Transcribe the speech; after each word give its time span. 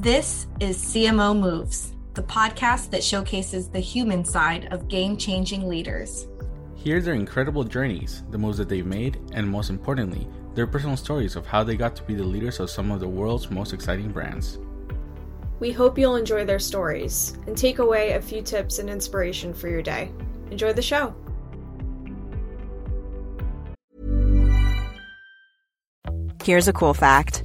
This 0.00 0.46
is 0.60 0.78
CMO 0.78 1.38
Moves, 1.38 1.94
the 2.14 2.22
podcast 2.22 2.88
that 2.88 3.04
showcases 3.04 3.68
the 3.68 3.80
human 3.80 4.24
side 4.24 4.72
of 4.72 4.88
game 4.88 5.14
changing 5.14 5.68
leaders. 5.68 6.26
Hear 6.74 7.02
their 7.02 7.12
incredible 7.12 7.64
journeys, 7.64 8.24
the 8.30 8.38
moves 8.38 8.56
that 8.56 8.70
they've 8.70 8.86
made, 8.86 9.18
and 9.34 9.46
most 9.46 9.68
importantly, 9.68 10.26
their 10.54 10.66
personal 10.66 10.96
stories 10.96 11.36
of 11.36 11.46
how 11.46 11.62
they 11.62 11.76
got 11.76 11.94
to 11.96 12.02
be 12.04 12.14
the 12.14 12.24
leaders 12.24 12.60
of 12.60 12.70
some 12.70 12.90
of 12.90 13.00
the 13.00 13.08
world's 13.08 13.50
most 13.50 13.74
exciting 13.74 14.10
brands. 14.10 14.58
We 15.58 15.70
hope 15.70 15.98
you'll 15.98 16.16
enjoy 16.16 16.46
their 16.46 16.58
stories 16.58 17.36
and 17.46 17.54
take 17.54 17.78
away 17.78 18.12
a 18.12 18.22
few 18.22 18.40
tips 18.40 18.78
and 18.78 18.88
inspiration 18.88 19.52
for 19.52 19.68
your 19.68 19.82
day. 19.82 20.10
Enjoy 20.50 20.72
the 20.72 20.80
show. 20.80 21.14
Here's 26.42 26.68
a 26.68 26.72
cool 26.72 26.94
fact 26.94 27.44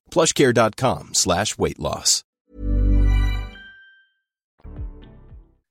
plushcare.com 0.11 1.13
slash 1.13 1.57
weight 1.57 1.79
loss. 1.79 2.23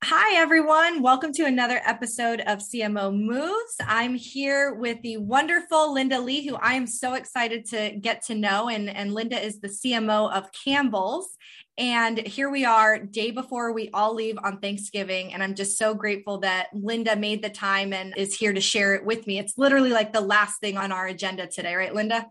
Hi, 0.02 0.34
everyone. 0.36 1.02
Welcome 1.02 1.32
to 1.34 1.44
another 1.44 1.80
episode 1.84 2.40
of 2.40 2.60
CMO 2.60 3.14
Moves. 3.14 3.76
I'm 3.80 4.14
here 4.14 4.74
with 4.74 5.00
the 5.02 5.18
wonderful 5.18 5.92
Linda 5.92 6.18
Lee, 6.18 6.44
who 6.46 6.56
I 6.56 6.72
am 6.72 6.86
so 6.86 7.14
excited 7.14 7.66
to 7.66 7.90
get 7.90 8.24
to 8.26 8.34
know. 8.34 8.70
And, 8.70 8.88
and 8.88 9.12
Linda 9.12 9.38
is 9.38 9.60
the 9.60 9.68
CMO 9.68 10.32
of 10.32 10.50
Campbell's. 10.52 11.36
And 11.76 12.18
here 12.18 12.50
we 12.50 12.64
are, 12.64 12.98
day 12.98 13.30
before 13.30 13.72
we 13.72 13.90
all 13.92 14.14
leave 14.14 14.38
on 14.42 14.58
Thanksgiving. 14.58 15.34
And 15.34 15.42
I'm 15.42 15.54
just 15.54 15.76
so 15.76 15.94
grateful 15.94 16.38
that 16.38 16.68
Linda 16.72 17.14
made 17.14 17.42
the 17.42 17.50
time 17.50 17.92
and 17.92 18.14
is 18.16 18.34
here 18.34 18.54
to 18.54 18.60
share 18.60 18.94
it 18.94 19.04
with 19.04 19.26
me. 19.26 19.38
It's 19.38 19.58
literally 19.58 19.90
like 19.90 20.14
the 20.14 20.22
last 20.22 20.60
thing 20.60 20.78
on 20.78 20.92
our 20.92 21.06
agenda 21.06 21.46
today, 21.46 21.74
right, 21.74 21.94
Linda? 21.94 22.26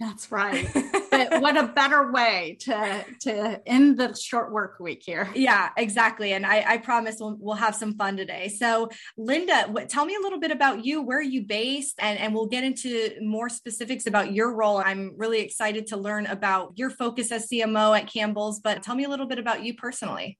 That's 0.00 0.32
right. 0.32 0.66
but 1.10 1.42
what 1.42 1.58
a 1.58 1.66
better 1.66 2.10
way 2.10 2.56
to 2.60 3.04
to 3.20 3.60
end 3.66 3.98
the 3.98 4.14
short 4.14 4.50
work 4.50 4.80
week 4.80 5.02
here. 5.04 5.28
Yeah, 5.34 5.68
exactly. 5.76 6.32
And 6.32 6.46
I, 6.46 6.64
I 6.66 6.78
promise 6.78 7.16
we'll, 7.20 7.36
we'll 7.38 7.56
have 7.56 7.74
some 7.76 7.94
fun 7.98 8.16
today. 8.16 8.48
So, 8.48 8.88
Linda, 9.18 9.64
what, 9.68 9.90
tell 9.90 10.06
me 10.06 10.16
a 10.16 10.22
little 10.22 10.40
bit 10.40 10.52
about 10.52 10.86
you. 10.86 11.02
Where 11.02 11.18
are 11.18 11.22
you 11.22 11.42
based? 11.42 11.96
And, 11.98 12.18
and 12.18 12.34
we'll 12.34 12.46
get 12.46 12.64
into 12.64 13.10
more 13.20 13.50
specifics 13.50 14.06
about 14.06 14.32
your 14.32 14.54
role. 14.54 14.78
I'm 14.78 15.12
really 15.18 15.40
excited 15.40 15.88
to 15.88 15.98
learn 15.98 16.24
about 16.24 16.72
your 16.76 16.88
focus 16.88 17.30
as 17.30 17.50
CMO 17.50 17.98
at 17.98 18.10
Campbell's, 18.10 18.60
but 18.60 18.82
tell 18.82 18.94
me 18.94 19.04
a 19.04 19.08
little 19.10 19.26
bit 19.26 19.38
about 19.38 19.62
you 19.62 19.74
personally. 19.74 20.38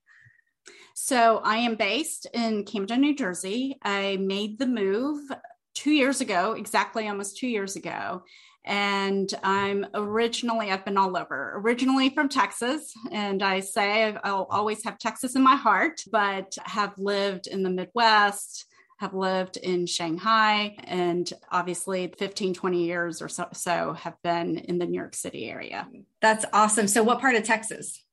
So, 0.95 1.39
I 1.43 1.57
am 1.57 1.75
based 1.75 2.25
in 2.33 2.65
Camden, 2.65 3.01
New 3.01 3.15
Jersey. 3.15 3.77
I 3.83 4.17
made 4.17 4.57
the 4.57 4.65
move 4.65 5.29
two 5.75 5.91
years 5.91 6.19
ago, 6.19 6.53
exactly 6.53 7.07
almost 7.07 7.37
two 7.37 7.47
years 7.47 7.75
ago 7.75 8.23
and 8.63 9.33
I'm 9.43 9.87
originally, 9.93 10.71
I've 10.71 10.85
been 10.85 10.97
all 10.97 11.17
over, 11.17 11.53
originally 11.55 12.09
from 12.09 12.29
Texas. 12.29 12.93
And 13.11 13.41
I 13.41 13.59
say 13.59 14.15
I'll 14.23 14.47
always 14.49 14.83
have 14.83 14.99
Texas 14.99 15.35
in 15.35 15.41
my 15.41 15.55
heart, 15.55 16.03
but 16.11 16.55
have 16.63 16.97
lived 16.97 17.47
in 17.47 17.63
the 17.63 17.69
Midwest, 17.69 18.65
have 18.97 19.13
lived 19.15 19.57
in 19.57 19.87
Shanghai, 19.87 20.75
and 20.83 21.31
obviously 21.51 22.13
15, 22.19 22.53
20 22.53 22.83
years 22.83 23.21
or 23.21 23.29
so, 23.29 23.47
so 23.53 23.93
have 23.93 24.15
been 24.23 24.57
in 24.57 24.77
the 24.77 24.85
New 24.85 24.99
York 24.99 25.15
City 25.15 25.49
area. 25.49 25.87
That's 26.21 26.45
awesome. 26.53 26.87
So, 26.87 27.01
what 27.01 27.19
part 27.19 27.35
of 27.35 27.43
Texas? 27.43 28.03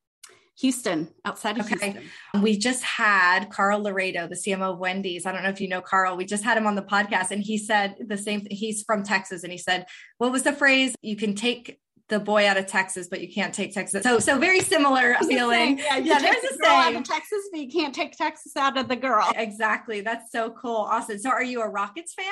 Houston, 0.59 1.09
outside 1.23 1.57
of 1.57 1.65
okay. 1.65 1.91
Houston. 1.91 2.41
We 2.41 2.57
just 2.57 2.83
had 2.83 3.49
Carl 3.49 3.81
Loredo, 3.81 4.27
the 4.27 4.35
CMO 4.35 4.73
of 4.73 4.79
Wendy's. 4.79 5.25
I 5.25 5.31
don't 5.31 5.43
know 5.43 5.49
if 5.49 5.61
you 5.61 5.69
know 5.69 5.81
Carl. 5.81 6.17
We 6.17 6.25
just 6.25 6.43
had 6.43 6.57
him 6.57 6.67
on 6.67 6.75
the 6.75 6.81
podcast 6.81 7.31
and 7.31 7.41
he 7.41 7.57
said 7.57 7.95
the 8.05 8.17
same 8.17 8.41
thing. 8.41 8.55
He's 8.55 8.83
from 8.83 9.03
Texas 9.03 9.43
and 9.43 9.51
he 9.51 9.57
said, 9.57 9.85
What 10.17 10.31
was 10.31 10.43
the 10.43 10.51
phrase? 10.51 10.95
You 11.01 11.15
can 11.15 11.33
take 11.33 11.79
the 12.09 12.19
boy 12.19 12.47
out 12.47 12.57
of 12.57 12.65
Texas, 12.65 13.07
but 13.07 13.21
you 13.21 13.31
can't 13.31 13.53
take 13.53 13.73
Texas. 13.73 14.03
So, 14.03 14.19
so 14.19 14.37
very 14.37 14.59
similar 14.59 15.15
feeling. 15.27 15.77
Yeah, 15.77 15.97
yeah 15.97 16.19
there's 16.19 16.43
a 16.43 16.57
saying. 16.61 16.95
out 16.95 16.95
of 16.95 17.03
Texas, 17.03 17.39
but 17.51 17.61
you 17.61 17.69
can't 17.69 17.95
take 17.95 18.17
Texas 18.17 18.57
out 18.57 18.77
of 18.77 18.89
the 18.89 18.95
girl. 18.95 19.31
Exactly. 19.35 20.01
That's 20.01 20.31
so 20.31 20.51
cool. 20.51 20.75
Awesome. 20.75 21.19
So, 21.19 21.29
are 21.29 21.43
you 21.43 21.61
a 21.61 21.69
Rockets 21.69 22.13
fan? 22.13 22.25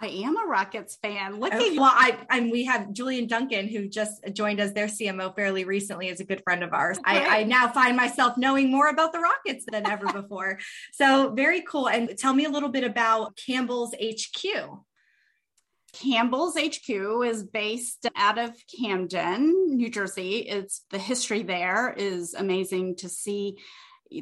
I 0.00 0.06
am 0.08 0.36
a 0.36 0.46
Rockets 0.46 0.96
fan. 1.02 1.40
Looking 1.40 1.58
okay. 1.58 1.76
Oh, 1.76 1.80
well, 1.80 1.92
I 1.92 2.16
and 2.30 2.52
we 2.52 2.64
have 2.66 2.92
Julian 2.92 3.26
Duncan 3.26 3.66
who 3.66 3.88
just 3.88 4.22
joined 4.32 4.60
as 4.60 4.72
their 4.72 4.86
CMO 4.86 5.34
fairly 5.34 5.64
recently, 5.64 6.08
is 6.08 6.20
a 6.20 6.24
good 6.24 6.42
friend 6.44 6.62
of 6.62 6.72
ours. 6.72 6.98
I, 7.04 7.40
I 7.40 7.44
now 7.44 7.68
find 7.68 7.96
myself 7.96 8.36
knowing 8.36 8.70
more 8.70 8.88
about 8.88 9.12
the 9.12 9.18
Rockets 9.18 9.64
than 9.70 9.88
ever 9.88 10.06
before. 10.12 10.58
so 10.92 11.30
very 11.30 11.62
cool. 11.62 11.88
And 11.88 12.16
tell 12.16 12.32
me 12.32 12.44
a 12.44 12.50
little 12.50 12.68
bit 12.68 12.84
about 12.84 13.36
Campbell's 13.44 13.94
HQ. 13.94 14.46
Campbell's 15.92 16.56
HQ 16.56 16.90
is 17.24 17.42
based 17.42 18.06
out 18.14 18.38
of 18.38 18.52
Camden, 18.80 19.76
New 19.76 19.90
Jersey. 19.90 20.40
It's 20.40 20.84
the 20.90 20.98
history 20.98 21.42
there 21.42 21.92
is 21.96 22.34
amazing 22.34 22.96
to 22.96 23.08
see 23.08 23.56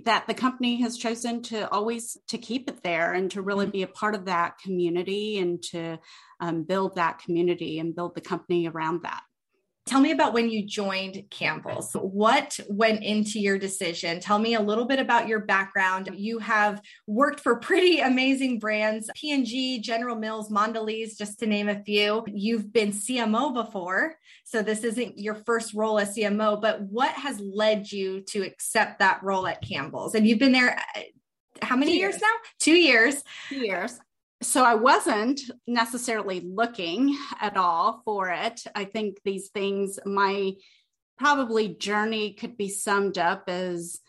that 0.05 0.27
the 0.27 0.35
company 0.35 0.81
has 0.81 0.97
chosen 0.97 1.43
to 1.43 1.69
always 1.71 2.17
to 2.29 2.39
keep 2.39 2.69
it 2.69 2.83
there 2.83 3.13
and 3.13 3.31
to 3.31 3.43
really 3.43 3.67
mm-hmm. 3.67 3.73
be 3.73 3.83
a 3.83 3.89
part 3.89 4.15
of 4.15 4.25
that 4.25 4.59
community 4.59 5.39
and 5.39 5.63
to 5.63 5.99
um, 6.41 6.63
build 6.65 6.97
that 6.97 7.19
community 7.19 7.79
and 7.79 7.95
build 7.95 8.15
the 8.15 8.21
company 8.21 8.69
around 8.69 9.03
that 9.03 9.23
Tell 9.87 10.01
me 10.01 10.11
about 10.11 10.33
when 10.33 10.51
you 10.51 10.67
joined 10.67 11.23
Campbell's. 11.31 11.93
What 11.93 12.59
went 12.69 13.05
into 13.05 13.39
your 13.39 13.57
decision? 13.57 14.19
Tell 14.19 14.41
me 14.41 14.55
a 14.55 14.61
little 14.61 14.85
bit 14.85 14.99
about 14.99 15.29
your 15.29 15.41
background. 15.41 16.11
You 16.13 16.41
have 16.41 16.83
worked 17.07 17.39
for 17.39 17.61
pretty 17.61 18.01
amazing 18.01 18.59
brands, 18.59 19.09
P&G, 19.15 19.79
General 19.79 20.17
Mills, 20.17 20.51
Mondelez, 20.51 21.17
just 21.17 21.39
to 21.39 21.47
name 21.47 21.69
a 21.69 21.85
few. 21.85 22.25
You've 22.27 22.73
been 22.73 22.91
CMO 22.91 23.55
before, 23.55 24.17
so 24.45 24.61
this 24.61 24.83
isn't 24.83 25.19
your 25.21 25.37
first 25.37 25.73
role 25.73 26.01
as 26.01 26.17
CMO, 26.17 26.61
but 26.61 26.83
what 26.83 27.13
has 27.13 27.39
led 27.39 27.93
you 27.93 28.23
to 28.23 28.43
accept 28.43 28.99
that 28.99 29.23
role 29.23 29.47
at 29.47 29.63
Campbell's? 29.63 30.17
And 30.17 30.27
you've 30.27 30.41
been 30.41 30.53
there 30.53 30.77
uh, 30.97 31.01
how 31.63 31.77
many 31.77 31.97
years. 31.97 32.15
years 32.15 32.23
now? 32.23 32.51
Two 32.59 32.77
years. 32.77 33.23
Two 33.49 33.65
years 33.65 34.01
so 34.43 34.65
I 34.65 34.75
wasn't 34.75 35.41
necessarily 35.67 36.41
looking 36.41 37.17
at 37.41 37.57
all 37.57 38.03
for 38.05 38.29
it. 38.29 38.63
I 38.75 38.85
think 38.85 39.19
these 39.25 39.49
things, 39.49 39.99
my 40.05 40.53
probably 41.19 41.69
journey 41.69 42.35
could 42.35 42.57
be 42.57 42.69
summed 42.69 43.17
up 43.19 43.45
as 43.49 44.01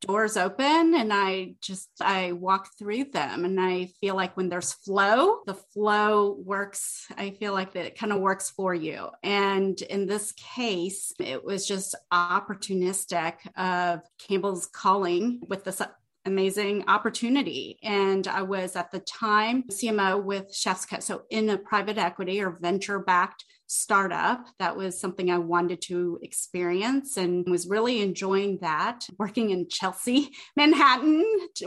doors 0.00 0.36
open 0.36 0.94
and 0.94 1.12
I 1.12 1.54
just 1.60 1.88
I 2.00 2.32
walk 2.32 2.68
through 2.78 3.06
them 3.12 3.44
and 3.44 3.60
I 3.60 3.86
feel 4.00 4.14
like 4.14 4.36
when 4.36 4.48
there's 4.48 4.72
flow, 4.72 5.40
the 5.46 5.54
flow 5.54 6.36
works. 6.44 7.06
I 7.16 7.30
feel 7.30 7.52
like 7.52 7.72
that 7.72 7.86
it 7.86 7.98
kind 7.98 8.12
of 8.12 8.20
works 8.20 8.50
for 8.50 8.74
you. 8.74 9.08
And 9.22 9.80
in 9.82 10.06
this 10.06 10.32
case, 10.32 11.12
it 11.18 11.44
was 11.44 11.66
just 11.66 11.94
opportunistic 12.12 13.34
of 13.56 14.00
Campbell's 14.18 14.66
calling 14.66 15.40
with 15.48 15.64
this 15.64 15.82
amazing 16.24 16.84
opportunity. 16.88 17.78
And 17.82 18.26
I 18.28 18.42
was 18.42 18.76
at 18.76 18.90
the 18.90 19.00
time 19.00 19.64
CMO 19.64 20.22
with 20.22 20.54
Chef's 20.54 20.84
Cut. 20.84 21.02
So 21.02 21.22
in 21.30 21.48
a 21.50 21.58
private 21.58 21.98
equity 21.98 22.40
or 22.40 22.58
venture 22.60 22.98
backed 22.98 23.44
startup, 23.66 24.44
that 24.58 24.76
was 24.76 25.00
something 25.00 25.30
I 25.30 25.38
wanted 25.38 25.80
to 25.82 26.18
experience 26.22 27.16
and 27.16 27.48
was 27.48 27.66
really 27.66 28.02
enjoying 28.02 28.58
that. 28.60 29.06
Working 29.18 29.50
in 29.50 29.68
Chelsea, 29.68 30.30
Manhattan, 30.56 31.24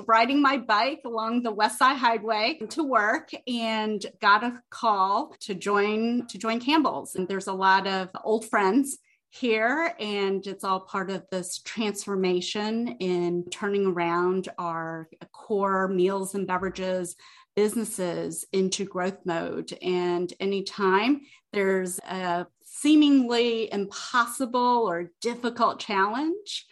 riding 0.07 0.41
my 0.41 0.57
bike 0.57 1.01
along 1.05 1.41
the 1.41 1.51
West 1.51 1.79
Side 1.79 1.97
Highway 1.97 2.59
to 2.69 2.83
work 2.83 3.31
and 3.47 4.05
got 4.21 4.43
a 4.43 4.61
call 4.69 5.35
to 5.41 5.55
join 5.55 6.27
to 6.27 6.37
join 6.37 6.59
Campbell's. 6.59 7.15
And 7.15 7.27
there's 7.27 7.47
a 7.47 7.53
lot 7.53 7.87
of 7.87 8.09
old 8.23 8.45
friends 8.45 8.99
here 9.35 9.93
and 9.99 10.47
it's 10.47 10.63
all 10.63 10.79
part 10.79 11.09
of 11.09 11.23
this 11.29 11.59
transformation 11.59 12.87
in 12.99 13.43
turning 13.51 13.85
around 13.85 14.47
our 14.57 15.09
core 15.33 15.87
meals 15.87 16.35
and 16.35 16.47
beverages 16.47 17.15
businesses 17.55 18.45
into 18.53 18.85
growth 18.85 19.25
mode. 19.25 19.77
And 19.81 20.31
anytime 20.39 21.21
there's 21.53 21.99
a 21.99 22.47
seemingly 22.63 23.71
impossible 23.71 24.85
or 24.87 25.11
difficult 25.21 25.79
challenge 25.79 26.65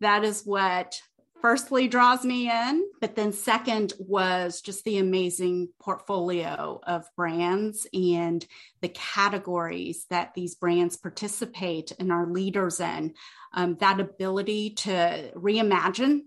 that 0.00 0.24
is 0.24 0.42
what 0.44 1.00
firstly 1.46 1.86
draws 1.86 2.24
me 2.24 2.50
in, 2.50 2.84
but 3.00 3.14
then 3.14 3.32
second 3.32 3.92
was 4.00 4.60
just 4.60 4.82
the 4.82 4.98
amazing 4.98 5.68
portfolio 5.78 6.80
of 6.84 7.08
brands 7.14 7.86
and 7.94 8.44
the 8.80 8.88
categories 8.88 10.06
that 10.10 10.34
these 10.34 10.56
brands 10.56 10.96
participate 10.96 11.92
and 12.00 12.10
are 12.10 12.26
leaders 12.26 12.80
in. 12.80 13.14
Um, 13.54 13.76
that 13.78 14.00
ability 14.00 14.70
to 14.70 15.30
reimagine 15.36 16.22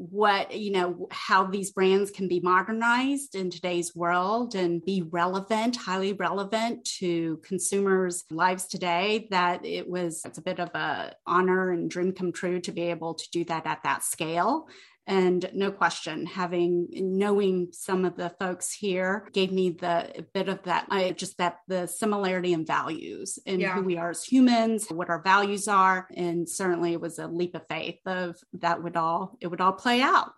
what 0.00 0.56
you 0.56 0.72
know 0.72 1.06
how 1.10 1.44
these 1.44 1.72
brands 1.72 2.10
can 2.10 2.26
be 2.26 2.40
modernized 2.40 3.34
in 3.34 3.50
today's 3.50 3.94
world 3.94 4.54
and 4.54 4.82
be 4.82 5.02
relevant 5.02 5.76
highly 5.76 6.14
relevant 6.14 6.82
to 6.86 7.36
consumers 7.44 8.24
lives 8.30 8.66
today 8.66 9.28
that 9.30 9.62
it 9.62 9.86
was 9.86 10.22
it's 10.24 10.38
a 10.38 10.42
bit 10.42 10.58
of 10.58 10.70
a 10.74 11.12
honor 11.26 11.72
and 11.72 11.90
dream 11.90 12.12
come 12.12 12.32
true 12.32 12.58
to 12.58 12.72
be 12.72 12.84
able 12.84 13.12
to 13.12 13.28
do 13.30 13.44
that 13.44 13.66
at 13.66 13.82
that 13.82 14.02
scale 14.02 14.66
and 15.10 15.50
no 15.52 15.72
question 15.72 16.24
having 16.24 16.86
knowing 16.92 17.68
some 17.72 18.04
of 18.04 18.16
the 18.16 18.30
folks 18.38 18.72
here 18.72 19.28
gave 19.32 19.50
me 19.50 19.70
the 19.70 20.24
bit 20.32 20.48
of 20.48 20.62
that 20.62 20.86
i 20.88 21.10
just 21.10 21.36
that 21.38 21.58
the 21.66 21.86
similarity 21.86 22.52
in 22.52 22.64
values 22.64 23.38
and 23.44 23.60
yeah. 23.60 23.74
who 23.74 23.82
we 23.82 23.96
are 23.96 24.10
as 24.10 24.24
humans 24.24 24.86
what 24.90 25.10
our 25.10 25.20
values 25.22 25.66
are 25.66 26.06
and 26.14 26.48
certainly 26.48 26.92
it 26.92 27.00
was 27.00 27.18
a 27.18 27.26
leap 27.26 27.54
of 27.56 27.66
faith 27.68 27.98
of 28.06 28.36
that 28.52 28.82
would 28.82 28.96
all 28.96 29.36
it 29.40 29.48
would 29.48 29.60
all 29.60 29.72
play 29.72 30.00
out 30.00 30.32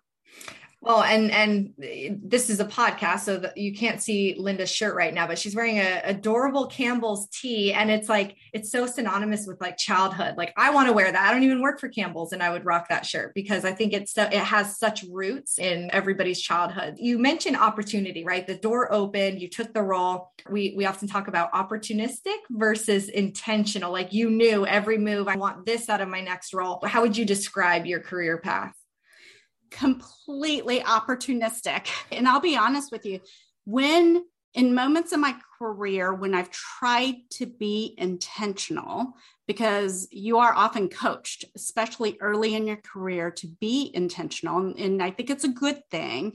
well, 0.83 1.01
and 1.01 1.31
and 1.31 1.73
this 2.21 2.49
is 2.49 2.59
a 2.59 2.65
podcast, 2.65 3.21
so 3.21 3.37
that 3.37 3.55
you 3.55 3.73
can't 3.73 4.01
see 4.01 4.35
Linda's 4.37 4.69
shirt 4.69 4.95
right 4.95 5.13
now, 5.13 5.25
but 5.25 5.39
she's 5.39 5.55
wearing 5.55 5.77
a 5.77 6.01
adorable 6.03 6.67
Campbell's 6.67 7.29
tee, 7.29 7.71
and 7.71 7.89
it's 7.89 8.09
like 8.09 8.35
it's 8.51 8.69
so 8.69 8.85
synonymous 8.85 9.47
with 9.47 9.61
like 9.61 9.77
childhood. 9.77 10.35
Like 10.35 10.53
I 10.57 10.71
want 10.71 10.89
to 10.89 10.93
wear 10.93 11.09
that. 11.09 11.29
I 11.29 11.31
don't 11.31 11.43
even 11.43 11.61
work 11.61 11.79
for 11.79 11.87
Campbell's, 11.87 12.33
and 12.33 12.43
I 12.43 12.49
would 12.49 12.65
rock 12.65 12.89
that 12.89 13.05
shirt 13.05 13.33
because 13.33 13.63
I 13.63 13.71
think 13.71 13.93
it's 13.93 14.11
so 14.11 14.23
it 14.23 14.33
has 14.33 14.77
such 14.77 15.05
roots 15.09 15.57
in 15.57 15.89
everybody's 15.93 16.41
childhood. 16.41 16.95
You 16.97 17.17
mentioned 17.17 17.55
opportunity, 17.55 18.25
right? 18.25 18.45
The 18.45 18.57
door 18.57 18.91
opened, 18.91 19.41
you 19.41 19.49
took 19.49 19.73
the 19.73 19.83
role. 19.83 20.33
We 20.49 20.73
we 20.75 20.85
often 20.85 21.07
talk 21.07 21.29
about 21.29 21.53
opportunistic 21.53 22.39
versus 22.49 23.07
intentional. 23.07 23.93
Like 23.93 24.11
you 24.11 24.29
knew 24.29 24.67
every 24.67 24.97
move. 24.97 25.29
I 25.29 25.37
want 25.37 25.65
this 25.65 25.87
out 25.87 26.01
of 26.01 26.09
my 26.09 26.19
next 26.19 26.53
role. 26.53 26.81
How 26.83 27.03
would 27.03 27.15
you 27.15 27.23
describe 27.23 27.85
your 27.85 28.01
career 28.01 28.37
path? 28.37 28.73
Completely 29.73 30.79
opportunistic. 30.79 31.87
And 32.11 32.27
I'll 32.27 32.39
be 32.39 32.55
honest 32.55 32.91
with 32.91 33.05
you, 33.05 33.19
when 33.65 34.23
in 34.53 34.75
moments 34.75 35.11
in 35.11 35.19
my 35.19 35.35
career 35.57 36.13
when 36.13 36.35
I've 36.35 36.51
tried 36.51 37.15
to 37.31 37.47
be 37.47 37.95
intentional, 37.97 39.13
because 39.47 40.07
you 40.11 40.37
are 40.37 40.53
often 40.53 40.89
coached, 40.89 41.45
especially 41.55 42.17
early 42.21 42.53
in 42.53 42.67
your 42.67 42.77
career, 42.77 43.31
to 43.31 43.47
be 43.59 43.91
intentional. 43.93 44.73
And 44.77 45.01
I 45.01 45.09
think 45.09 45.29
it's 45.29 45.43
a 45.43 45.49
good 45.49 45.81
thing. 45.89 46.33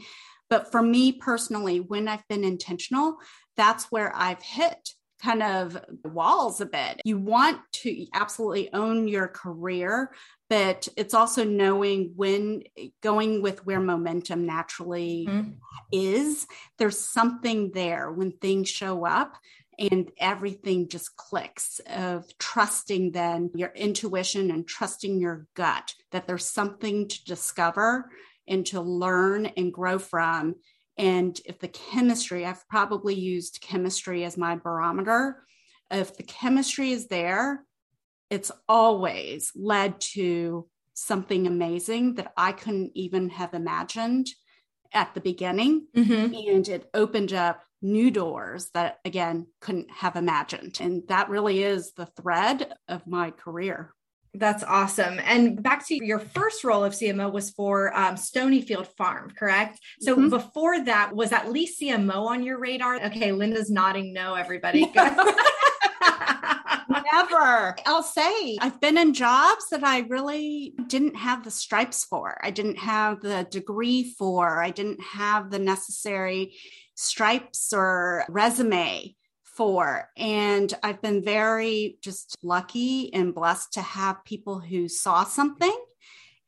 But 0.51 0.73
for 0.73 0.83
me 0.83 1.13
personally, 1.13 1.79
when 1.79 2.09
I've 2.09 2.27
been 2.29 2.43
intentional, 2.43 3.19
that's 3.57 3.85
where 3.93 4.13
I've 4.17 4.43
hit 4.43 4.91
kind 5.23 5.43
of 5.43 5.79
walls 6.05 6.61
a 6.61 6.67
bit. 6.67 7.01
You 7.05 7.19
want 7.19 7.61
to 7.73 8.07
absolutely 8.15 8.73
own 8.73 9.09
your 9.09 9.29
career, 9.29 10.13
but 10.49 10.89
it's 10.97 11.15
also 11.15 11.45
knowing 11.45 12.13
when 12.17 12.63
going 13.03 13.43
with 13.43 13.67
where 13.67 13.81
momentum 13.81 14.47
naturally 14.47 15.27
mm-hmm. 15.29 15.51
is. 15.93 16.47
There's 16.79 16.99
something 16.99 17.73
there 17.73 18.11
when 18.11 18.33
things 18.33 18.69
show 18.69 19.05
up 19.05 19.37
and 19.79 20.11
everything 20.19 20.89
just 20.89 21.17
clicks 21.17 21.81
of 21.87 22.27
trusting 22.39 23.13
then 23.13 23.51
your 23.55 23.73
intuition 23.77 24.51
and 24.51 24.67
trusting 24.67 25.21
your 25.21 25.47
gut 25.55 25.95
that 26.11 26.27
there's 26.27 26.47
something 26.47 27.07
to 27.09 27.25
discover 27.25 28.11
and 28.49 28.67
to 28.67 28.81
learn 28.81 29.47
and 29.47 29.73
grow 29.73 29.99
from 29.99 30.57
and 30.99 31.41
if 31.45 31.61
the 31.61 31.69
chemistry, 31.69 32.45
I've 32.45 32.69
probably 32.69 33.15
used 33.15 33.61
chemistry 33.61 34.25
as 34.25 34.37
my 34.37 34.57
barometer. 34.57 35.45
If 35.91 36.17
the 36.17 36.25
chemistry 36.25 36.91
is 36.91 37.07
there, 37.07 37.65
it's 38.31 38.51
always 38.69 39.53
led 39.55 40.01
to 40.01 40.67
something 40.95 41.47
amazing 41.47 42.15
that 42.15 42.33
I 42.37 42.53
couldn't 42.53 42.93
even 42.95 43.31
have 43.31 43.55
imagined 43.55 44.29
at 44.93 45.15
the 45.15 45.21
beginning. 45.21 45.87
Mm-hmm. 45.97 46.35
And 46.35 46.69
it 46.69 46.91
opened 46.93 47.33
up 47.33 47.63
new 47.81 48.11
doors 48.11 48.71
that, 48.75 48.99
again, 49.05 49.47
couldn't 49.61 49.91
have 49.91 50.17
imagined. 50.17 50.79
And 50.81 51.03
that 51.09 51.29
really 51.29 51.63
is 51.63 51.93
the 51.93 52.07
thread 52.07 52.73
of 52.89 53.07
my 53.07 53.31
career. 53.31 53.95
That's 54.35 54.63
awesome. 54.63 55.19
And 55.25 55.63
back 55.63 55.87
to 55.87 56.05
your 56.05 56.19
first 56.19 56.63
role 56.63 56.85
of 56.85 56.93
CMO 56.93 57.33
was 57.33 57.51
for 57.51 57.97
um, 57.97 58.17
Stonyfield 58.17 58.87
Farm, 58.97 59.31
correct? 59.31 59.81
So 60.01 60.15
mm-hmm. 60.15 60.29
before 60.29 60.85
that, 60.85 61.15
was 61.15 61.33
at 61.33 61.51
least 61.51 61.81
CMO 61.81 62.27
on 62.27 62.43
your 62.43 62.59
radar? 62.59 62.97
Okay, 63.07 63.33
Linda's 63.33 63.71
nodding 63.71 64.13
no, 64.13 64.35
everybody. 64.35 64.85
Never. 66.89 67.77
I'll 67.87 68.03
say 68.03 68.57
I've 68.61 68.81
been 68.81 68.97
in 68.97 69.13
jobs 69.13 69.69
that 69.71 69.85
I 69.85 70.01
really 70.01 70.75
didn't 70.87 71.17
have 71.17 71.45
the 71.45 71.51
stripes 71.51 72.05
for. 72.05 72.39
I 72.43 72.51
didn't 72.51 72.79
have 72.79 73.21
the 73.21 73.47
degree 73.51 74.15
for. 74.19 74.63
I 74.63 74.71
didn't 74.71 75.01
have 75.03 75.51
the 75.51 75.59
necessary 75.59 76.55
stripes 76.95 77.73
or 77.73 78.25
resume 78.29 79.15
for. 79.45 80.09
And 80.17 80.73
I've 80.83 81.03
been 81.03 81.23
very 81.23 81.99
just 82.01 82.37
lucky 82.43 83.13
and 83.13 83.35
blessed 83.35 83.75
to 83.75 83.83
have 83.83 84.25
people 84.25 84.59
who 84.61 84.89
saw 84.89 85.25
something 85.25 85.77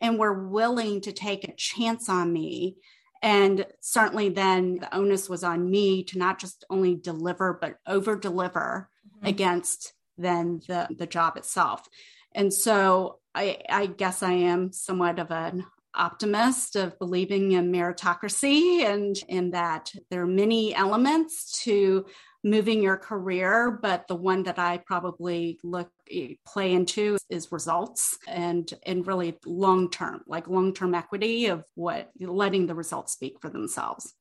and 0.00 0.18
were 0.18 0.48
willing 0.48 1.00
to 1.02 1.12
take 1.12 1.44
a 1.44 1.54
chance 1.54 2.08
on 2.08 2.32
me. 2.32 2.76
And 3.22 3.66
certainly 3.80 4.30
then 4.30 4.76
the 4.76 4.94
onus 4.94 5.28
was 5.28 5.44
on 5.44 5.70
me 5.70 6.04
to 6.04 6.18
not 6.18 6.38
just 6.38 6.64
only 6.70 6.94
deliver, 6.94 7.58
but 7.60 7.76
over 7.86 8.16
deliver 8.16 8.88
mm-hmm. 9.06 9.26
against 9.26 9.92
then 10.20 10.60
the, 10.68 10.88
the 10.96 11.06
job 11.06 11.36
itself. 11.36 11.88
And 12.34 12.52
so 12.52 13.18
I, 13.34 13.58
I 13.68 13.86
guess 13.86 14.22
I 14.22 14.32
am 14.32 14.72
somewhat 14.72 15.18
of 15.18 15.30
an 15.30 15.64
optimist 15.94 16.76
of 16.76 16.98
believing 16.98 17.52
in 17.52 17.72
meritocracy 17.72 18.82
and 18.84 19.16
in 19.28 19.50
that 19.50 19.92
there 20.10 20.22
are 20.22 20.26
many 20.26 20.74
elements 20.74 21.62
to 21.64 22.06
moving 22.42 22.82
your 22.82 22.96
career, 22.96 23.78
but 23.82 24.08
the 24.08 24.14
one 24.14 24.44
that 24.44 24.58
I 24.58 24.78
probably 24.78 25.58
look 25.62 25.90
eh, 26.10 26.34
play 26.46 26.72
into 26.72 27.18
is 27.28 27.52
results 27.52 28.16
and 28.26 28.72
and 28.84 29.06
really 29.06 29.36
long 29.44 29.90
term, 29.90 30.22
like 30.26 30.48
long 30.48 30.72
term 30.72 30.94
equity 30.94 31.46
of 31.46 31.64
what 31.74 32.10
letting 32.18 32.66
the 32.66 32.74
results 32.74 33.12
speak 33.12 33.40
for 33.40 33.50
themselves. 33.50 34.14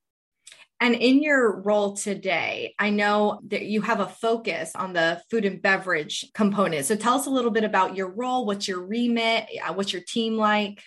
And 0.81 0.95
in 0.95 1.21
your 1.21 1.59
role 1.61 1.93
today, 1.93 2.73
I 2.79 2.89
know 2.89 3.41
that 3.47 3.65
you 3.65 3.81
have 3.81 3.99
a 3.99 4.07
focus 4.07 4.71
on 4.75 4.93
the 4.93 5.21
food 5.29 5.43
and 5.43 5.61
beverage 5.61 6.25
component. 6.33 6.85
So 6.85 6.95
tell 6.95 7.15
us 7.15 7.25
a 7.25 7.31
little 7.31 7.51
bit 7.51 7.65
about 7.65 7.97
your 7.97 8.09
role. 8.09 8.45
What's 8.45 8.67
your 8.67 8.85
remit? 8.85 9.49
Uh, 9.61 9.73
what's 9.73 9.91
your 9.91 10.01
team 10.01 10.37
like? 10.37 10.81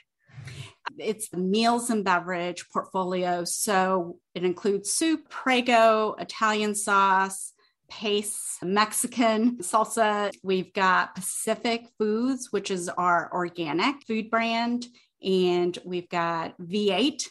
It's 0.98 1.28
the 1.28 1.38
meals 1.38 1.90
and 1.90 2.04
beverage 2.04 2.64
portfolio. 2.72 3.44
So 3.44 4.18
it 4.34 4.44
includes 4.44 4.92
soup, 4.92 5.28
Prego, 5.28 6.14
Italian 6.18 6.74
sauce, 6.74 7.52
Pace, 7.90 8.58
Mexican 8.62 9.58
salsa. 9.58 10.32
We've 10.42 10.72
got 10.72 11.14
Pacific 11.14 11.86
Foods, 11.98 12.50
which 12.50 12.70
is 12.70 12.88
our 12.88 13.30
organic 13.32 14.06
food 14.06 14.30
brand. 14.30 14.86
And 15.22 15.76
we've 15.84 16.08
got 16.08 16.58
V8, 16.58 17.28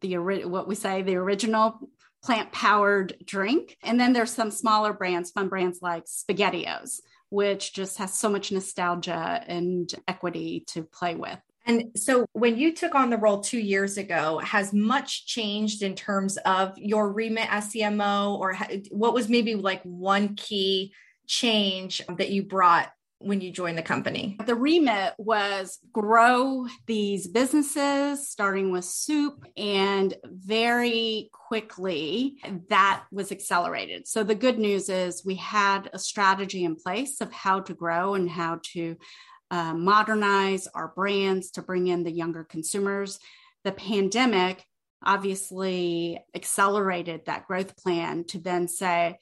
the 0.00 0.18
what 0.18 0.68
we 0.68 0.74
say 0.74 1.02
the 1.02 1.16
original 1.16 1.90
plant 2.22 2.52
powered 2.52 3.16
drink. 3.24 3.76
And 3.82 3.98
then 3.98 4.12
there's 4.12 4.32
some 4.32 4.50
smaller 4.50 4.92
brands, 4.92 5.30
fun 5.30 5.48
brands 5.48 5.80
like 5.80 6.04
SpaghettiOs, 6.04 7.00
which 7.30 7.72
just 7.72 7.98
has 7.98 8.14
so 8.14 8.28
much 8.28 8.52
nostalgia 8.52 9.42
and 9.46 9.92
equity 10.06 10.64
to 10.68 10.82
play 10.82 11.14
with. 11.14 11.38
And 11.66 11.90
so, 11.94 12.26
when 12.32 12.56
you 12.56 12.74
took 12.74 12.94
on 12.94 13.10
the 13.10 13.18
role 13.18 13.40
two 13.40 13.58
years 13.58 13.98
ago, 13.98 14.38
has 14.38 14.72
much 14.72 15.26
changed 15.26 15.82
in 15.82 15.94
terms 15.94 16.36
of 16.38 16.76
your 16.78 17.12
remit 17.12 17.52
as 17.52 17.72
CMO, 17.72 18.38
or 18.38 18.56
what 18.90 19.12
was 19.12 19.28
maybe 19.28 19.54
like 19.54 19.82
one 19.82 20.34
key 20.36 20.92
change 21.26 22.02
that 22.16 22.30
you 22.30 22.42
brought 22.42 22.90
when 23.20 23.40
you 23.40 23.52
joined 23.52 23.78
the 23.78 23.82
company? 23.82 24.36
The 24.46 24.54
remit 24.54 25.12
was 25.18 25.78
grow 25.92 26.66
these 26.86 27.28
businesses, 27.28 28.28
starting 28.28 28.72
with 28.72 28.84
soup, 28.84 29.44
and 29.56 30.14
very 30.24 31.30
quickly 31.32 32.38
that 32.68 33.04
was 33.12 33.30
accelerated. 33.30 34.08
So 34.08 34.24
the 34.24 34.34
good 34.34 34.58
news 34.58 34.88
is 34.88 35.24
we 35.24 35.36
had 35.36 35.90
a 35.92 35.98
strategy 35.98 36.64
in 36.64 36.76
place 36.76 37.20
of 37.20 37.30
how 37.32 37.60
to 37.60 37.74
grow 37.74 38.14
and 38.14 38.28
how 38.28 38.60
to 38.72 38.96
uh, 39.50 39.74
modernize 39.74 40.66
our 40.74 40.88
brands 40.88 41.50
to 41.52 41.62
bring 41.62 41.88
in 41.88 42.04
the 42.04 42.12
younger 42.12 42.44
consumers. 42.44 43.18
The 43.64 43.72
pandemic 43.72 44.64
obviously 45.04 46.18
accelerated 46.34 47.26
that 47.26 47.46
growth 47.46 47.76
plan 47.76 48.24
to 48.24 48.38
then 48.38 48.68
say, 48.68 49.18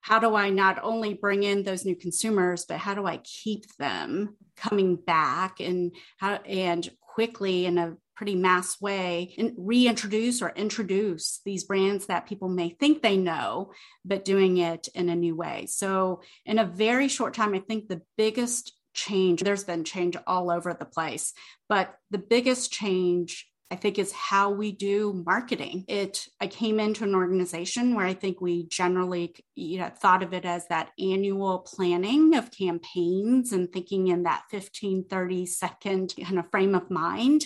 how 0.00 0.18
do 0.18 0.34
I 0.34 0.50
not 0.50 0.80
only 0.82 1.14
bring 1.14 1.42
in 1.42 1.62
those 1.62 1.84
new 1.84 1.96
consumers, 1.96 2.64
but 2.64 2.78
how 2.78 2.94
do 2.94 3.06
I 3.06 3.18
keep 3.18 3.66
them 3.76 4.36
coming 4.56 4.96
back 4.96 5.60
and 5.60 5.94
how 6.18 6.34
and 6.34 6.88
quickly 7.00 7.66
in 7.66 7.78
a 7.78 7.96
pretty 8.18 8.34
mass 8.34 8.80
way 8.80 9.34
and 9.38 9.52
reintroduce 9.56 10.42
or 10.42 10.50
introduce 10.50 11.40
these 11.44 11.64
brands 11.64 12.06
that 12.06 12.26
people 12.26 12.48
may 12.48 12.70
think 12.70 13.00
they 13.00 13.16
know, 13.16 13.70
but 14.04 14.24
doing 14.24 14.56
it 14.56 14.88
in 14.94 15.08
a 15.08 15.14
new 15.14 15.36
way. 15.36 15.66
So 15.68 16.20
in 16.44 16.58
a 16.58 16.64
very 16.64 17.06
short 17.06 17.34
time, 17.34 17.54
I 17.54 17.60
think 17.60 17.88
the 17.88 18.02
biggest 18.16 18.72
change, 18.92 19.42
there's 19.42 19.64
been 19.64 19.84
change 19.84 20.16
all 20.26 20.50
over 20.50 20.74
the 20.74 20.84
place, 20.84 21.32
but 21.68 21.94
the 22.10 22.18
biggest 22.18 22.72
change 22.72 23.46
I 23.70 23.76
think 23.76 23.98
is 23.98 24.12
how 24.12 24.50
we 24.50 24.72
do 24.72 25.22
marketing. 25.26 25.84
It 25.88 26.26
I 26.40 26.46
came 26.46 26.80
into 26.80 27.04
an 27.04 27.14
organization 27.14 27.94
where 27.94 28.06
I 28.06 28.14
think 28.14 28.40
we 28.40 28.66
generally 28.66 29.34
you 29.54 29.78
know 29.78 29.90
thought 29.90 30.22
of 30.22 30.32
it 30.32 30.44
as 30.44 30.66
that 30.68 30.90
annual 30.98 31.58
planning 31.60 32.34
of 32.34 32.50
campaigns 32.50 33.52
and 33.52 33.70
thinking 33.70 34.08
in 34.08 34.22
that 34.22 34.44
15 34.50 35.04
30 35.04 35.46
second 35.46 36.14
kind 36.20 36.38
of 36.38 36.50
frame 36.50 36.74
of 36.74 36.90
mind 36.90 37.44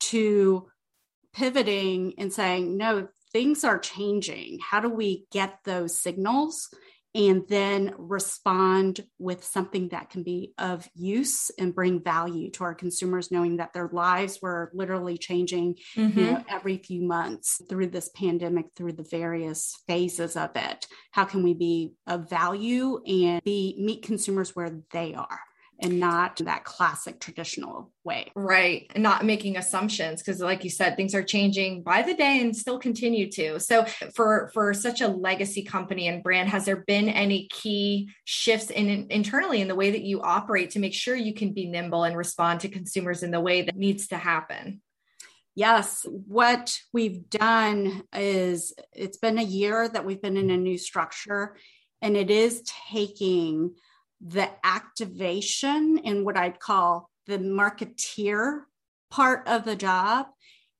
to 0.00 0.68
pivoting 1.32 2.14
and 2.18 2.32
saying 2.32 2.76
no 2.76 3.08
things 3.32 3.64
are 3.64 3.78
changing. 3.78 4.60
How 4.60 4.80
do 4.80 4.88
we 4.88 5.26
get 5.32 5.58
those 5.64 6.00
signals 6.00 6.72
and 7.14 7.44
then 7.48 7.94
respond 7.96 9.00
with 9.18 9.44
something 9.44 9.88
that 9.90 10.10
can 10.10 10.22
be 10.22 10.52
of 10.58 10.88
use 10.94 11.50
and 11.58 11.74
bring 11.74 12.02
value 12.02 12.50
to 12.50 12.64
our 12.64 12.74
consumers, 12.74 13.30
knowing 13.30 13.58
that 13.58 13.72
their 13.72 13.88
lives 13.92 14.40
were 14.42 14.70
literally 14.74 15.16
changing 15.16 15.76
mm-hmm. 15.96 16.18
you 16.18 16.30
know, 16.32 16.44
every 16.48 16.78
few 16.78 17.02
months 17.02 17.60
through 17.68 17.86
this 17.86 18.10
pandemic, 18.16 18.66
through 18.74 18.92
the 18.92 19.06
various 19.08 19.74
phases 19.86 20.36
of 20.36 20.50
it. 20.56 20.86
How 21.12 21.24
can 21.24 21.42
we 21.42 21.54
be 21.54 21.92
of 22.06 22.28
value 22.28 23.00
and 23.06 23.42
be 23.44 23.76
meet 23.78 24.02
consumers 24.02 24.56
where 24.56 24.80
they 24.92 25.14
are? 25.14 25.40
And 25.80 25.98
not 25.98 26.36
that 26.38 26.64
classic 26.64 27.20
traditional 27.20 27.90
way. 28.04 28.30
Right. 28.34 28.90
And 28.94 29.02
not 29.02 29.24
making 29.24 29.56
assumptions 29.56 30.22
because 30.22 30.40
like 30.40 30.64
you 30.64 30.70
said 30.70 30.96
things 30.96 31.14
are 31.14 31.22
changing 31.22 31.82
by 31.82 32.02
the 32.02 32.14
day 32.14 32.40
and 32.40 32.56
still 32.56 32.78
continue 32.78 33.30
to. 33.32 33.58
So 33.58 33.84
for 34.14 34.50
for 34.54 34.72
such 34.72 35.00
a 35.00 35.08
legacy 35.08 35.62
company 35.62 36.08
and 36.08 36.22
brand 36.22 36.48
has 36.48 36.64
there 36.64 36.84
been 36.86 37.08
any 37.08 37.48
key 37.48 38.10
shifts 38.24 38.70
in, 38.70 38.88
in 38.88 39.06
internally 39.10 39.60
in 39.60 39.68
the 39.68 39.74
way 39.74 39.90
that 39.90 40.02
you 40.02 40.22
operate 40.22 40.70
to 40.70 40.78
make 40.78 40.94
sure 40.94 41.16
you 41.16 41.34
can 41.34 41.52
be 41.52 41.66
nimble 41.66 42.04
and 42.04 42.16
respond 42.16 42.60
to 42.60 42.68
consumers 42.68 43.22
in 43.22 43.30
the 43.30 43.40
way 43.40 43.62
that 43.62 43.76
needs 43.76 44.08
to 44.08 44.16
happen? 44.16 44.80
Yes, 45.56 46.04
what 46.08 46.76
we've 46.92 47.28
done 47.30 48.02
is 48.12 48.72
it's 48.92 49.18
been 49.18 49.38
a 49.38 49.42
year 49.42 49.88
that 49.88 50.04
we've 50.04 50.22
been 50.22 50.36
in 50.36 50.50
a 50.50 50.56
new 50.56 50.78
structure 50.78 51.56
and 52.02 52.16
it 52.16 52.30
is 52.30 52.62
taking 52.90 53.74
the 54.20 54.50
activation 54.64 56.00
and 56.04 56.24
what 56.24 56.36
I'd 56.36 56.60
call 56.60 57.10
the 57.26 57.38
marketeer 57.38 58.62
part 59.10 59.46
of 59.46 59.64
the 59.64 59.76
job 59.76 60.26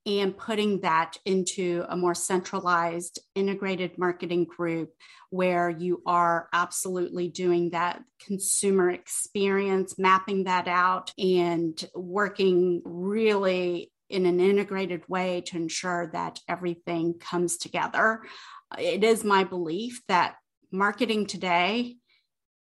and 0.07 0.37
putting 0.37 0.81
that 0.81 1.17
into 1.25 1.85
a 1.88 1.97
more 1.97 2.14
centralized 2.14 3.21
integrated 3.35 3.97
marketing 3.97 4.45
group 4.45 4.91
where 5.31 5.71
you 5.71 6.03
are 6.05 6.49
absolutely 6.53 7.29
doing 7.29 7.71
that 7.71 8.03
consumer 8.25 8.91
experience 8.91 9.99
mapping 9.99 10.45
that 10.45 10.69
out 10.69 11.12
and 11.19 11.88
working 11.95 12.83
really 12.85 13.91
in 14.11 14.26
an 14.26 14.41
integrated 14.41 15.03
way 15.09 15.41
to 15.41 15.57
ensure 15.57 16.11
that 16.12 16.38
everything 16.49 17.14
comes 17.19 17.57
together. 17.57 18.21
It 18.79 19.03
is 19.03 19.25
my 19.25 19.45
belief 19.45 20.03
that 20.09 20.37
marketing 20.71 21.26
today 21.26 21.97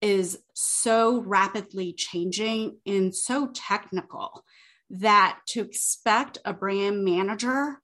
is 0.06 0.38
so 0.54 1.20
rapidly 1.22 1.92
changing 1.92 2.78
and 2.86 3.14
so 3.14 3.48
technical 3.48 4.46
that 4.92 5.40
to 5.48 5.62
expect 5.62 6.38
a 6.46 6.54
brand 6.54 7.04
manager 7.04 7.82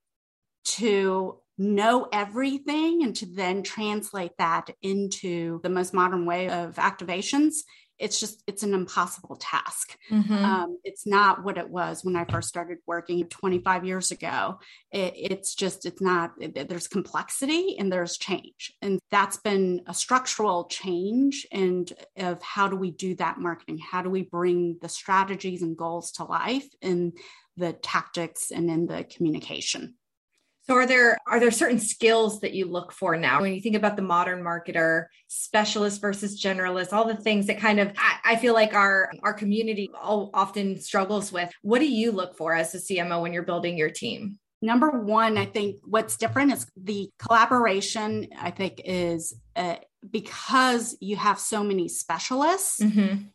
to 0.63 1.39
know 1.57 2.07
everything 2.13 3.01
and 3.01 3.15
to 3.15 3.25
then 3.25 3.63
translate 3.63 4.37
that 4.37 4.69
into 4.83 5.59
the 5.63 5.69
most 5.69 5.95
modern 5.95 6.27
way 6.27 6.47
of 6.47 6.75
activations 6.75 7.63
it's 8.01 8.19
just 8.19 8.43
it's 8.47 8.63
an 8.63 8.73
impossible 8.73 9.37
task. 9.37 9.97
Mm-hmm. 10.09 10.33
um, 10.33 10.77
it's 10.83 11.05
not 11.05 11.43
what 11.43 11.57
it 11.57 11.69
was 11.69 12.03
when 12.03 12.15
i 12.15 12.25
first 12.25 12.49
started 12.49 12.79
working 12.87 13.27
25 13.27 13.85
years 13.85 14.11
ago. 14.11 14.59
It, 14.91 15.13
it's 15.15 15.55
just 15.55 15.85
it's 15.85 16.01
not 16.01 16.31
it, 16.39 16.67
there's 16.67 16.87
complexity 16.87 17.77
and 17.77 17.91
there's 17.91 18.17
change. 18.17 18.73
And 18.81 18.99
that's 19.11 19.37
been 19.37 19.81
a 19.87 19.93
structural 19.93 20.65
change 20.65 21.47
and 21.51 21.91
of 22.17 22.41
how 22.41 22.67
do 22.67 22.75
we 22.75 22.91
do 22.91 23.15
that 23.15 23.39
marketing? 23.39 23.77
How 23.77 24.01
do 24.01 24.09
we 24.09 24.23
bring 24.23 24.77
the 24.81 24.89
strategies 24.89 25.61
and 25.61 25.77
goals 25.77 26.11
to 26.13 26.23
life 26.23 26.67
in 26.81 27.13
the 27.57 27.73
tactics 27.73 28.51
and 28.51 28.69
in 28.69 28.87
the 28.87 29.03
communication 29.03 29.95
so 30.71 30.77
are 30.77 30.85
there 30.85 31.17
are 31.27 31.37
there 31.37 31.51
certain 31.51 31.79
skills 31.79 32.39
that 32.39 32.53
you 32.53 32.65
look 32.65 32.93
for 32.93 33.17
now 33.17 33.41
when 33.41 33.53
you 33.53 33.59
think 33.59 33.75
about 33.75 33.97
the 33.97 34.01
modern 34.01 34.41
marketer, 34.41 35.07
specialist 35.27 35.99
versus 35.99 36.41
generalist, 36.41 36.93
all 36.93 37.05
the 37.05 37.17
things 37.17 37.47
that 37.47 37.59
kind 37.59 37.77
of 37.77 37.91
I, 37.97 38.19
I 38.23 38.35
feel 38.37 38.53
like 38.53 38.73
our 38.73 39.11
our 39.21 39.33
community 39.33 39.91
all, 40.01 40.29
often 40.33 40.79
struggles 40.79 41.29
with. 41.29 41.51
What 41.61 41.79
do 41.79 41.91
you 41.91 42.13
look 42.13 42.37
for 42.37 42.55
as 42.55 42.73
a 42.73 42.77
CMO 42.77 43.21
when 43.21 43.33
you're 43.33 43.43
building 43.43 43.77
your 43.77 43.89
team? 43.89 44.39
Number 44.61 44.91
one, 44.91 45.37
I 45.37 45.45
think 45.45 45.81
what's 45.83 46.15
different 46.15 46.53
is 46.53 46.65
the 46.77 47.09
collaboration. 47.19 48.29
I 48.39 48.51
think 48.51 48.79
is 48.85 49.33
uh, 49.57 49.75
because 50.09 50.95
you 51.01 51.17
have 51.17 51.37
so 51.37 51.65
many 51.65 51.89
specialists. 51.89 52.79
Mm-hmm 52.79 53.27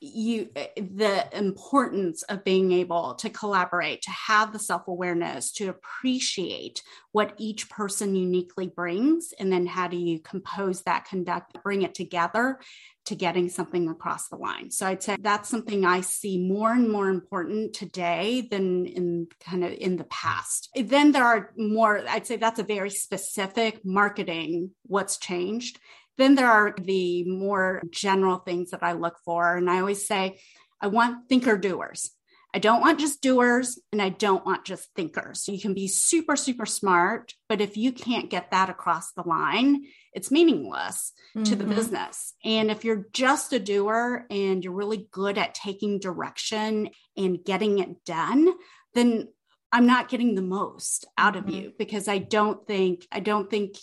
you 0.00 0.48
the 0.76 1.26
importance 1.36 2.22
of 2.24 2.44
being 2.44 2.70
able 2.70 3.14
to 3.14 3.28
collaborate 3.30 4.02
to 4.02 4.10
have 4.10 4.52
the 4.52 4.58
self-awareness 4.58 5.50
to 5.52 5.68
appreciate 5.68 6.82
what 7.10 7.34
each 7.36 7.68
person 7.68 8.14
uniquely 8.14 8.68
brings 8.68 9.32
and 9.40 9.52
then 9.52 9.66
how 9.66 9.88
do 9.88 9.96
you 9.96 10.20
compose 10.20 10.82
that 10.82 11.04
conduct 11.04 11.60
bring 11.64 11.82
it 11.82 11.94
together 11.94 12.60
to 13.06 13.16
getting 13.16 13.48
something 13.48 13.88
across 13.88 14.28
the 14.28 14.36
line. 14.36 14.70
So 14.70 14.86
i'd 14.86 15.02
say 15.02 15.16
that's 15.18 15.48
something 15.48 15.84
i 15.84 16.00
see 16.02 16.38
more 16.38 16.72
and 16.72 16.88
more 16.88 17.08
important 17.08 17.74
today 17.74 18.46
than 18.48 18.86
in 18.86 19.26
kind 19.40 19.64
of 19.64 19.72
in 19.72 19.96
the 19.96 20.04
past. 20.04 20.68
Then 20.76 21.10
there 21.12 21.24
are 21.24 21.52
more 21.56 22.02
i'd 22.08 22.26
say 22.26 22.36
that's 22.36 22.60
a 22.60 22.64
very 22.64 22.90
specific 22.90 23.84
marketing 23.84 24.70
what's 24.86 25.18
changed 25.18 25.80
Then 26.18 26.34
there 26.34 26.50
are 26.50 26.74
the 26.76 27.24
more 27.24 27.82
general 27.90 28.38
things 28.38 28.72
that 28.72 28.82
I 28.82 28.92
look 28.92 29.16
for. 29.24 29.56
And 29.56 29.70
I 29.70 29.80
always 29.80 30.06
say, 30.06 30.40
I 30.80 30.88
want 30.88 31.28
thinker 31.28 31.56
doers. 31.56 32.10
I 32.54 32.58
don't 32.60 32.80
want 32.80 32.98
just 32.98 33.20
doers 33.20 33.78
and 33.92 34.00
I 34.00 34.08
don't 34.08 34.44
want 34.46 34.64
just 34.64 34.88
thinkers. 34.96 35.46
You 35.48 35.60
can 35.60 35.74
be 35.74 35.86
super, 35.86 36.34
super 36.34 36.64
smart, 36.64 37.34
but 37.48 37.60
if 37.60 37.76
you 37.76 37.92
can't 37.92 38.30
get 38.30 38.50
that 38.52 38.70
across 38.70 39.12
the 39.12 39.22
line, 39.22 39.84
it's 40.14 40.30
meaningless 40.30 41.12
mm-hmm. 41.36 41.44
to 41.44 41.56
the 41.56 41.64
mm-hmm. 41.64 41.74
business. 41.74 42.34
And 42.44 42.70
if 42.70 42.84
you're 42.84 43.06
just 43.12 43.52
a 43.52 43.58
doer 43.58 44.26
and 44.30 44.64
you're 44.64 44.72
really 44.72 45.08
good 45.10 45.36
at 45.36 45.54
taking 45.54 45.98
direction 45.98 46.88
and 47.16 47.44
getting 47.44 47.80
it 47.80 48.04
done, 48.04 48.48
then 48.94 49.28
I'm 49.70 49.86
not 49.86 50.08
getting 50.08 50.34
the 50.34 50.42
most 50.42 51.04
out 51.18 51.36
of 51.36 51.44
mm-hmm. 51.44 51.54
you 51.54 51.72
because 51.78 52.08
I 52.08 52.16
don't 52.16 52.66
think, 52.66 53.06
I 53.12 53.20
don't 53.20 53.50
think 53.50 53.76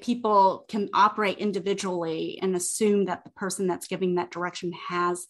people 0.00 0.64
can 0.68 0.88
operate 0.94 1.38
individually 1.38 2.38
and 2.40 2.54
assume 2.54 3.06
that 3.06 3.24
the 3.24 3.30
person 3.30 3.66
that's 3.66 3.86
giving 3.86 4.16
that 4.16 4.30
direction 4.30 4.72
has 4.88 5.26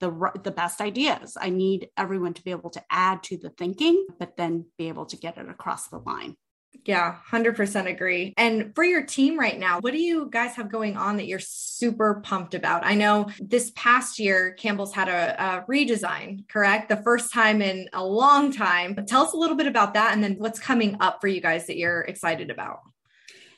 the 0.00 0.30
the 0.42 0.50
best 0.50 0.80
ideas. 0.80 1.36
I 1.40 1.50
need 1.50 1.88
everyone 1.96 2.34
to 2.34 2.44
be 2.44 2.50
able 2.50 2.70
to 2.70 2.82
add 2.90 3.22
to 3.24 3.36
the 3.36 3.50
thinking, 3.50 4.06
but 4.18 4.36
then 4.36 4.66
be 4.76 4.88
able 4.88 5.06
to 5.06 5.16
get 5.16 5.38
it 5.38 5.48
across 5.48 5.88
the 5.88 5.98
line. 5.98 6.36
Yeah, 6.84 7.16
100% 7.30 7.86
agree. 7.86 8.34
And 8.36 8.74
for 8.74 8.84
your 8.84 9.04
team 9.04 9.38
right 9.38 9.58
now, 9.58 9.80
what 9.80 9.92
do 9.92 9.98
you 9.98 10.28
guys 10.30 10.54
have 10.56 10.70
going 10.70 10.96
on 10.96 11.16
that 11.16 11.26
you're 11.26 11.38
super 11.38 12.20
pumped 12.24 12.54
about? 12.54 12.84
I 12.84 12.94
know 12.94 13.28
this 13.40 13.72
past 13.74 14.18
year, 14.18 14.52
Campbell's 14.52 14.94
had 14.94 15.08
a, 15.08 15.42
a, 15.42 15.64
redesign, 15.68 16.48
correct? 16.48 16.88
The 16.88 16.96
first 16.96 17.32
time 17.32 17.62
in 17.62 17.88
a 17.92 18.04
long 18.04 18.52
time. 18.52 18.94
Tell 19.06 19.22
us 19.22 19.32
a 19.32 19.36
little 19.36 19.56
bit 19.56 19.66
about 19.66 19.94
that 19.94 20.12
and 20.12 20.22
then 20.22 20.36
what's 20.38 20.58
coming 20.58 20.96
up 21.00 21.20
for 21.20 21.28
you 21.28 21.40
guys 21.40 21.66
that 21.66 21.76
you're 21.76 22.02
excited 22.02 22.50
about. 22.50 22.80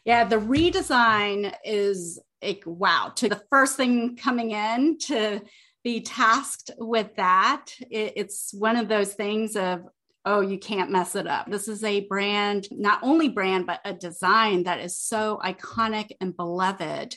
Yeah, 0.05 0.25
the 0.25 0.37
redesign 0.37 1.55
is 1.65 2.19
like, 2.43 2.63
wow. 2.67 3.13
To 3.17 3.29
the 3.29 3.43
first 3.51 3.77
thing 3.77 4.17
coming 4.17 4.51
in 4.53 4.99
to 4.99 5.43
be 5.85 6.01
tasked 6.01 6.71
with 6.79 7.15
that. 7.17 7.67
It, 7.91 8.15
it's 8.17 8.53
one 8.53 8.77
of 8.77 8.89
those 8.89 9.15
things 9.15 9.57
of, 9.57 9.83
oh, 10.25 10.41
you 10.41 10.59
can't 10.59 10.91
mess 10.91 11.15
it 11.15 11.27
up. 11.27 11.51
This 11.51 11.69
is 11.69 11.83
a 11.83 12.07
brand, 12.07 12.69
not 12.71 13.01
only 13.03 13.29
brand, 13.29 13.67
but 13.67 13.81
a 13.85 13.95
design 13.95 14.65
that 14.65 14.81
is 14.81 14.99
so 14.99 15.41
iconic 15.43 16.11
and 16.21 16.37
beloved. 16.37 17.17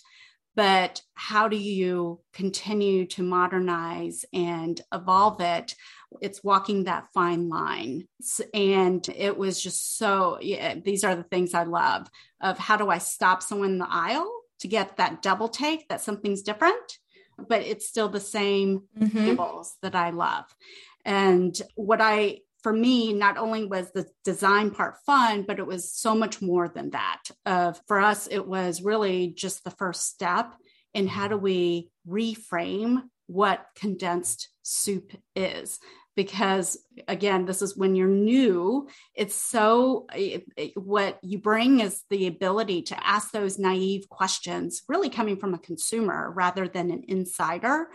But 0.55 1.01
how 1.15 1.47
do 1.47 1.57
you 1.57 2.21
continue 2.31 3.07
to 3.07 3.23
modernize 3.23 4.23
and 4.33 4.79
evolve 4.93 5.41
it? 5.41 5.75
It's 6.21 6.43
walking 6.43 6.85
that 6.85 7.07
fine 7.13 7.49
line. 7.49 8.07
And 8.53 9.07
it 9.15 9.37
was 9.37 9.61
just 9.61 9.97
so, 9.97 10.37
yeah, 10.41 10.75
these 10.75 11.03
are 11.03 11.15
the 11.15 11.23
things 11.23 11.53
I 11.53 11.63
love 11.63 12.07
of 12.41 12.57
how 12.57 12.77
do 12.77 12.89
I 12.89 12.97
stop 12.97 13.43
someone 13.43 13.71
in 13.71 13.77
the 13.77 13.87
aisle 13.89 14.31
to 14.59 14.67
get 14.67 14.97
that 14.97 15.21
double 15.21 15.49
take 15.49 15.87
that 15.89 16.01
something's 16.01 16.41
different 16.41 16.99
but 17.37 17.61
it's 17.61 17.87
still 17.87 18.09
the 18.09 18.19
same 18.19 18.83
mm-hmm. 18.97 19.17
tables 19.17 19.75
that 19.81 19.95
I 19.95 20.11
love. 20.11 20.45
And 21.05 21.59
what 21.75 22.01
I, 22.01 22.39
for 22.61 22.71
me, 22.71 23.13
not 23.13 23.37
only 23.37 23.65
was 23.65 23.91
the 23.91 24.07
design 24.23 24.71
part 24.71 24.95
fun, 25.05 25.43
but 25.43 25.59
it 25.59 25.67
was 25.67 25.91
so 25.91 26.15
much 26.15 26.41
more 26.41 26.69
than 26.69 26.91
that. 26.91 27.23
Uh, 27.45 27.73
for 27.87 27.99
us, 27.99 28.27
it 28.27 28.47
was 28.47 28.81
really 28.81 29.33
just 29.35 29.63
the 29.63 29.71
first 29.71 30.07
step 30.07 30.53
in 30.93 31.07
how 31.07 31.27
do 31.27 31.37
we 31.37 31.89
reframe 32.07 33.03
what 33.27 33.65
condensed 33.75 34.49
soup 34.61 35.11
is 35.35 35.79
because 36.15 36.77
again 37.07 37.45
this 37.45 37.61
is 37.61 37.75
when 37.75 37.95
you're 37.95 38.07
new 38.07 38.87
it's 39.15 39.35
so 39.35 40.05
it, 40.13 40.45
it, 40.55 40.71
what 40.75 41.19
you 41.23 41.39
bring 41.39 41.79
is 41.79 42.03
the 42.09 42.27
ability 42.27 42.81
to 42.83 43.07
ask 43.07 43.31
those 43.31 43.59
naive 43.59 44.07
questions 44.09 44.83
really 44.87 45.09
coming 45.09 45.37
from 45.37 45.53
a 45.53 45.59
consumer 45.59 46.31
rather 46.35 46.67
than 46.67 46.91
an 46.91 47.03
insider. 47.07 47.89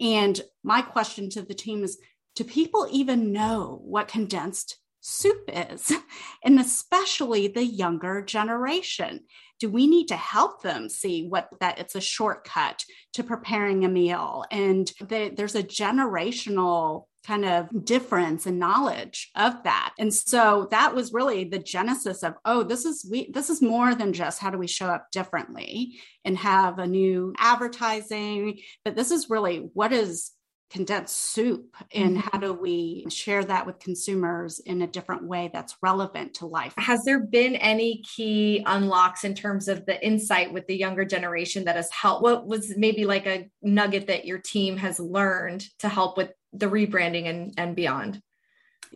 And 0.00 0.40
my 0.62 0.82
question 0.82 1.30
to 1.30 1.42
the 1.42 1.54
team 1.54 1.84
is 1.84 1.98
do 2.34 2.44
people 2.44 2.88
even 2.90 3.32
know 3.32 3.80
what 3.84 4.08
condensed 4.08 4.78
soup 5.00 5.48
is? 5.48 5.92
And 6.44 6.58
especially 6.58 7.48
the 7.48 7.64
younger 7.64 8.22
generation. 8.22 9.20
Do 9.58 9.68
we 9.68 9.86
need 9.86 10.08
to 10.08 10.16
help 10.16 10.62
them 10.62 10.88
see 10.88 11.26
what 11.28 11.50
that 11.60 11.78
it's 11.78 11.94
a 11.94 12.00
shortcut 12.00 12.82
to 13.12 13.22
preparing 13.22 13.84
a 13.84 13.90
meal? 13.90 14.44
And 14.50 14.90
the, 15.00 15.30
there's 15.34 15.54
a 15.54 15.62
generational 15.62 17.04
kind 17.26 17.44
of 17.44 17.84
difference 17.84 18.46
and 18.46 18.58
knowledge 18.58 19.30
of 19.34 19.62
that. 19.64 19.92
And 19.98 20.12
so 20.12 20.68
that 20.70 20.94
was 20.94 21.12
really 21.12 21.44
the 21.44 21.58
genesis 21.58 22.22
of 22.22 22.34
oh 22.44 22.62
this 22.62 22.84
is 22.84 23.06
we 23.10 23.30
this 23.30 23.50
is 23.50 23.60
more 23.60 23.94
than 23.94 24.12
just 24.12 24.40
how 24.40 24.50
do 24.50 24.58
we 24.58 24.66
show 24.66 24.86
up 24.86 25.10
differently 25.10 25.98
and 26.24 26.36
have 26.38 26.78
a 26.78 26.86
new 26.86 27.34
advertising 27.38 28.58
but 28.84 28.96
this 28.96 29.10
is 29.10 29.30
really 29.30 29.70
what 29.74 29.92
is 29.92 30.32
condensed 30.70 31.32
soup 31.32 31.76
and 31.92 32.16
mm-hmm. 32.16 32.28
how 32.30 32.38
do 32.38 32.52
we 32.52 33.04
share 33.10 33.44
that 33.44 33.66
with 33.66 33.80
consumers 33.80 34.60
in 34.60 34.82
a 34.82 34.86
different 34.86 35.24
way 35.24 35.50
that's 35.52 35.76
relevant 35.82 36.34
to 36.34 36.46
life. 36.46 36.72
Has 36.78 37.04
there 37.04 37.18
been 37.18 37.56
any 37.56 38.02
key 38.02 38.62
unlocks 38.64 39.24
in 39.24 39.34
terms 39.34 39.66
of 39.66 39.84
the 39.84 40.04
insight 40.04 40.52
with 40.52 40.66
the 40.68 40.76
younger 40.76 41.04
generation 41.04 41.64
that 41.64 41.74
has 41.74 41.90
helped? 41.90 42.22
What 42.22 42.46
was 42.46 42.76
maybe 42.76 43.04
like 43.04 43.26
a 43.26 43.50
nugget 43.62 44.06
that 44.06 44.26
your 44.26 44.38
team 44.38 44.76
has 44.76 45.00
learned 45.00 45.64
to 45.80 45.88
help 45.88 46.16
with 46.16 46.30
the 46.52 46.66
rebranding 46.66 47.26
and 47.28 47.54
and 47.56 47.76
beyond. 47.76 48.22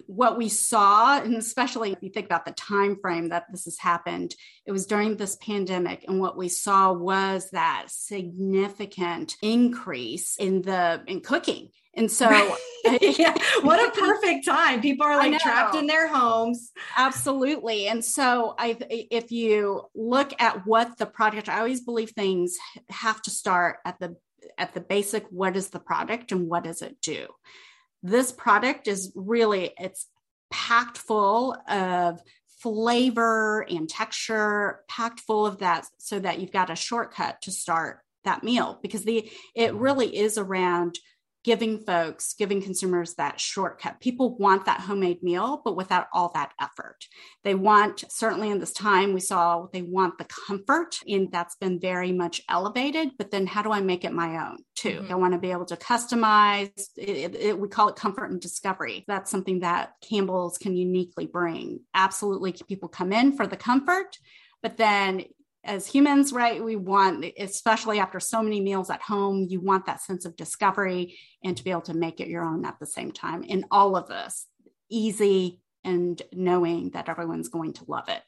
What 0.06 0.36
we 0.36 0.48
saw 0.48 1.20
and 1.20 1.36
especially 1.36 1.92
if 1.92 2.02
you 2.02 2.10
think 2.10 2.26
about 2.26 2.44
the 2.44 2.52
time 2.52 2.96
frame 3.00 3.28
that 3.28 3.44
this 3.52 3.64
has 3.66 3.78
happened 3.78 4.34
it 4.66 4.72
was 4.72 4.86
during 4.86 5.16
this 5.16 5.36
pandemic 5.36 6.04
and 6.08 6.20
what 6.20 6.36
we 6.36 6.48
saw 6.48 6.92
was 6.92 7.50
that 7.50 7.84
significant 7.88 9.36
increase 9.40 10.36
in 10.36 10.62
the 10.62 11.02
in 11.06 11.20
cooking. 11.20 11.68
And 11.96 12.10
so 12.10 12.28
yeah. 13.00 13.34
What 13.62 13.78
a 13.86 13.98
perfect 13.98 14.44
time. 14.44 14.80
People 14.80 15.06
are 15.06 15.16
like 15.16 15.38
trapped 15.38 15.76
in 15.76 15.86
their 15.86 16.08
homes. 16.08 16.72
Absolutely. 16.96 17.86
And 17.86 18.04
so 18.04 18.56
i 18.58 18.76
if 18.90 19.30
you 19.30 19.84
look 19.94 20.32
at 20.40 20.66
what 20.66 20.98
the 20.98 21.06
project 21.06 21.48
i 21.48 21.58
always 21.58 21.82
believe 21.82 22.10
things 22.10 22.56
have 22.90 23.22
to 23.22 23.30
start 23.30 23.76
at 23.84 24.00
the 24.00 24.16
at 24.58 24.74
the 24.74 24.80
basic 24.80 25.26
what 25.30 25.56
is 25.56 25.68
the 25.68 25.80
product 25.80 26.32
and 26.32 26.48
what 26.48 26.64
does 26.64 26.82
it 26.82 27.00
do? 27.00 27.26
This 28.02 28.32
product 28.32 28.88
is 28.88 29.12
really 29.14 29.72
it's 29.78 30.06
packed 30.50 30.98
full 30.98 31.56
of 31.68 32.20
flavor 32.60 33.66
and 33.68 33.88
texture 33.88 34.80
packed 34.88 35.20
full 35.20 35.46
of 35.46 35.58
that 35.58 35.86
so 35.98 36.18
that 36.18 36.38
you've 36.38 36.52
got 36.52 36.70
a 36.70 36.76
shortcut 36.76 37.42
to 37.42 37.50
start 37.50 38.00
that 38.24 38.42
meal 38.42 38.78
because 38.82 39.04
the 39.04 39.30
it 39.54 39.70
mm-hmm. 39.70 39.78
really 39.78 40.16
is 40.16 40.38
around 40.38 40.98
giving 41.44 41.78
folks, 41.78 42.34
giving 42.34 42.62
consumers 42.62 43.14
that 43.14 43.38
shortcut. 43.38 44.00
People 44.00 44.36
want 44.38 44.64
that 44.64 44.80
homemade 44.80 45.22
meal, 45.22 45.60
but 45.62 45.76
without 45.76 46.06
all 46.12 46.30
that 46.34 46.52
effort. 46.60 47.06
They 47.42 47.54
want, 47.54 48.02
certainly 48.08 48.50
in 48.50 48.58
this 48.58 48.72
time, 48.72 49.12
we 49.12 49.20
saw 49.20 49.66
they 49.70 49.82
want 49.82 50.16
the 50.16 50.24
comfort, 50.24 50.98
and 51.06 51.30
that's 51.30 51.54
been 51.56 51.78
very 51.78 52.12
much 52.12 52.40
elevated. 52.48 53.10
But 53.18 53.30
then 53.30 53.46
how 53.46 53.62
do 53.62 53.70
I 53.70 53.82
make 53.82 54.04
it 54.04 54.12
my 54.12 54.48
own 54.48 54.58
too? 54.74 55.00
Mm-hmm. 55.00 55.12
I 55.12 55.16
want 55.16 55.34
to 55.34 55.38
be 55.38 55.52
able 55.52 55.66
to 55.66 55.76
customize. 55.76 56.88
It, 56.96 57.34
it, 57.34 57.58
we 57.58 57.68
call 57.68 57.88
it 57.88 57.96
comfort 57.96 58.30
and 58.30 58.40
discovery. 58.40 59.04
That's 59.06 59.30
something 59.30 59.60
that 59.60 59.92
Campbell's 60.00 60.56
can 60.56 60.74
uniquely 60.74 61.26
bring. 61.26 61.80
Absolutely, 61.92 62.54
people 62.66 62.88
come 62.88 63.12
in 63.12 63.36
for 63.36 63.46
the 63.46 63.56
comfort, 63.58 64.16
but 64.62 64.78
then 64.78 65.24
as 65.64 65.86
humans, 65.86 66.32
right, 66.32 66.62
we 66.62 66.76
want, 66.76 67.24
especially 67.38 67.98
after 67.98 68.20
so 68.20 68.42
many 68.42 68.60
meals 68.60 68.90
at 68.90 69.02
home, 69.02 69.46
you 69.48 69.60
want 69.60 69.86
that 69.86 70.02
sense 70.02 70.24
of 70.24 70.36
discovery 70.36 71.18
and 71.42 71.56
to 71.56 71.64
be 71.64 71.70
able 71.70 71.80
to 71.82 71.94
make 71.94 72.20
it 72.20 72.28
your 72.28 72.44
own 72.44 72.64
at 72.64 72.78
the 72.78 72.86
same 72.86 73.12
time. 73.12 73.42
In 73.42 73.64
all 73.70 73.96
of 73.96 74.08
this, 74.08 74.46
easy 74.90 75.60
and 75.82 76.20
knowing 76.32 76.90
that 76.90 77.08
everyone's 77.08 77.48
going 77.48 77.72
to 77.74 77.84
love 77.86 78.08
it. 78.08 78.22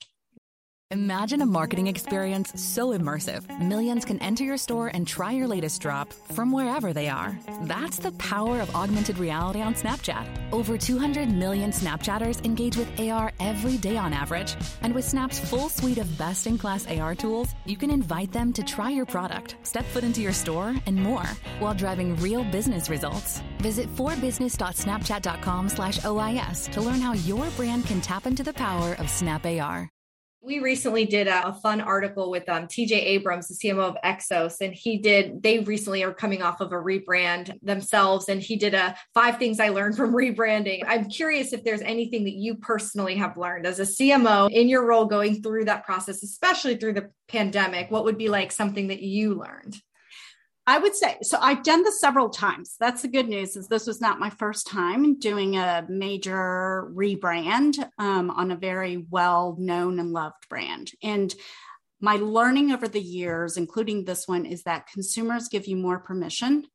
Imagine 0.93 1.41
a 1.43 1.47
marketing 1.47 1.89
experience 1.89 2.53
so 2.55 2.97
immersive, 2.97 3.43
millions 3.61 4.05
can 4.05 4.21
enter 4.21 4.45
your 4.45 4.57
store 4.57 4.87
and 4.87 5.05
try 5.05 5.33
your 5.33 5.49
latest 5.49 5.83
drop 5.83 6.13
from 6.13 6.53
wherever 6.53 6.93
they 6.93 7.09
are. 7.09 7.37
That's 7.65 7.99
the 7.99 8.13
power 8.13 8.61
of 8.61 8.73
augmented 8.73 9.19
reality 9.19 9.61
on 9.61 9.75
Snapchat. 9.75 10.25
Over 10.53 10.79
200 10.79 11.29
million 11.29 11.73
Snapchatters 11.73 12.45
engage 12.45 12.77
with 12.77 13.01
AR 13.01 13.33
every 13.41 13.79
day 13.79 13.97
on 13.97 14.13
average. 14.13 14.55
And 14.81 14.95
with 14.95 15.05
Snap's 15.05 15.41
full 15.41 15.69
suite 15.69 15.99
of 15.99 16.19
best 16.19 16.47
in 16.47 16.57
class 16.57 16.87
AR 16.87 17.17
tools, 17.17 17.49
you 17.65 17.77
can 17.77 17.91
invite 17.91 18.31
them 18.31 18.53
to 18.53 18.63
try 18.63 18.91
your 18.91 19.07
product, 19.07 19.57
step 19.65 19.87
foot 19.87 20.05
into 20.05 20.23
your 20.23 20.33
store, 20.33 20.73
and 20.87 20.95
more 20.95 21.27
while 21.59 21.75
driving 21.75 22.15
real 22.19 22.45
business 22.45 22.89
results. 22.89 23.43
Visit 23.59 23.93
forbusiness.snapchat.com 23.97 25.69
slash 25.69 25.99
OIS 26.05 26.71
to 26.71 26.81
learn 26.81 27.01
how 27.01 27.15
your 27.15 27.51
brand 27.57 27.87
can 27.87 28.01
tap 28.01 28.25
into 28.25 28.45
the 28.45 28.53
power 28.53 28.95
of 29.01 29.11
Snap 29.11 29.45
AR. 29.45 29.91
We 30.43 30.61
recently 30.61 31.07
did 31.07 31.27
a, 31.27 31.49
a 31.49 31.53
fun 31.53 31.81
article 31.81 32.31
with 32.31 32.49
um, 32.49 32.67
TJ 32.67 32.93
Abrams, 32.93 33.49
the 33.49 33.55
CMO 33.55 33.81
of 33.81 33.97
Exos, 34.05 34.61
and 34.61 34.73
he 34.73 34.99
did, 34.99 35.43
they 35.43 35.59
recently 35.61 36.05
are 36.05 36.15
coming 36.15 36.41
off 36.41 36.61
of 36.61 36.73
a 36.73 36.77
rebrand 36.77 37.59
themselves, 37.63 38.29
and 38.29 38.41
he 38.41 38.57
did 38.57 38.75
a 38.75 38.97
five 39.13 39.39
things 39.39 39.59
I 39.59 39.71
learned 39.71 39.97
from 39.97 40.13
rebranding. 40.15 40.85
I'm 40.87 41.09
curious 41.09 41.53
if 41.53 41.65
there's 41.65 41.81
anything 41.81 42.25
that 42.25 42.35
you 42.35 42.57
personally 42.57 43.17
have 43.17 43.37
learned 43.37 43.67
as 43.67 43.81
a 43.81 43.83
CMO 43.83 44.51
in 44.51 44.69
your 44.69 44.87
role 44.87 45.07
going 45.07 45.43
through 45.43 45.65
that 45.65 45.85
process, 45.85 46.23
especially 46.23 46.77
through 46.77 46.95
the 46.95 47.11
pandemic. 47.29 47.91
What 47.91 48.05
would 48.05 48.19
be 48.19 48.29
like 48.29 48.53
something 48.53 48.89
that 48.89 49.03
you 49.03 49.35
learned? 49.35 49.77
I 50.69 50.79
would 50.79 50.97
say 50.97 51.17
so. 51.23 51.39
I've 51.41 51.63
done 51.63 51.85
this 51.85 52.01
several 52.01 52.29
times. 52.29 52.75
That's 52.81 53.03
the 53.03 53.09
good 53.09 53.29
news. 53.29 53.57
Is 53.57 53.69
this 53.69 53.87
was 53.87 54.01
not 54.01 54.19
my 54.19 54.31
first 54.31 54.67
time 54.67 55.19
doing 55.19 55.57
a 55.57 55.87
major 55.89 56.91
rebrand 56.93 57.79
um, 57.99 58.31
on 58.31 58.51
a 58.51 58.57
very 58.57 59.07
well 59.09 59.57
known 59.59 60.01
and 60.01 60.13
loved 60.13 60.49
brand. 60.49 60.91
And 61.03 61.33
my 62.01 62.17
learning 62.17 62.73
over 62.73 62.89
the 62.89 63.01
years, 63.01 63.57
including 63.57 64.05
this 64.05 64.27
one, 64.27 64.45
is 64.45 64.65
that 64.65 64.89
consumers 64.89 65.49
give 65.49 65.67
you 65.67 65.77
more 65.77 66.01
permission 66.01 66.67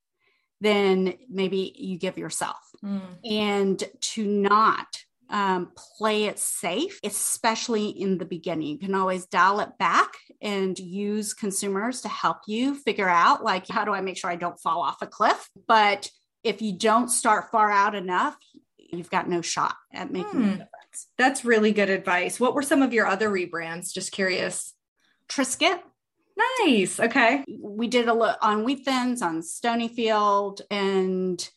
than 0.61 1.15
maybe 1.29 1.73
you 1.75 1.97
give 1.97 2.17
yourself, 2.17 2.59
mm. 2.83 3.01
and 3.29 3.83
to 3.99 4.25
not 4.25 5.03
um, 5.31 5.71
play 5.97 6.25
it 6.25 6.37
safe, 6.37 6.99
especially 7.03 7.89
in 7.89 8.17
the 8.17 8.25
beginning. 8.25 8.67
You 8.67 8.77
can 8.77 8.95
always 8.95 9.25
dial 9.25 9.61
it 9.61 9.77
back 9.79 10.13
and 10.41 10.77
use 10.77 11.33
consumers 11.33 12.01
to 12.01 12.09
help 12.09 12.37
you 12.47 12.75
figure 12.75 13.09
out, 13.09 13.43
like, 13.43 13.67
how 13.67 13.85
do 13.85 13.93
I 13.93 14.01
make 14.01 14.17
sure 14.17 14.29
I 14.29 14.35
don't 14.35 14.59
fall 14.59 14.81
off 14.81 15.01
a 15.01 15.07
cliff? 15.07 15.49
But 15.67 16.09
if 16.43 16.61
you 16.61 16.73
don't 16.73 17.09
start 17.09 17.51
far 17.51 17.71
out 17.71 17.95
enough, 17.95 18.35
you've 18.77 19.09
got 19.09 19.29
no 19.29 19.41
shot 19.41 19.75
at 19.93 20.11
making 20.11 20.31
hmm. 20.31 20.47
a 20.47 20.51
difference. 20.51 21.07
That's 21.17 21.45
really 21.45 21.71
good 21.71 21.89
advice. 21.89 22.39
What 22.39 22.53
were 22.53 22.63
some 22.63 22.81
of 22.81 22.93
your 22.93 23.07
other 23.07 23.29
rebrands? 23.29 23.93
Just 23.93 24.11
curious. 24.11 24.73
Triscuit. 25.29 25.79
Nice. 26.59 26.99
Okay. 26.99 27.43
We 27.59 27.87
did 27.87 28.07
a 28.07 28.13
look 28.13 28.37
on 28.41 28.63
Wheat 28.63 28.83
Thins, 28.83 29.21
on 29.21 29.41
Stonyfield, 29.41 30.61
and 30.69 31.49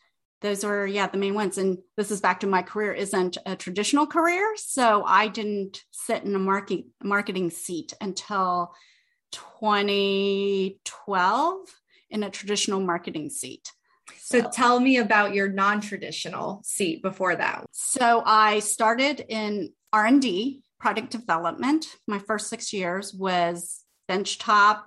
those 0.45 0.63
were 0.63 0.87
yeah 0.87 1.07
the 1.07 1.17
main 1.17 1.33
ones. 1.35 1.57
And 1.57 1.79
this 1.97 2.11
is 2.11 2.21
back 2.21 2.41
to 2.41 2.47
my 2.47 2.61
career 2.61 2.93
isn't 2.93 3.39
a 3.47 3.57
traditional 3.57 4.07
career. 4.07 4.53
So 4.57 5.03
i 5.07 5.27
didn't 5.27 5.83
sit 5.91 6.23
in 6.23 6.35
a 6.35 6.39
market, 6.39 6.85
marketing 7.03 7.49
seat 7.49 7.95
until 8.01 8.75
2012 9.33 11.59
in 12.11 12.23
a 12.23 12.31
traditional 12.31 12.81
marketing 12.81 13.31
seat. 13.31 13.73
So, 14.19 14.43
so 14.43 14.51
tell 14.51 14.81
me 14.81 14.99
about 14.99 15.33
your 15.33 15.49
non-traditional 15.49 16.61
seat 16.63 17.01
before 17.03 17.37
that. 17.37 17.65
So 17.73 18.23
i 18.27 18.59
started 18.59 19.25
in 19.27 19.73
r&d 19.95 20.63
product 20.79 21.11
development. 21.11 21.87
My 22.07 22.19
first 22.19 22.51
six 22.51 22.75
years 22.75 23.15
was 23.15 23.83
benchtop 24.11 24.83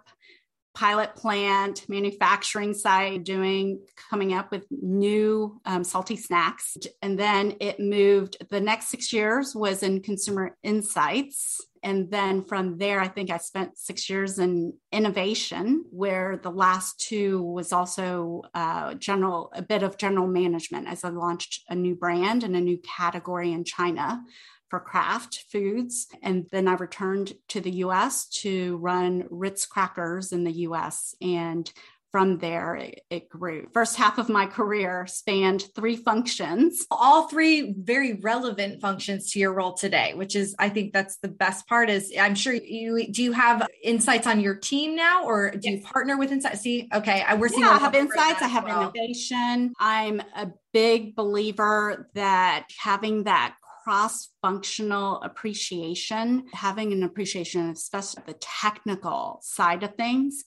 pilot 0.77 1.15
plant, 1.15 1.89
manufacturing 1.89 2.71
site, 2.71 3.23
doing 3.23 3.79
coming 4.11 4.31
up 4.31 4.51
with 4.51 4.63
new 4.69 5.59
um, 5.65 5.83
salty 5.83 6.15
snacks. 6.15 6.77
And 7.01 7.17
then 7.17 7.55
it 7.59 7.79
moved, 7.79 8.37
the 8.51 8.61
next 8.61 8.89
six 8.89 9.11
years 9.11 9.55
was 9.55 9.81
in 9.81 10.03
consumer 10.03 10.55
insights. 10.61 11.59
And 11.81 12.11
then 12.11 12.43
from 12.43 12.77
there, 12.77 12.99
I 12.99 13.07
think 13.07 13.31
I 13.31 13.37
spent 13.37 13.75
six 13.75 14.07
years 14.07 14.37
in 14.37 14.73
innovation, 14.91 15.83
where 15.89 16.39
the 16.43 16.51
last 16.51 16.99
two 16.99 17.41
was 17.41 17.73
also 17.73 18.43
uh, 18.53 18.93
general, 18.95 19.51
a 19.55 19.63
bit 19.63 19.81
of 19.81 19.97
general 19.97 20.27
management 20.27 20.87
as 20.87 21.03
I 21.03 21.09
launched 21.09 21.63
a 21.69 21.75
new 21.75 21.95
brand 21.95 22.43
and 22.43 22.55
a 22.55 22.61
new 22.61 22.77
category 22.97 23.51
in 23.51 23.63
China 23.63 24.21
for 24.69 24.79
Kraft 24.79 25.45
Foods. 25.51 26.07
And 26.21 26.47
then 26.51 26.67
I 26.67 26.73
returned 26.73 27.33
to 27.49 27.61
the 27.61 27.71
US 27.71 28.27
to 28.41 28.77
run 28.77 29.25
Ritz 29.29 29.65
Crackers 29.65 30.31
in 30.31 30.43
the 30.43 30.51
US. 30.51 31.15
And 31.21 31.71
from 32.11 32.37
there, 32.37 32.75
it, 32.75 33.01
it, 33.09 33.29
grew. 33.29 33.67
First 33.73 33.97
half 33.97 34.17
of 34.17 34.29
my 34.29 34.45
career 34.45 35.05
spanned 35.07 35.65
three 35.75 35.97
functions. 35.97 36.87
All 36.89 37.27
three 37.27 37.75
very 37.77 38.13
relevant 38.13 38.81
functions 38.81 39.31
to 39.31 39.39
your 39.39 39.53
role 39.53 39.73
today, 39.73 40.13
which 40.13 40.35
is, 40.35 40.55
I 40.57 40.69
think 40.69 40.93
that's 40.93 41.17
the 41.17 41.27
best 41.27 41.67
part 41.67 41.89
is 41.89 42.11
I'm 42.19 42.33
sure 42.33 42.53
you, 42.53 43.11
do 43.11 43.21
you 43.21 43.33
have 43.33 43.67
insights 43.83 44.25
on 44.25 44.39
your 44.39 44.55
team 44.55 44.95
now 44.95 45.25
or 45.25 45.51
do 45.51 45.59
yes. 45.61 45.81
you 45.81 45.85
partner 45.85 46.17
with 46.17 46.31
insights? 46.31 46.61
See, 46.61 46.87
okay. 46.93 47.23
I, 47.27 47.33
we're 47.33 47.49
seeing 47.49 47.61
yeah, 47.61 47.71
I 47.71 47.77
have 47.77 47.93
insights. 47.93 48.41
I 48.41 48.47
have 48.47 48.63
well. 48.63 48.89
innovation. 48.95 49.73
I'm 49.77 50.21
a 50.35 50.49
big 50.71 51.15
believer 51.15 52.09
that 52.13 52.67
having 52.79 53.25
that 53.25 53.55
cross 53.87 54.31
functional 54.41 55.21
appreciation, 55.21 56.43
having 56.51 56.91
an 56.91 57.03
appreciation, 57.03 57.69
especially 57.69 58.21
the 58.27 58.33
technical 58.33 59.39
side 59.41 59.81
of 59.81 59.95
things, 59.95 60.43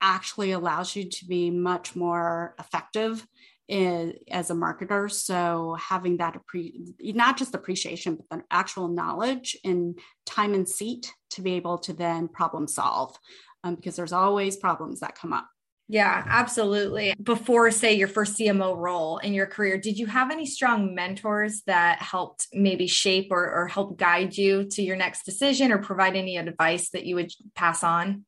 actually 0.00 0.52
allows 0.52 0.96
you 0.96 1.06
to 1.06 1.26
be 1.26 1.50
much 1.50 1.94
more 1.94 2.54
effective 2.58 3.26
as 3.68 4.48
a 4.48 4.54
marketer. 4.54 5.10
So 5.10 5.76
having 5.78 6.16
that 6.16 6.34
appre- 6.34 6.72
not 6.98 7.36
just 7.36 7.54
appreciation, 7.54 8.16
but 8.16 8.38
the 8.38 8.44
actual 8.50 8.88
knowledge 8.88 9.54
and 9.66 9.98
time 10.24 10.54
and 10.54 10.66
seat 10.66 11.12
to 11.32 11.42
be 11.42 11.56
able 11.56 11.76
to 11.80 11.92
then 11.92 12.26
problem 12.26 12.66
solve, 12.66 13.18
um, 13.64 13.74
because 13.74 13.96
there's 13.96 14.14
always 14.14 14.56
problems 14.56 15.00
that 15.00 15.14
come 15.14 15.34
up. 15.34 15.46
Yeah, 15.90 16.22
absolutely. 16.26 17.14
Before, 17.22 17.70
say, 17.70 17.94
your 17.94 18.08
first 18.08 18.38
CMO 18.38 18.76
role 18.76 19.16
in 19.18 19.32
your 19.32 19.46
career, 19.46 19.78
did 19.78 19.98
you 19.98 20.04
have 20.04 20.30
any 20.30 20.44
strong 20.44 20.94
mentors 20.94 21.62
that 21.66 22.02
helped 22.02 22.46
maybe 22.52 22.86
shape 22.86 23.28
or, 23.30 23.50
or 23.50 23.68
help 23.68 23.96
guide 23.96 24.36
you 24.36 24.64
to 24.72 24.82
your 24.82 24.96
next 24.96 25.24
decision 25.24 25.72
or 25.72 25.78
provide 25.78 26.14
any 26.14 26.36
advice 26.36 26.90
that 26.90 27.06
you 27.06 27.14
would 27.14 27.32
pass 27.54 27.82
on? 27.82 28.26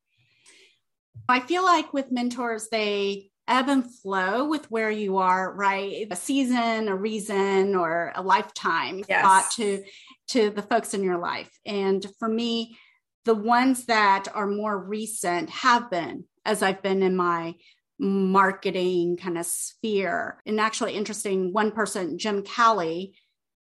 I 1.28 1.40
feel 1.40 1.62
like 1.62 1.92
with 1.92 2.10
mentors, 2.10 2.68
they 2.72 3.30
ebb 3.46 3.68
and 3.68 3.84
flow 3.94 4.48
with 4.48 4.70
where 4.70 4.90
you 4.90 5.18
are, 5.18 5.52
right? 5.52 6.06
A 6.10 6.16
season, 6.16 6.88
a 6.88 6.96
reason, 6.96 7.74
or 7.74 8.12
a 8.14 8.22
lifetime 8.22 9.04
yes. 9.06 9.22
thought 9.22 9.50
to 9.56 9.84
to 10.28 10.48
the 10.48 10.62
folks 10.62 10.94
in 10.94 11.02
your 11.02 11.18
life. 11.18 11.50
And 11.66 12.06
for 12.18 12.28
me, 12.28 12.78
the 13.26 13.34
ones 13.34 13.84
that 13.86 14.28
are 14.32 14.46
more 14.46 14.78
recent 14.78 15.50
have 15.50 15.90
been 15.90 16.24
as 16.44 16.62
I've 16.62 16.82
been 16.82 17.02
in 17.02 17.16
my 17.16 17.54
marketing 17.98 19.16
kind 19.16 19.38
of 19.38 19.46
sphere. 19.46 20.40
And 20.46 20.60
actually, 20.60 20.94
interesting, 20.94 21.52
one 21.52 21.70
person, 21.70 22.18
Jim 22.18 22.42
Calley, 22.42 23.14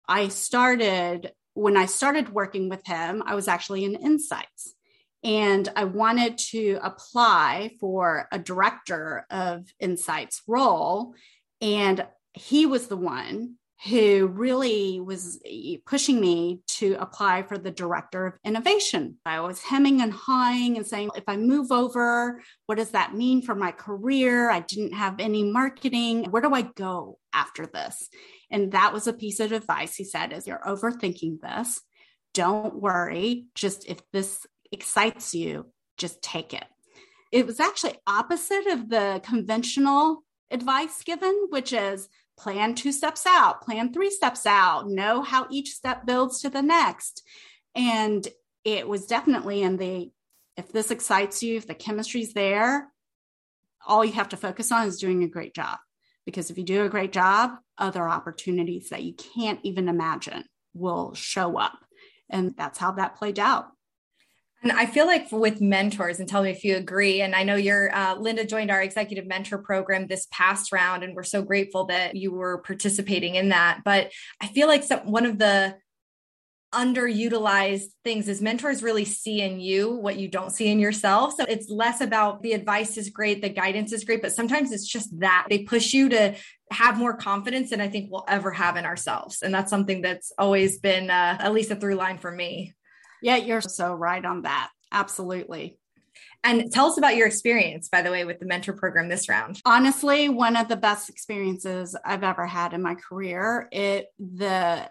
I 0.08 0.28
started 0.28 1.32
when 1.58 1.76
I 1.76 1.88
started 1.88 2.30
working 2.30 2.70
with 2.70 2.86
him, 2.86 3.24
I 3.26 3.34
was 3.34 3.48
actually 3.48 3.84
in 3.84 3.96
insights. 3.96 4.76
And 5.24 5.68
I 5.76 5.86
wanted 5.86 6.38
to 6.52 6.78
apply 6.84 7.72
for 7.80 8.28
a 8.32 8.38
director 8.38 9.26
of 9.32 9.66
insights 9.80 10.44
role. 10.48 11.16
And 11.60 12.06
he 12.34 12.68
was 12.68 12.88
the 12.88 12.96
one 12.96 13.56
who 13.86 14.28
really 14.28 15.00
was 15.00 15.40
eh, 15.46 15.78
pushing 15.86 16.20
me 16.20 16.62
to 16.68 16.96
apply 17.00 17.44
for 17.44 17.58
the 17.58 17.70
director 17.70 18.26
of 18.26 18.34
innovation. 18.44 19.18
I 19.26 19.40
was 19.42 19.62
hemming 19.62 20.02
and 20.02 20.12
hawing 20.12 20.78
and 20.78 20.88
saying, 20.88 21.12
if 21.16 21.26
I 21.28 21.38
move 21.38 21.72
over, 21.72 22.42
what 22.66 22.80
does 22.80 22.92
that 22.92 23.14
mean 23.14 23.44
for 23.44 23.54
my 23.54 23.72
career? 23.72 24.50
I 24.50 24.62
didn't 24.62 24.94
have 24.94 25.20
any 25.20 25.44
marketing. 25.44 26.26
Where 26.32 26.42
do 26.42 26.54
I 26.54 26.64
go 26.64 27.20
after 27.34 27.68
this? 27.68 28.10
And 28.50 28.72
that 28.72 28.94
was 28.94 29.08
a 29.08 29.14
piece 29.14 29.40
of 29.40 29.52
advice 29.52 29.96
he 29.96 30.04
said 30.04 30.34
is 30.34 30.48
you're 30.48 30.60
overthinking 30.60 31.42
this. 31.42 31.80
Don't 32.34 32.82
worry. 32.82 33.46
Just 33.54 33.88
if 33.88 34.00
this 34.12 34.46
excites 34.72 35.36
you, 35.36 35.68
just 35.98 36.22
take 36.22 36.54
it. 36.54 36.66
It 37.32 37.46
was 37.46 37.60
actually 37.60 37.96
opposite 38.08 38.68
of 38.68 38.90
the 38.90 39.22
conventional 39.24 40.24
advice 40.50 41.04
given, 41.04 41.48
which 41.50 41.74
is 41.74 42.08
plan 42.38 42.76
two 42.76 42.92
steps 42.92 43.26
out, 43.26 43.62
plan 43.62 43.92
three 43.92 44.12
steps 44.12 44.46
out, 44.46 44.90
know 44.90 45.22
how 45.22 45.48
each 45.50 45.72
step 45.72 46.06
builds 46.06 46.42
to 46.42 46.50
the 46.50 46.62
next. 46.62 47.24
And 47.76 48.28
it 48.64 48.88
was 48.88 49.06
definitely 49.08 49.62
in 49.64 49.78
the 49.78 50.12
if 50.56 50.72
this 50.72 50.90
excites 50.90 51.44
you, 51.44 51.58
if 51.58 51.68
the 51.68 51.76
chemistry's 51.76 52.34
there, 52.34 52.92
all 53.86 54.04
you 54.04 54.14
have 54.14 54.30
to 54.30 54.38
focus 54.38 54.72
on 54.72 54.88
is 54.88 54.98
doing 54.98 55.24
a 55.24 55.28
great 55.28 55.54
job. 55.54 55.78
Because 56.26 56.50
if 56.50 56.58
you 56.58 56.64
do 56.64 56.84
a 56.84 56.90
great 56.90 57.14
job, 57.14 57.52
other 57.78 58.10
opportunities 58.10 58.90
that 58.90 59.04
you 59.04 59.14
can't 59.14 59.60
even 59.64 59.88
imagine 59.88 60.44
will 60.74 61.14
show 61.14 61.58
up. 61.58 61.78
And 62.30 62.54
that's 62.58 62.80
how 62.80 62.92
that 62.94 63.16
played 63.16 63.40
out. 63.40 63.68
And 64.70 64.78
I 64.78 64.86
feel 64.86 65.06
like 65.06 65.32
with 65.32 65.62
mentors, 65.62 66.20
and 66.20 66.28
tell 66.28 66.44
me 66.44 66.50
if 66.50 66.66
you 66.66 66.76
agree. 66.76 67.22
And 67.22 67.34
I 67.34 67.44
know 67.44 67.56
you're, 67.56 67.94
uh, 67.96 68.16
Linda 68.16 68.44
joined 68.44 68.70
our 68.70 68.82
executive 68.82 69.26
mentor 69.26 69.60
program 69.60 70.08
this 70.08 70.28
past 70.30 70.74
round, 70.74 71.06
and 71.06 71.16
we're 71.16 71.24
so 71.24 71.42
grateful 71.42 71.86
that 71.86 72.18
you 72.18 72.34
were 72.34 72.58
participating 72.58 73.36
in 73.36 73.50
that. 73.50 73.80
But 73.86 74.12
I 74.42 74.48
feel 74.48 74.68
like 74.68 74.84
some, 74.84 75.10
one 75.10 75.26
of 75.26 75.40
the 75.40 75.78
underutilized 76.76 77.86
things 78.04 78.28
is 78.28 78.42
mentors 78.42 78.84
really 78.84 79.06
see 79.06 79.42
in 79.42 79.62
you 79.62 79.90
what 79.90 80.18
you 80.18 80.28
don't 80.28 80.52
see 80.52 80.68
in 80.68 80.80
yourself. 80.80 81.36
So 81.36 81.46
it's 81.46 81.70
less 81.70 82.02
about 82.02 82.44
the 82.44 82.52
advice 82.52 82.98
is 82.98 83.10
great, 83.10 83.42
the 83.42 83.48
guidance 83.48 83.94
is 83.94 84.04
great, 84.04 84.22
but 84.22 84.34
sometimes 84.34 84.74
it's 84.74 84.86
just 84.86 85.18
that 85.22 85.48
they 85.50 85.60
push 85.60 85.94
you 85.94 86.10
to 86.10 86.36
have 86.72 86.98
more 86.98 87.16
confidence 87.16 87.70
than 87.70 87.80
I 87.80 87.88
think 87.88 88.12
we'll 88.12 88.26
ever 88.28 88.52
have 88.52 88.76
in 88.76 88.84
ourselves. 88.84 89.42
And 89.44 89.54
that's 89.54 89.70
something 89.70 90.02
that's 90.02 90.34
always 90.38 90.78
been 90.78 91.10
uh, 91.10 91.38
at 91.40 91.54
least 91.54 91.72
a 91.72 91.78
through 91.78 91.96
line 91.96 92.18
for 92.18 92.34
me. 92.34 92.74
Yeah, 93.22 93.38
you're 93.38 93.62
so 93.62 93.94
right 93.94 94.24
on 94.24 94.44
that. 94.44 94.70
Absolutely. 94.92 95.78
And 96.44 96.72
tell 96.72 96.88
us 96.88 96.98
about 96.98 97.16
your 97.16 97.28
experience, 97.28 97.90
by 97.90 98.02
the 98.02 98.12
way, 98.12 98.24
with 98.24 98.40
the 98.40 98.46
mentor 98.46 98.74
program 98.74 99.10
this 99.10 99.28
round. 99.28 99.60
Honestly, 99.66 100.30
one 100.30 100.56
of 100.56 100.68
the 100.68 100.78
best 100.78 101.10
experiences 101.10 101.96
I've 102.06 102.24
ever 102.24 102.46
had 102.46 102.74
in 102.74 102.82
my 102.82 102.96
career. 102.96 103.68
It 103.72 104.08
the 104.20 104.90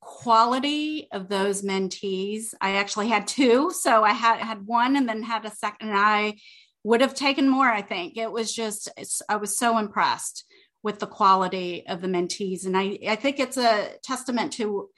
quality 0.00 1.08
of 1.12 1.28
those 1.28 1.62
mentees. 1.62 2.54
I 2.60 2.76
actually 2.76 3.08
had 3.08 3.26
two, 3.26 3.70
so 3.70 4.02
I 4.02 4.12
had 4.12 4.38
had 4.38 4.66
one 4.66 4.96
and 4.96 5.08
then 5.08 5.22
had 5.22 5.44
a 5.44 5.50
second. 5.50 5.88
And 5.90 5.98
I 5.98 6.36
would 6.84 7.00
have 7.00 7.14
taken 7.14 7.48
more. 7.48 7.68
I 7.68 7.82
think 7.82 8.16
it 8.16 8.32
was 8.32 8.52
just 8.52 8.88
I 9.28 9.36
was 9.36 9.58
so 9.58 9.76
impressed 9.78 10.44
with 10.82 10.98
the 10.98 11.06
quality 11.06 11.86
of 11.86 12.00
the 12.00 12.08
mentees, 12.08 12.64
and 12.64 12.76
I 12.76 12.98
I 13.06 13.16
think 13.16 13.38
it's 13.38 13.58
a 13.58 13.90
testament 14.02 14.54
to 14.54 14.88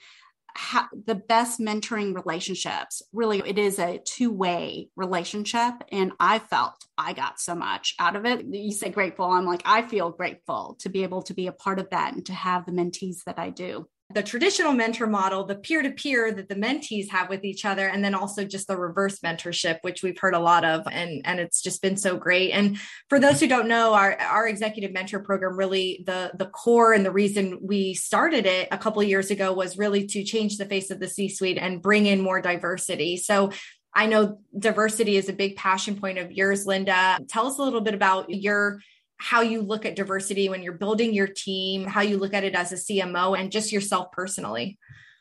how, 0.54 0.86
the 1.06 1.14
best 1.14 1.60
mentoring 1.60 2.14
relationships. 2.14 3.02
Really 3.12 3.42
it 3.44 3.58
is 3.58 3.78
a 3.78 4.00
two-way 4.04 4.88
relationship 4.96 5.74
and 5.90 6.12
i 6.20 6.38
felt 6.38 6.74
i 6.98 7.12
got 7.12 7.40
so 7.40 7.54
much 7.54 7.94
out 7.98 8.16
of 8.16 8.24
it. 8.26 8.44
You 8.44 8.72
say 8.72 8.90
grateful. 8.90 9.26
I'm 9.26 9.46
like 9.46 9.62
i 9.64 9.82
feel 9.82 10.10
grateful 10.10 10.76
to 10.80 10.88
be 10.88 11.02
able 11.02 11.22
to 11.22 11.34
be 11.34 11.46
a 11.46 11.52
part 11.52 11.78
of 11.78 11.90
that 11.90 12.14
and 12.14 12.24
to 12.26 12.32
have 12.32 12.66
the 12.66 12.72
mentees 12.72 13.24
that 13.24 13.38
i 13.38 13.50
do 13.50 13.86
the 14.14 14.22
traditional 14.22 14.72
mentor 14.72 15.06
model, 15.06 15.44
the 15.44 15.54
peer 15.54 15.82
to 15.82 15.90
peer 15.90 16.32
that 16.32 16.48
the 16.48 16.54
mentees 16.54 17.08
have 17.10 17.28
with 17.28 17.44
each 17.44 17.64
other, 17.64 17.86
and 17.88 18.04
then 18.04 18.14
also 18.14 18.44
just 18.44 18.68
the 18.68 18.76
reverse 18.76 19.20
mentorship, 19.20 19.78
which 19.82 20.02
we've 20.02 20.18
heard 20.18 20.34
a 20.34 20.38
lot 20.38 20.64
of, 20.64 20.86
and 20.90 21.22
and 21.24 21.40
it's 21.40 21.62
just 21.62 21.82
been 21.82 21.96
so 21.96 22.16
great. 22.16 22.52
And 22.52 22.78
for 23.08 23.18
those 23.18 23.40
who 23.40 23.46
don't 23.46 23.68
know, 23.68 23.94
our 23.94 24.16
our 24.18 24.48
executive 24.48 24.92
mentor 24.92 25.20
program 25.20 25.56
really 25.56 26.02
the 26.06 26.32
the 26.34 26.46
core 26.46 26.92
and 26.92 27.04
the 27.04 27.10
reason 27.10 27.58
we 27.62 27.94
started 27.94 28.46
it 28.46 28.68
a 28.70 28.78
couple 28.78 29.02
years 29.02 29.30
ago 29.30 29.52
was 29.52 29.78
really 29.78 30.06
to 30.06 30.24
change 30.24 30.56
the 30.56 30.66
face 30.66 30.90
of 30.90 31.00
the 31.00 31.08
C 31.08 31.28
suite 31.28 31.58
and 31.58 31.82
bring 31.82 32.06
in 32.06 32.20
more 32.20 32.40
diversity. 32.40 33.16
So 33.16 33.50
I 33.94 34.06
know 34.06 34.40
diversity 34.58 35.16
is 35.16 35.28
a 35.28 35.34
big 35.34 35.56
passion 35.56 35.96
point 35.96 36.18
of 36.18 36.32
yours, 36.32 36.66
Linda. 36.66 37.18
Tell 37.28 37.46
us 37.46 37.58
a 37.58 37.62
little 37.62 37.82
bit 37.82 37.94
about 37.94 38.30
your 38.30 38.80
how 39.22 39.40
you 39.40 39.62
look 39.62 39.86
at 39.86 39.94
diversity 39.94 40.48
when 40.48 40.64
you're 40.64 40.72
building 40.72 41.14
your 41.14 41.28
team, 41.28 41.84
how 41.84 42.00
you 42.00 42.18
look 42.18 42.34
at 42.34 42.42
it 42.42 42.56
as 42.56 42.72
a 42.72 42.74
CMO, 42.74 43.38
and 43.38 43.52
just 43.52 43.70
yourself 43.70 44.10
personally? 44.10 44.78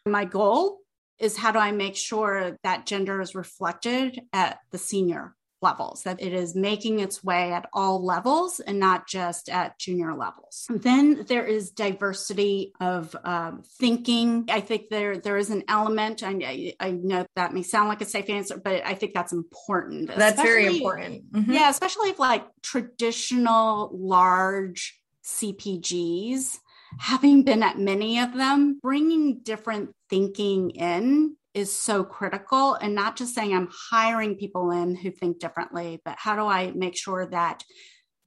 My 0.07 0.25
goal 0.25 0.79
is 1.19 1.37
how 1.37 1.51
do 1.51 1.59
I 1.59 1.71
make 1.71 1.95
sure 1.95 2.57
that 2.63 2.87
gender 2.87 3.21
is 3.21 3.35
reflected 3.35 4.19
at 4.33 4.57
the 4.71 4.79
senior 4.79 5.35
levels, 5.61 6.03
that 6.03 6.21
it 6.21 6.33
is 6.33 6.55
making 6.55 6.99
its 6.99 7.23
way 7.23 7.51
at 7.51 7.69
all 7.73 8.03
levels 8.03 8.59
and 8.59 8.79
not 8.79 9.07
just 9.07 9.49
at 9.49 9.77
junior 9.77 10.13
levels. 10.15 10.67
Then 10.69 11.25
there 11.27 11.45
is 11.45 11.71
diversity 11.71 12.73
of 12.79 13.15
um, 13.23 13.63
thinking. 13.79 14.45
I 14.49 14.61
think 14.61 14.89
there 14.89 15.17
there 15.17 15.37
is 15.37 15.49
an 15.49 15.63
element. 15.67 16.23
I, 16.23 16.73
I 16.79 16.91
know 16.91 17.25
that 17.35 17.53
may 17.53 17.63
sound 17.63 17.89
like 17.89 18.01
a 18.01 18.05
safe 18.05 18.29
answer, 18.29 18.57
but 18.57 18.85
I 18.85 18.95
think 18.95 19.13
that's 19.13 19.33
important. 19.33 20.15
That's 20.15 20.41
very 20.41 20.65
important. 20.65 21.31
Mm-hmm. 21.31 21.53
Yeah, 21.53 21.69
especially 21.69 22.09
if 22.09 22.19
like 22.19 22.45
traditional 22.61 23.91
large 23.93 24.99
CPGs 25.23 26.59
having 26.99 27.43
been 27.43 27.63
at 27.63 27.79
many 27.79 28.19
of 28.19 28.33
them, 28.33 28.79
bringing 28.81 29.39
different 29.39 29.95
thinking 30.09 30.71
in 30.71 31.35
is 31.53 31.71
so 31.71 32.03
critical 32.03 32.75
and 32.75 32.95
not 32.95 33.15
just 33.15 33.35
saying 33.35 33.53
I'm 33.53 33.69
hiring 33.91 34.35
people 34.35 34.71
in 34.71 34.95
who 34.95 35.11
think 35.11 35.39
differently, 35.39 36.01
but 36.05 36.15
how 36.17 36.35
do 36.35 36.45
I 36.45 36.71
make 36.71 36.97
sure 36.97 37.25
that 37.27 37.63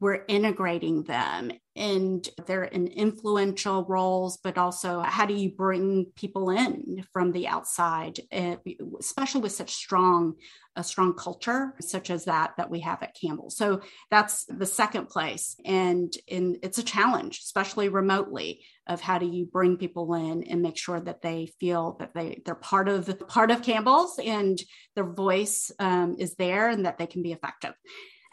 we're 0.01 0.25
integrating 0.29 1.03
them 1.05 1.51
and 1.77 2.29
they're 2.47 2.65
in 2.65 2.89
influential 2.89 3.87
roles, 3.89 4.37
but 4.37 4.59
also 4.59 5.01
how 5.01 5.25
do 5.25 5.33
you 5.33 5.51
bring 5.51 6.07
people 6.15 6.51
in 6.51 7.05
from 7.13 7.33
the 7.33 7.49
outside, 7.49 8.21
eh, 8.31 8.57
especially 9.01 9.41
with 9.41 9.53
such 9.53 9.73
strong 9.73 10.35
a 10.77 10.85
strong 10.85 11.15
culture 11.15 11.75
such 11.81 12.11
as 12.11 12.25
that 12.25 12.53
that 12.59 12.69
we 12.69 12.81
have 12.81 13.03
at 13.03 13.17
Campbell. 13.19 13.49
So 13.49 13.81
that's 14.11 14.45
the 14.45 14.67
second 14.67 15.09
place, 15.09 15.57
and 15.65 16.13
and 16.31 16.59
it's 16.63 16.79
a 16.79 16.83
challenge, 16.83 17.39
especially 17.39 17.89
remotely, 17.89 18.65
of 18.87 19.01
how 19.01 19.19
do 19.19 19.27
you 19.27 19.47
bring 19.47 19.77
people 19.77 20.15
in 20.15 20.43
and 20.45 20.63
make 20.63 20.77
sure 20.77 21.01
that 21.01 21.23
they 21.23 21.47
feel 21.59 21.97
that 22.01 22.15
they 22.15 22.43
they're 22.45 22.55
part 22.55 22.89
of 22.89 23.27
part 23.29 23.51
of 23.51 23.63
Campbell's 23.63 24.19
and 24.19 24.61
their 24.95 25.11
voice 25.11 25.71
um, 25.79 26.17
is 26.19 26.35
there 26.35 26.69
and 26.69 26.87
that 26.87 26.99
they 26.99 27.07
can 27.07 27.23
be 27.23 27.33
effective. 27.33 27.75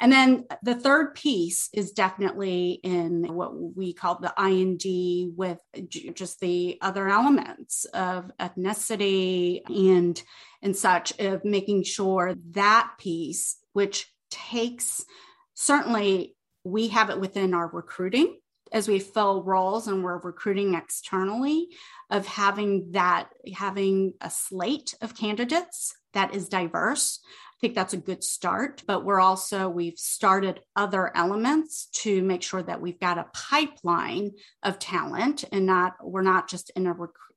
And 0.01 0.11
then 0.11 0.45
the 0.63 0.73
third 0.73 1.13
piece 1.13 1.69
is 1.73 1.91
definitely 1.91 2.79
in 2.83 3.31
what 3.35 3.53
we 3.55 3.93
call 3.93 4.19
the 4.19 4.33
IND 4.35 5.37
with 5.37 5.59
just 5.89 6.39
the 6.39 6.79
other 6.81 7.07
elements 7.07 7.85
of 7.85 8.31
ethnicity 8.39 9.61
and 9.69 10.21
and 10.63 10.75
such 10.75 11.17
of 11.19 11.45
making 11.45 11.83
sure 11.83 12.33
that 12.51 12.93
piece, 12.97 13.57
which 13.73 14.11
takes 14.31 15.05
certainly 15.53 16.35
we 16.63 16.87
have 16.87 17.11
it 17.11 17.19
within 17.19 17.53
our 17.53 17.67
recruiting 17.67 18.37
as 18.71 18.87
we 18.87 18.99
fill 18.99 19.43
roles 19.43 19.87
and 19.87 20.03
we're 20.03 20.19
recruiting 20.19 20.75
externally 20.75 21.69
of 22.09 22.25
having 22.25 22.91
that 22.91 23.29
having 23.53 24.13
a 24.21 24.29
slate 24.29 24.95
of 25.01 25.15
candidates 25.15 25.95
that 26.13 26.33
is 26.33 26.49
diverse 26.49 27.19
I 27.61 27.67
think 27.67 27.75
that's 27.75 27.93
a 27.93 27.97
good 27.97 28.23
start. 28.23 28.81
But 28.87 29.05
we're 29.05 29.19
also, 29.19 29.69
we've 29.69 29.99
started 29.99 30.61
other 30.75 31.15
elements 31.15 31.89
to 32.01 32.23
make 32.23 32.41
sure 32.41 32.63
that 32.63 32.81
we've 32.81 32.99
got 32.99 33.19
a 33.19 33.27
pipeline 33.35 34.31
of 34.63 34.79
talent 34.79 35.43
and 35.51 35.67
not, 35.67 35.93
we're 36.01 36.23
not 36.23 36.49
just 36.49 36.71
in 36.71 36.87
a 36.87 36.93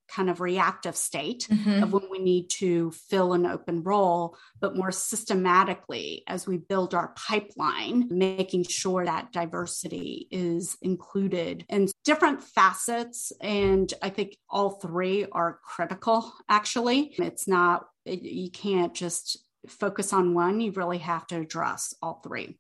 kind 0.09 0.31
of 0.31 0.41
reactive 0.41 0.97
state 0.97 1.47
mm-hmm. 1.51 1.83
of 1.83 1.93
when 1.93 2.09
we 2.11 2.19
need 2.19 2.49
to 2.49 2.91
fill 2.93 3.33
an 3.33 3.47
open 3.47 3.83
role, 3.83 4.37
but 4.61 4.77
more 4.77 4.93
systematically 4.93 6.23
as 6.27 6.47
we 6.47 6.57
build 6.57 6.95
our 6.95 7.13
pipeline, 7.17 8.07
making 8.11 8.65
sure 8.65 9.05
that 9.05 9.33
diversity 9.33 10.29
is 10.31 10.77
included 10.83 11.65
in 11.69 11.89
different 12.05 12.43
facets. 12.43 13.33
And 13.41 13.93
I 14.03 14.11
think 14.11 14.37
all 14.49 14.71
three 14.71 15.27
are 15.33 15.59
critical, 15.65 16.33
actually. 16.49 17.15
It's 17.19 17.49
not, 17.49 17.87
you 18.05 18.51
can't 18.51 18.95
just 18.95 19.39
focus 19.69 20.13
on 20.13 20.35
one, 20.35 20.61
you 20.61 20.73
really 20.73 20.99
have 20.99 21.27
to 21.29 21.41
address 21.41 21.95
all 22.03 22.21
three. 22.23 22.59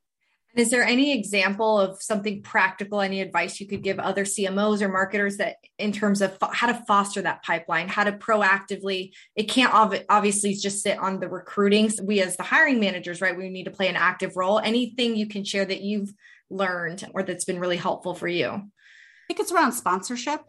Is 0.56 0.70
there 0.70 0.84
any 0.84 1.18
example 1.18 1.80
of 1.80 2.00
something 2.00 2.42
practical, 2.42 3.00
any 3.00 3.20
advice 3.20 3.58
you 3.58 3.66
could 3.66 3.82
give 3.82 3.98
other 3.98 4.24
CMOs 4.24 4.82
or 4.82 4.88
marketers 4.88 5.38
that 5.38 5.56
in 5.78 5.90
terms 5.90 6.22
of 6.22 6.38
fo- 6.38 6.52
how 6.52 6.68
to 6.68 6.84
foster 6.86 7.22
that 7.22 7.42
pipeline, 7.42 7.88
how 7.88 8.04
to 8.04 8.12
proactively, 8.12 9.12
it 9.34 9.44
can't 9.44 9.74
obviously 10.08 10.54
just 10.54 10.82
sit 10.82 10.98
on 10.98 11.18
the 11.18 11.28
recruiting. 11.28 11.90
So 11.90 12.04
we 12.04 12.22
as 12.22 12.36
the 12.36 12.44
hiring 12.44 12.78
managers, 12.78 13.20
right, 13.20 13.36
we 13.36 13.48
need 13.48 13.64
to 13.64 13.72
play 13.72 13.88
an 13.88 13.96
active 13.96 14.36
role. 14.36 14.60
Anything 14.60 15.16
you 15.16 15.26
can 15.26 15.44
share 15.44 15.64
that 15.64 15.80
you've 15.80 16.12
learned 16.50 17.04
or 17.14 17.24
that's 17.24 17.44
been 17.44 17.58
really 17.58 17.76
helpful 17.76 18.14
for 18.14 18.28
you? 18.28 18.48
I 18.48 19.26
think 19.26 19.40
it's 19.40 19.52
around 19.52 19.72
sponsorship 19.72 20.40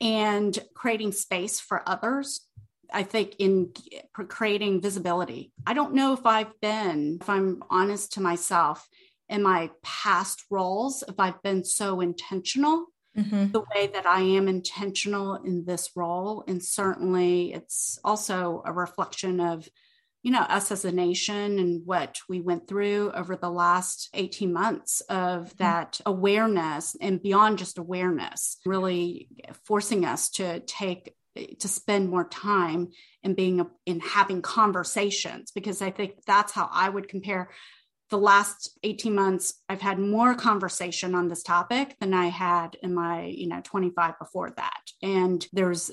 and 0.00 0.58
creating 0.74 1.12
space 1.12 1.58
for 1.58 1.88
others 1.88 2.48
I 2.92 3.02
think 3.02 3.36
in 3.38 3.72
creating 4.14 4.80
visibility. 4.80 5.52
I 5.66 5.74
don't 5.74 5.94
know 5.94 6.14
if 6.14 6.24
I've 6.24 6.58
been, 6.60 7.18
if 7.20 7.28
I'm 7.28 7.62
honest 7.70 8.14
to 8.14 8.20
myself, 8.20 8.88
in 9.28 9.42
my 9.42 9.70
past 9.82 10.44
roles, 10.50 11.04
if 11.06 11.14
I've 11.18 11.42
been 11.42 11.64
so 11.64 12.00
intentional 12.00 12.86
mm-hmm. 13.18 13.50
the 13.52 13.64
way 13.74 13.88
that 13.88 14.06
I 14.06 14.20
am 14.20 14.48
intentional 14.48 15.34
in 15.36 15.64
this 15.64 15.90
role. 15.96 16.44
And 16.46 16.62
certainly 16.62 17.52
it's 17.52 17.98
also 18.04 18.62
a 18.64 18.72
reflection 18.72 19.40
of, 19.40 19.68
you 20.22 20.30
know, 20.30 20.40
us 20.40 20.70
as 20.70 20.84
a 20.84 20.92
nation 20.92 21.58
and 21.58 21.82
what 21.84 22.18
we 22.28 22.40
went 22.40 22.68
through 22.68 23.12
over 23.12 23.36
the 23.36 23.50
last 23.50 24.08
18 24.14 24.52
months 24.52 25.00
of 25.02 25.46
mm-hmm. 25.46 25.56
that 25.58 26.00
awareness 26.06 26.96
and 27.00 27.22
beyond 27.22 27.58
just 27.58 27.78
awareness, 27.78 28.58
really 28.64 29.28
forcing 29.64 30.04
us 30.04 30.30
to 30.30 30.60
take 30.60 31.14
to 31.60 31.68
spend 31.68 32.08
more 32.08 32.28
time 32.28 32.88
in 33.22 33.34
being 33.34 33.64
in 33.86 34.00
having 34.00 34.42
conversations 34.42 35.52
because 35.52 35.80
I 35.80 35.92
think 35.92 36.24
that's 36.26 36.50
how 36.50 36.68
I 36.72 36.88
would 36.88 37.08
compare 37.08 37.50
the 38.10 38.18
last 38.18 38.78
18 38.82 39.14
months 39.14 39.60
I've 39.68 39.80
had 39.80 39.98
more 39.98 40.34
conversation 40.34 41.14
on 41.14 41.28
this 41.28 41.42
topic 41.42 41.96
than 42.00 42.14
I 42.14 42.26
had 42.26 42.76
in 42.82 42.94
my 42.94 43.24
you 43.24 43.48
know 43.48 43.60
25 43.62 44.18
before 44.18 44.50
that 44.56 44.82
and 45.02 45.46
there's 45.52 45.90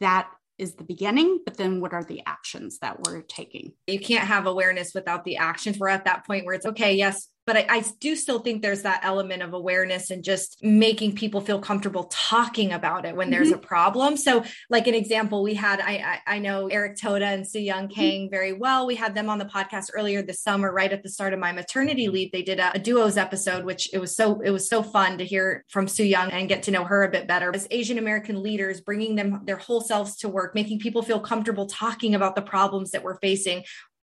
that 0.00 0.28
is 0.58 0.74
the 0.74 0.84
beginning, 0.84 1.40
but 1.44 1.56
then 1.56 1.80
what 1.80 1.92
are 1.92 2.04
the 2.04 2.22
actions 2.26 2.78
that 2.78 3.00
we're 3.00 3.22
taking? 3.22 3.72
You 3.86 3.98
can't 3.98 4.26
have 4.26 4.46
awareness 4.46 4.94
without 4.94 5.24
the 5.24 5.36
actions. 5.36 5.78
We're 5.78 5.88
at 5.88 6.04
that 6.04 6.26
point 6.26 6.46
where 6.46 6.54
it's 6.54 6.66
okay, 6.66 6.94
yes, 6.94 7.28
but 7.46 7.56
I, 7.56 7.66
I, 7.68 7.84
do 8.00 8.16
still 8.16 8.38
think 8.38 8.62
there's 8.62 8.82
that 8.82 9.00
element 9.02 9.42
of 9.42 9.52
awareness 9.52 10.10
and 10.10 10.24
just 10.24 10.62
making 10.62 11.14
people 11.14 11.40
feel 11.40 11.60
comfortable 11.60 12.04
talking 12.04 12.72
about 12.72 13.04
it 13.04 13.14
when 13.14 13.30
there's 13.30 13.48
mm-hmm. 13.48 13.58
a 13.58 13.66
problem. 13.66 14.16
So, 14.16 14.44
like 14.70 14.86
an 14.86 14.94
example, 14.94 15.42
we 15.42 15.54
had 15.54 15.80
I 15.80 16.20
I, 16.26 16.36
I 16.36 16.38
know 16.38 16.68
Eric 16.68 16.96
Toda 17.00 17.26
and 17.26 17.46
Soo 17.46 17.60
Young 17.60 17.84
mm-hmm. 17.84 18.00
Kang 18.00 18.28
very 18.30 18.52
well. 18.52 18.86
We 18.86 18.94
had 18.94 19.14
them 19.14 19.28
on 19.28 19.38
the 19.38 19.44
podcast 19.44 19.90
earlier 19.94 20.22
this 20.22 20.42
summer, 20.42 20.72
right 20.72 20.92
at 20.92 21.02
the 21.02 21.08
start 21.08 21.32
of 21.32 21.38
my 21.38 21.52
maternity 21.52 22.08
leave. 22.08 22.32
They 22.32 22.42
did 22.42 22.58
a, 22.58 22.72
a 22.74 22.78
duos 22.78 23.16
episode, 23.16 23.64
which 23.64 23.92
it 23.92 23.98
was 23.98 24.16
so 24.16 24.40
it 24.40 24.50
was 24.50 24.68
so 24.68 24.82
fun 24.82 25.18
to 25.18 25.24
hear 25.24 25.64
from 25.68 25.88
Soo 25.88 26.04
Young 26.04 26.30
and 26.30 26.48
get 26.48 26.62
to 26.64 26.70
know 26.70 26.84
her 26.84 27.04
a 27.04 27.10
bit 27.10 27.28
better. 27.28 27.50
As 27.54 27.68
Asian 27.70 27.98
American 27.98 28.42
leaders, 28.42 28.80
bringing 28.80 29.16
them 29.16 29.42
their 29.44 29.56
whole 29.56 29.80
selves 29.80 30.16
to 30.16 30.28
work, 30.28 30.54
making 30.54 30.78
people 30.78 31.02
feel 31.02 31.20
comfortable 31.20 31.66
talking 31.66 32.14
about 32.14 32.36
the 32.36 32.42
problems 32.42 32.90
that 32.92 33.02
we're 33.02 33.18
facing 33.18 33.64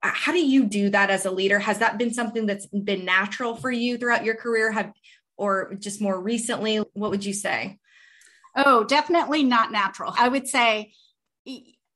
Uh, 0.06 0.12
how 0.13 0.32
do 0.32 0.46
you 0.46 0.65
do 0.65 0.91
that 0.91 1.10
as 1.10 1.26
a 1.26 1.32
leader? 1.32 1.58
Has 1.58 1.80
that 1.80 1.98
been 1.98 2.13
something 2.13 2.46
that's 2.46 2.68
been 2.68 3.06
natural 3.06 3.56
for 3.56 3.72
you 3.72 3.98
throughout 3.98 4.24
your 4.24 4.36
career? 4.36 4.72
Have 4.72 4.94
or 5.36 5.74
just 5.80 6.00
more 6.00 6.20
recently? 6.22 6.78
What 6.94 7.10
would 7.10 7.26
you 7.26 7.34
say? 7.34 7.80
Oh 8.56 8.84
definitely 8.84 9.44
not 9.44 9.72
natural. 9.72 10.13
I 10.15 10.28
would 10.28 10.48
say 10.48 10.94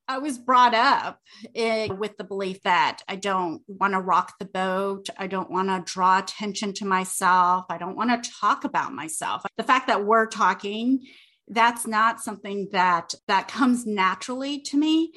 i 0.08 0.17
was 0.17 0.39
brought 0.39 0.74
up 0.74 1.19
eh, 1.56 1.88
with 1.91 2.15
the 2.17 2.24
belief 2.24 2.62
that 2.63 3.02
i 3.08 3.15
don't 3.15 3.63
want 3.67 3.93
to 3.93 4.00
rock 4.00 4.34
the 4.39 4.45
boat. 4.45 5.08
I 5.17 5.28
don't 5.28 5.50
want 5.52 5.69
to 5.69 5.91
draw 5.91 6.19
attention 6.19 6.74
to 6.74 6.86
myself. 6.86 7.65
I 7.69 7.78
don't 7.78 7.95
want 7.95 8.24
to 8.24 8.32
talk 8.39 8.63
about 8.63 8.93
myself. 8.93 9.43
The 9.58 9.63
fact 9.63 9.88
that 9.88 10.06
we're 10.06 10.26
talking 10.26 11.06
that's 11.48 11.88
not 11.88 12.22
something 12.22 12.69
that 12.72 13.13
that 13.28 13.48
comes 13.48 13.86
naturally 13.86 14.62
to 14.62 14.78
me 14.78 15.12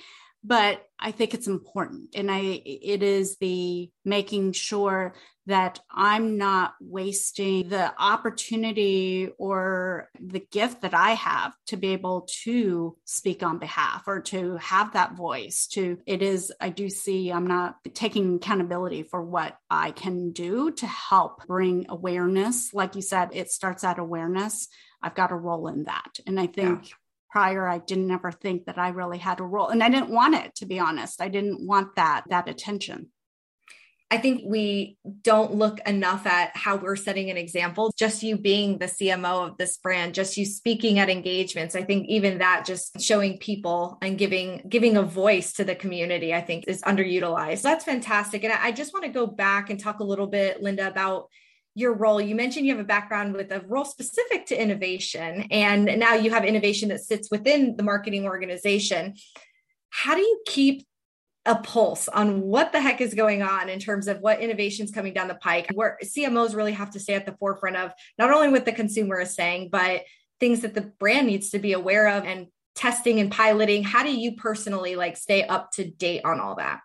but 0.45 0.85
I 0.99 1.13
think 1.13 1.35
it's 1.35 1.47
important. 1.47 2.11
And 2.15 2.31
I, 2.31 2.41
it 2.65 3.03
is 3.03 3.37
the 3.39 3.91
making 4.05 4.53
sure 4.53 5.15
that 5.47 5.81
I'm 5.91 6.39
not 6.39 6.75
wasting 6.81 7.69
the 7.69 7.93
opportunity 8.01 9.31
or 9.39 10.09
the 10.21 10.39
gift 10.39 10.83
that 10.83 10.95
I 10.95 11.11
have 11.11 11.53
to 11.67 11.77
be 11.77 11.89
able 11.89 12.29
to 12.45 12.97
speak 13.05 13.43
on 13.43 13.59
behalf 13.59 14.05
or 14.07 14.21
to 14.21 14.57
have 14.59 14.93
that 14.93 15.17
voice 15.17 15.67
to 15.73 15.99
it 16.07 16.23
is 16.23 16.53
I 16.61 16.69
do 16.69 16.89
see 16.89 17.33
I'm 17.33 17.49
not 17.49 17.77
taking 17.93 18.37
accountability 18.37 19.03
for 19.03 19.21
what 19.21 19.57
I 19.69 19.91
can 19.91 20.31
do 20.31 20.71
to 20.73 20.87
help 20.87 21.45
bring 21.47 21.87
awareness. 21.89 22.73
Like 22.73 22.95
you 22.95 23.03
said 23.03 23.31
it 23.33 23.51
starts 23.51 23.83
at 23.83 23.99
awareness. 23.99 24.69
I've 25.03 25.17
got 25.17 25.33
a 25.33 25.37
role 25.37 25.67
in 25.67 25.85
that. 25.85 26.21
And 26.25 26.39
I 26.39 26.47
think 26.47 26.91
yeah 26.91 26.97
prior 27.33 27.67
i 27.67 27.79
didn't 27.79 28.11
ever 28.11 28.31
think 28.31 28.67
that 28.67 28.79
i 28.79 28.89
really 28.89 29.19
had 29.19 29.41
a 29.41 29.45
role 29.45 29.69
and 29.69 29.83
i 29.83 29.89
didn't 29.89 30.11
want 30.11 30.35
it 30.35 30.55
to 30.55 30.67
be 30.67 30.79
honest 30.79 31.21
i 31.21 31.29
didn't 31.29 31.67
want 31.67 31.97
that 31.97 32.23
that 32.29 32.49
attention 32.49 33.09
I 34.13 34.19
think 34.19 34.43
we 34.45 34.99
don't 35.23 35.55
look 35.55 35.81
enough 35.89 36.27
at 36.27 36.55
how 36.55 36.77
we're 36.77 36.97
setting 36.97 37.31
an 37.31 37.39
example. 37.39 37.91
Just 37.97 38.23
you 38.23 38.37
being 38.37 38.77
the 38.77 38.85
CMO 38.85 39.49
of 39.49 39.57
this 39.57 39.79
brand, 39.79 40.13
just 40.13 40.37
you 40.37 40.45
speaking 40.45 40.99
at 40.99 41.09
engagements. 41.09 41.75
I 41.75 41.83
think 41.83 42.07
even 42.11 42.37
that 42.37 42.67
just 42.67 43.01
showing 43.01 43.39
people 43.39 43.97
and 44.03 44.19
giving 44.19 44.67
giving 44.69 44.99
a 44.99 45.03
voice 45.03 45.55
to 45.55 45.65
the 45.65 45.75
community, 45.75 46.35
I 46.35 46.43
think 46.43 46.65
is 46.69 46.83
underutilized. 46.83 47.63
That's 47.63 47.87
fantastic. 47.87 48.45
And 48.45 48.53
I 48.53 48.71
just 48.71 48.93
want 48.93 49.07
to 49.07 49.11
go 49.11 49.27
back 49.27 49.71
and 49.71 49.81
talk 49.81 50.01
a 50.01 50.05
little 50.05 50.27
bit, 50.27 50.63
Linda, 50.63 50.87
about 50.87 51.29
your 51.75 51.95
role. 51.95 52.21
You 52.21 52.35
mentioned 52.35 52.67
you 52.67 52.73
have 52.73 52.85
a 52.85 52.87
background 52.87 53.35
with 53.35 53.51
a 53.51 53.63
role 53.67 53.85
specific 53.85 54.47
to 54.47 54.61
innovation, 54.61 55.47
and 55.51 55.85
now 55.99 56.15
you 56.15 56.31
have 56.31 56.45
innovation 56.45 56.91
that 56.91 57.01
sits 57.01 57.31
within 57.31 57.77
the 57.77 57.83
marketing 57.83 58.25
organization. 58.25 59.15
How 59.91 60.15
do 60.15 60.21
you 60.21 60.43
keep 60.47 60.87
a 61.45 61.57
pulse 61.57 62.09
on 62.09 62.41
what 62.41 62.73
the 62.73 62.81
heck 62.81 63.01
is 63.01 63.15
going 63.15 63.43
on 63.43 63.69
in 63.69 63.81
terms 63.81 64.07
of 64.07 64.21
what 64.21 64.41
innovations 64.41 64.91
coming 64.91 65.13
down 65.13 65.27
the 65.27 65.35
pike 65.35 65.69
where 65.75 65.99
cmos 66.05 66.55
really 66.55 66.73
have 66.73 66.91
to 66.91 67.01
stay 67.01 67.15
at 67.15 67.27
the 67.27 67.37
forefront 67.39 67.77
of 67.77 67.91
not 68.17 68.31
only 68.31 68.49
what 68.49 68.65
the 68.65 68.73
consumer 68.73 69.21
is 69.21 69.35
saying 69.35 69.69
but 69.69 70.03
things 70.39 70.61
that 70.61 70.73
the 70.73 70.93
brand 71.01 71.27
needs 71.27 71.51
to 71.51 71.59
be 71.59 71.73
aware 71.73 72.07
of 72.07 72.25
and 72.25 72.47
testing 72.77 73.19
and 73.19 73.33
piloting 73.33 73.83
how 73.83 74.05
do 74.05 74.15
you 74.15 74.37
personally 74.37 74.95
like 74.95 75.17
stay 75.17 75.43
up 75.43 75.73
to 75.73 75.85
date 75.85 76.23
on 76.25 76.39
all 76.39 76.55
that 76.55 76.81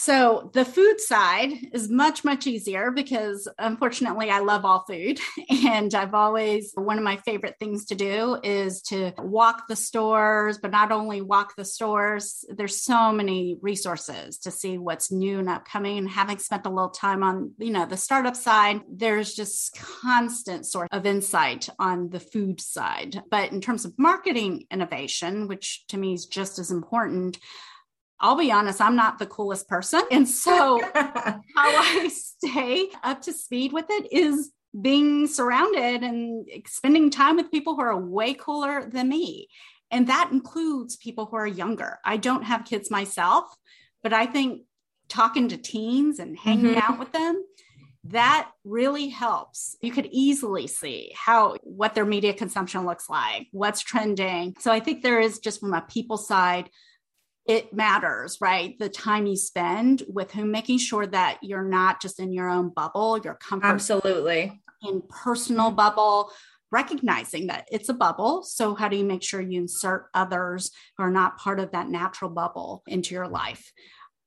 so 0.00 0.48
the 0.54 0.64
food 0.64 1.00
side 1.00 1.50
is 1.72 1.90
much, 1.90 2.22
much 2.22 2.46
easier 2.46 2.92
because 2.92 3.48
unfortunately 3.58 4.30
I 4.30 4.38
love 4.38 4.64
all 4.64 4.84
food. 4.88 5.18
And 5.68 5.92
I've 5.92 6.14
always, 6.14 6.72
one 6.74 6.98
of 6.98 7.04
my 7.04 7.16
favorite 7.16 7.56
things 7.58 7.86
to 7.86 7.94
do 7.94 8.38
is 8.44 8.80
to 8.82 9.12
walk 9.18 9.66
the 9.68 9.74
stores, 9.74 10.58
but 10.58 10.70
not 10.70 10.92
only 10.92 11.20
walk 11.20 11.56
the 11.56 11.64
stores, 11.64 12.44
there's 12.48 12.82
so 12.82 13.12
many 13.12 13.58
resources 13.60 14.38
to 14.38 14.50
see 14.52 14.78
what's 14.78 15.10
new 15.10 15.40
and 15.40 15.48
upcoming. 15.48 15.98
And 15.98 16.08
having 16.08 16.38
spent 16.38 16.64
a 16.66 16.70
little 16.70 16.90
time 16.90 17.22
on, 17.22 17.52
you 17.58 17.70
know, 17.70 17.86
the 17.86 17.96
startup 17.96 18.36
side, 18.36 18.82
there's 18.88 19.34
just 19.34 19.76
constant 19.78 20.64
source 20.64 20.88
of 20.92 21.06
insight 21.06 21.68
on 21.78 22.10
the 22.10 22.20
food 22.20 22.60
side. 22.60 23.20
But 23.30 23.52
in 23.52 23.60
terms 23.60 23.84
of 23.84 23.98
marketing 23.98 24.64
innovation, 24.70 25.48
which 25.48 25.86
to 25.88 25.98
me 25.98 26.14
is 26.14 26.26
just 26.26 26.58
as 26.58 26.70
important, 26.70 27.38
I'll 28.20 28.36
be 28.36 28.50
honest, 28.50 28.80
I'm 28.80 28.96
not 28.96 29.18
the 29.18 29.26
coolest 29.26 29.68
person. 29.68 30.02
And 30.10 30.28
so, 30.28 30.80
how 30.94 31.40
I 31.56 32.10
stay 32.12 32.88
up 33.02 33.22
to 33.22 33.32
speed 33.32 33.72
with 33.72 33.86
it 33.88 34.12
is 34.12 34.50
being 34.80 35.26
surrounded 35.26 36.02
and 36.02 36.46
spending 36.66 37.10
time 37.10 37.36
with 37.36 37.50
people 37.50 37.74
who 37.74 37.82
are 37.82 37.98
way 37.98 38.34
cooler 38.34 38.88
than 38.88 39.08
me. 39.08 39.48
And 39.90 40.08
that 40.08 40.30
includes 40.32 40.96
people 40.96 41.26
who 41.26 41.36
are 41.36 41.46
younger. 41.46 41.98
I 42.04 42.18
don't 42.18 42.42
have 42.42 42.64
kids 42.64 42.90
myself, 42.90 43.44
but 44.02 44.12
I 44.12 44.26
think 44.26 44.62
talking 45.08 45.48
to 45.48 45.56
teens 45.56 46.18
and 46.18 46.38
hanging 46.38 46.74
mm-hmm. 46.74 46.92
out 46.92 46.98
with 46.98 47.12
them 47.12 47.42
that 48.04 48.50
really 48.64 49.08
helps 49.08 49.76
you 49.80 49.90
could 49.90 50.08
easily 50.10 50.66
see 50.66 51.12
how 51.14 51.56
what 51.62 51.94
their 51.94 52.04
media 52.04 52.32
consumption 52.32 52.86
looks 52.86 53.08
like 53.08 53.48
what's 53.50 53.80
trending 53.80 54.54
so 54.58 54.70
i 54.70 54.80
think 54.80 55.02
there 55.02 55.20
is 55.20 55.38
just 55.38 55.60
from 55.60 55.74
a 55.74 55.80
people 55.82 56.16
side 56.16 56.70
it 57.48 57.72
matters, 57.72 58.36
right? 58.42 58.78
The 58.78 58.90
time 58.90 59.26
you 59.26 59.36
spend 59.36 60.02
with 60.06 60.30
whom, 60.30 60.52
making 60.52 60.78
sure 60.78 61.06
that 61.06 61.38
you're 61.42 61.64
not 61.64 62.00
just 62.00 62.20
in 62.20 62.32
your 62.32 62.48
own 62.48 62.68
bubble, 62.68 63.18
your 63.18 63.34
comfort. 63.36 63.66
Absolutely. 63.66 64.60
In 64.82 65.02
personal 65.08 65.70
bubble, 65.70 66.30
recognizing 66.70 67.46
that 67.46 67.66
it's 67.72 67.88
a 67.88 67.94
bubble. 67.94 68.42
So, 68.42 68.74
how 68.74 68.88
do 68.88 68.96
you 68.96 69.04
make 69.04 69.22
sure 69.22 69.40
you 69.40 69.58
insert 69.58 70.08
others 70.12 70.70
who 70.96 71.04
are 71.04 71.10
not 71.10 71.38
part 71.38 71.58
of 71.58 71.72
that 71.72 71.88
natural 71.88 72.30
bubble 72.30 72.82
into 72.86 73.14
your 73.14 73.26
life? 73.26 73.72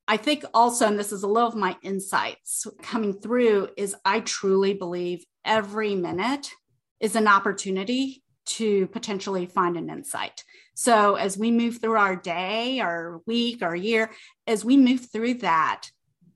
I 0.08 0.16
think 0.16 0.44
also, 0.52 0.88
and 0.88 0.98
this 0.98 1.12
is 1.12 1.22
a 1.22 1.28
little 1.28 1.48
of 1.48 1.54
my 1.54 1.76
insights 1.82 2.66
coming 2.82 3.14
through, 3.14 3.68
is 3.76 3.94
I 4.04 4.20
truly 4.20 4.74
believe 4.74 5.24
every 5.44 5.94
minute 5.94 6.50
is 6.98 7.14
an 7.14 7.28
opportunity 7.28 8.21
to 8.44 8.86
potentially 8.88 9.46
find 9.46 9.76
an 9.76 9.90
insight. 9.90 10.44
So 10.74 11.14
as 11.14 11.36
we 11.36 11.50
move 11.50 11.80
through 11.80 11.96
our 11.96 12.16
day, 12.16 12.80
our 12.80 13.20
week, 13.26 13.62
our 13.62 13.76
year, 13.76 14.10
as 14.46 14.64
we 14.64 14.76
move 14.76 15.08
through 15.12 15.34
that, 15.34 15.90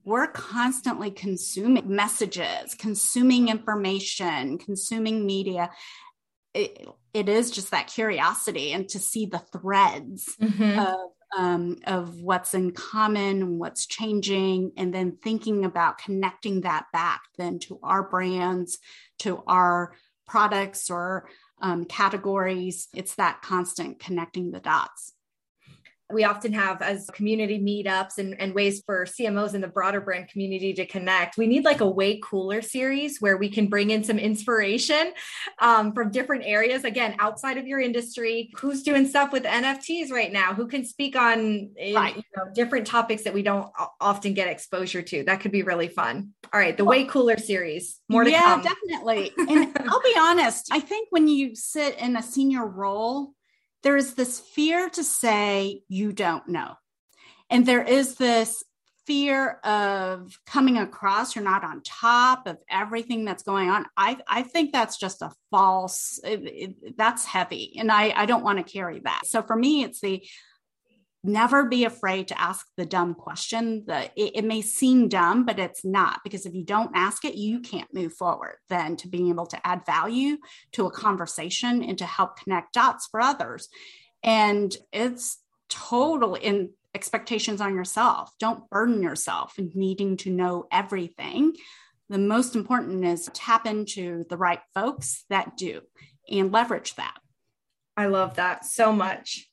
we're 0.05 0.29
constantly 0.29 1.11
consuming 1.11 1.95
messages, 1.95 2.75
consuming 2.79 3.49
information, 3.49 4.59
consuming 4.59 5.27
media. 5.27 5.71
It, 6.55 6.87
it 7.13 7.29
is 7.29 7.51
just 7.51 7.73
that 7.73 7.89
curiosity 7.89 8.73
and 8.73 8.89
to 8.91 8.99
see 8.99 9.27
the 9.27 9.41
threads 9.41 10.37
mm-hmm. 10.41 10.79
of 10.79 10.97
um, 11.37 11.79
of 11.87 12.21
what's 12.21 12.55
in 12.55 12.71
common, 12.71 13.59
what's 13.59 13.87
changing, 13.87 14.73
and 14.77 14.95
then 14.95 15.19
thinking 15.23 15.65
about 15.65 15.99
connecting 15.99 16.63
that 16.63 16.87
back 16.93 17.23
then 17.37 17.59
to 17.61 17.79
our 17.83 18.09
brands, 18.09 18.79
to 19.19 19.43
our 19.47 19.93
products 20.27 20.89
or 20.89 21.29
um, 21.61 21.85
categories. 21.85 22.89
It's 22.95 23.15
that 23.17 23.43
constant 23.43 23.99
connecting 23.99 24.51
the 24.51 24.61
dots 24.61 25.13
we 26.13 26.25
often 26.25 26.53
have 26.53 26.83
as 26.83 27.11
community 27.13 27.59
meetups 27.59 28.19
and, 28.19 28.41
and 28.41 28.55
ways 28.55 28.83
for 28.87 29.05
CMOs 29.05 29.55
in 29.55 29.61
the 29.61 29.69
broader 29.69 30.01
brand 30.01 30.29
community 30.29 30.73
to 30.75 30.87
connect. 30.87 31.37
We 31.37 31.47
need 31.47 31.65
like 31.65 31.81
a 31.81 31.89
way 31.89 32.21
cooler 32.23 32.63
series 32.63 33.21
where 33.21 33.37
we 33.37 33.49
can 33.49 33.67
bring 33.67 33.91
in 33.91 34.05
some 34.05 34.19
inspiration 34.19 35.13
um, 35.59 35.93
from 35.93 36.11
different 36.11 36.45
areas. 36.47 36.85
Again, 36.85 37.17
outside 37.19 37.59
of 37.59 37.67
your 37.67 37.81
industry, 37.81 38.51
who's 38.57 38.83
doing 38.83 39.07
stuff 39.07 39.33
with 39.33 39.45
NFTs 39.45 40.11
right 40.11 40.33
now? 40.33 40.55
Who 40.55 40.69
can 40.69 40.85
speak 40.85 41.17
on 41.17 41.71
eh, 41.79 41.95
right. 41.95 42.17
you 42.17 42.23
know, 42.37 42.45
different 42.55 42.87
topics 42.87 43.25
that 43.25 43.35
we 43.35 43.43
don't 43.43 43.71
often 44.01 44.35
get 44.35 44.49
exposure 44.49 45.03
to? 45.03 45.25
That 45.25 45.41
could 45.41 45.53
be 45.53 45.63
really 45.63 45.89
fun. 45.89 46.31
All 46.53 46.61
right, 46.61 46.77
the 46.77 46.85
well, 46.85 46.99
way 46.99 47.05
cooler 47.05 47.37
series. 47.37 48.01
More 48.09 48.23
to 48.23 48.31
yeah, 48.31 48.43
come. 48.43 48.63
definitely. 48.63 49.33
And 49.39 49.77
I'll 49.89 50.03
be 50.03 50.15
honest. 50.19 50.69
I 50.71 50.81
think 50.81 51.09
when 51.11 51.27
you 51.27 51.57
sit 51.57 51.99
in 51.99 52.17
a 52.17 52.23
senior 52.23 52.67
role 52.67 53.33
there 53.87 53.97
is 53.97 54.15
this 54.15 54.41
fear 54.41 54.91
to 54.91 55.05
say 55.05 55.83
you 55.87 56.13
don't 56.13 56.49
know. 56.49 56.75
And 57.49 57.65
there 57.65 57.85
is 57.85 58.17
this 58.17 58.65
fear 59.07 59.61
of 59.63 60.37
coming 60.45 60.77
across 60.77 61.37
you're 61.37 61.45
not 61.45 61.63
on 61.63 61.81
top 61.85 62.49
of 62.49 62.59
everything 62.69 63.25
that's 63.25 63.45
going 63.45 63.71
on 63.71 63.87
i, 63.97 64.19
I 64.27 64.43
think 64.43 64.73
that's 64.73 64.97
just 64.97 65.23
a 65.23 65.31
false 65.53 66.19
it, 66.25 66.41
it, 66.43 66.97
that's 66.99 67.25
heavy 67.25 67.77
and 67.79 67.93
i, 67.93 68.13
I 68.17 68.27
don't 68.27 68.43
want 68.43 68.59
to 68.59 68.65
carry 68.65 68.99
that 69.05 69.21
so 69.27 69.43
for 69.43 69.55
me 69.55 69.85
it's 69.85 70.01
the 70.01 70.27
never 71.27 71.65
be 71.65 71.85
afraid 71.85 72.29
to 72.29 72.41
ask 72.41 72.67
the 72.77 72.87
dumb 72.87 73.15
question 73.15 73.85
that 73.87 74.13
it, 74.17 74.37
it, 74.37 74.45
may 74.45 74.61
seem 74.63 75.09
dumb 75.09 75.45
but 75.45 75.59
it's 75.59 75.85
not 75.85 76.21
because 76.25 76.47
if 76.47 76.55
you 76.55 76.65
don't 76.65 76.91
ask 76.95 77.25
it 77.25 77.35
you 77.35 77.61
can't 77.61 77.93
move 77.93 78.13
forward 78.13 78.57
then 78.69 78.97
to 78.97 79.09
being 79.09 79.29
able 79.29 79.47
to 79.47 79.67
add 79.67 79.85
value 79.87 80.37
to 80.73 80.87
a 80.87 80.91
conversation 80.91 81.83
and 81.83 81.99
to 81.99 82.07
help 82.07 82.39
connect 82.39 82.73
dots 82.73 83.07
for 83.07 83.21
others. 83.21 83.69
And 84.23 84.75
it's 84.93 85.39
total 85.69 86.35
in 86.35 86.71
expectations 86.95 87.61
on 87.61 87.75
yourself. 87.75 88.31
Don't 88.39 88.69
burden 88.71 89.03
yourself 89.03 89.59
in 89.59 89.71
needing 89.75 90.17
to 90.19 90.31
know 90.31 90.67
everything. 90.73 91.55
The 92.09 92.19
most 92.19 92.55
important 92.55 93.05
is 93.05 93.29
tap 93.35 93.67
into 93.67 94.25
the 94.31 94.37
right 94.37 94.61
folks 94.75 95.25
that 95.29 95.57
do 95.57 95.83
and 96.31 96.53
leverage 96.53 96.95
that. 96.95 97.17
I 97.97 98.07
love 98.07 98.37
that 98.37 98.65
so 98.65 98.93
much 98.93 99.49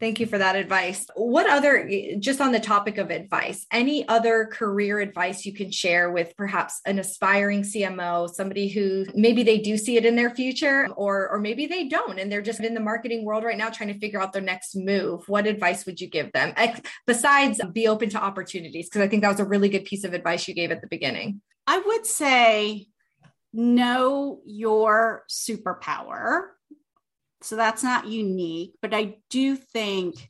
Thank 0.00 0.18
you 0.18 0.26
for 0.26 0.38
that 0.38 0.56
advice. 0.56 1.06
What 1.14 1.48
other, 1.48 1.88
just 2.18 2.40
on 2.40 2.52
the 2.52 2.58
topic 2.58 2.96
of 2.96 3.10
advice, 3.10 3.66
any 3.70 4.08
other 4.08 4.46
career 4.50 4.98
advice 4.98 5.44
you 5.44 5.52
can 5.52 5.70
share 5.70 6.10
with 6.10 6.34
perhaps 6.38 6.80
an 6.86 6.98
aspiring 6.98 7.62
CMO, 7.62 8.30
somebody 8.30 8.68
who 8.68 9.04
maybe 9.14 9.42
they 9.42 9.58
do 9.58 9.76
see 9.76 9.98
it 9.98 10.06
in 10.06 10.16
their 10.16 10.30
future 10.30 10.88
or, 10.96 11.28
or 11.28 11.38
maybe 11.38 11.66
they 11.66 11.86
don't, 11.86 12.18
and 12.18 12.32
they're 12.32 12.40
just 12.40 12.60
in 12.60 12.72
the 12.72 12.80
marketing 12.80 13.26
world 13.26 13.44
right 13.44 13.58
now 13.58 13.68
trying 13.68 13.92
to 13.92 13.98
figure 13.98 14.22
out 14.22 14.32
their 14.32 14.40
next 14.40 14.74
move? 14.74 15.28
What 15.28 15.46
advice 15.46 15.84
would 15.84 16.00
you 16.00 16.08
give 16.08 16.32
them 16.32 16.54
besides 17.06 17.60
be 17.74 17.86
open 17.86 18.08
to 18.10 18.22
opportunities? 18.22 18.88
Because 18.88 19.02
I 19.02 19.08
think 19.08 19.20
that 19.20 19.28
was 19.28 19.40
a 19.40 19.44
really 19.44 19.68
good 19.68 19.84
piece 19.84 20.04
of 20.04 20.14
advice 20.14 20.48
you 20.48 20.54
gave 20.54 20.70
at 20.70 20.80
the 20.80 20.88
beginning. 20.88 21.42
I 21.66 21.78
would 21.78 22.06
say 22.06 22.86
know 23.52 24.40
your 24.46 25.24
superpower 25.28 26.44
so 27.42 27.56
that's 27.56 27.82
not 27.82 28.06
unique, 28.06 28.74
but 28.82 28.94
I 28.94 29.16
do 29.30 29.56
think 29.56 30.28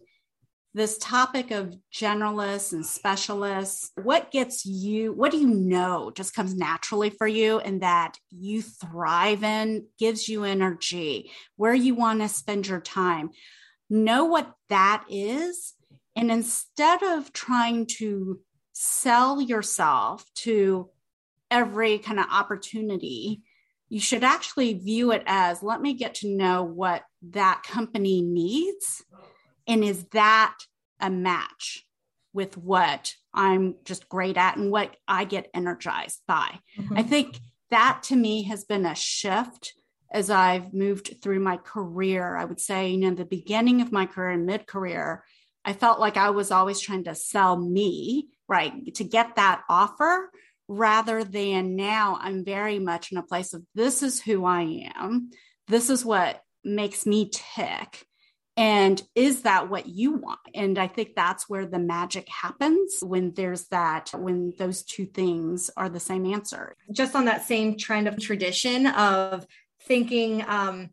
this 0.73 0.99
topic 0.99 1.51
of 1.51 1.75
generalists 1.93 2.73
and 2.73 2.87
specialists, 2.87 3.91
what 4.01 4.31
gets 4.31 4.65
you, 4.65 5.13
what 5.13 5.33
do 5.33 5.39
you 5.39 5.49
know 5.49 6.13
just 6.15 6.35
comes 6.35 6.55
naturally 6.55 7.11
for 7.11 7.27
you 7.27 7.59
and 7.59 7.83
that 7.83 8.17
you 8.31 8.63
thrive 8.63 9.43
in, 9.43 9.87
gives 9.99 10.29
you 10.29 10.45
energy, 10.45 11.33
where 11.57 11.75
you 11.75 11.97
want 11.97 12.21
to 12.21 12.29
spend 12.29 12.69
your 12.69 12.81
time. 12.81 13.31
Know 13.89 14.27
what 14.27 14.53
that 14.69 15.05
is. 15.11 15.75
And 16.15 16.31
instead 16.31 17.03
of 17.03 17.33
trying 17.33 17.87
to 17.99 18.41
sell 18.73 19.41
yourself 19.41 20.25
to 20.37 20.89
every 21.51 21.99
kind 21.99 22.21
of 22.21 22.27
opportunity, 22.31 23.43
you 23.91 24.01
should 24.01 24.23
actually 24.23 24.75
view 24.75 25.11
it 25.11 25.25
as 25.27 25.63
let 25.63 25.83
me 25.83 25.95
get 25.95 26.15
to 26.15 26.29
know 26.29 26.63
what 26.63 27.03
that 27.31 27.63
company 27.65 28.23
needs. 28.23 29.03
And 29.67 29.85
is 29.85 30.05
that 30.13 30.57
a 31.01 31.11
match 31.11 31.85
with 32.33 32.57
what 32.57 33.13
I'm 33.35 33.75
just 33.85 34.09
great 34.09 34.37
at 34.37 34.57
and 34.57 34.71
what 34.71 34.97
I 35.09 35.25
get 35.25 35.51
energized 35.53 36.21
by? 36.29 36.61
Mm-hmm. 36.79 36.97
I 36.97 37.03
think 37.03 37.41
that 37.71 38.05
to 38.05 38.17
me 38.17 38.45
has 38.45 38.65
been 38.65 38.87
a 38.87 38.95
shift 38.95 39.75
as 40.13 40.31
I've 40.31 40.73
moved 40.73 41.17
through 41.21 41.41
my 41.41 41.57
career. 41.57 42.37
I 42.37 42.45
would 42.45 42.61
say, 42.61 42.91
you 42.91 42.99
know, 42.99 43.15
the 43.15 43.25
beginning 43.25 43.81
of 43.81 43.91
my 43.91 44.07
career 44.07 44.31
and 44.31 44.47
mid 44.47 44.69
career, 44.69 45.25
I 45.65 45.73
felt 45.73 45.99
like 45.99 46.17
I 46.17 46.31
was 46.31 46.53
always 46.53 46.79
trying 46.79 47.05
to 47.05 47.15
sell 47.17 47.57
me, 47.57 48.29
right, 48.49 48.95
to 48.95 49.05
get 49.05 49.35
that 49.35 49.63
offer 49.69 50.31
rather 50.71 51.25
than 51.25 51.75
now 51.75 52.17
I'm 52.21 52.45
very 52.45 52.79
much 52.79 53.11
in 53.11 53.19
a 53.19 53.25
place 53.25 53.53
of 53.55 53.65
this 53.75 54.05
is 54.05 54.23
who 54.23 54.45
I 54.45 54.89
am. 54.95 55.31
This 55.67 55.91
is 55.91 56.05
what 56.05 56.43
makes 56.63 57.05
me 57.05 57.29
tick. 57.33 58.07
And 58.57 59.03
is 59.17 59.43
that 59.43 59.69
what 59.69 59.87
you 59.87 60.13
want? 60.13 60.39
And 60.55 60.79
I 60.79 60.87
think 60.87 61.17
that's 61.17 61.49
where 61.49 61.67
the 61.67 61.81
magic 61.81 62.29
happens 62.29 62.99
when 63.03 63.33
there's 63.35 63.67
that, 63.69 64.11
when 64.15 64.53
those 64.59 64.85
two 64.85 65.07
things 65.07 65.71
are 65.77 65.89
the 65.89 65.99
same 65.99 66.25
answer. 66.25 66.77
Just 66.93 67.17
on 67.17 67.25
that 67.25 67.45
same 67.45 67.77
trend 67.77 68.07
of 68.07 68.21
tradition 68.21 68.87
of 68.87 69.47
thinking, 69.83 70.45
um, 70.47 70.91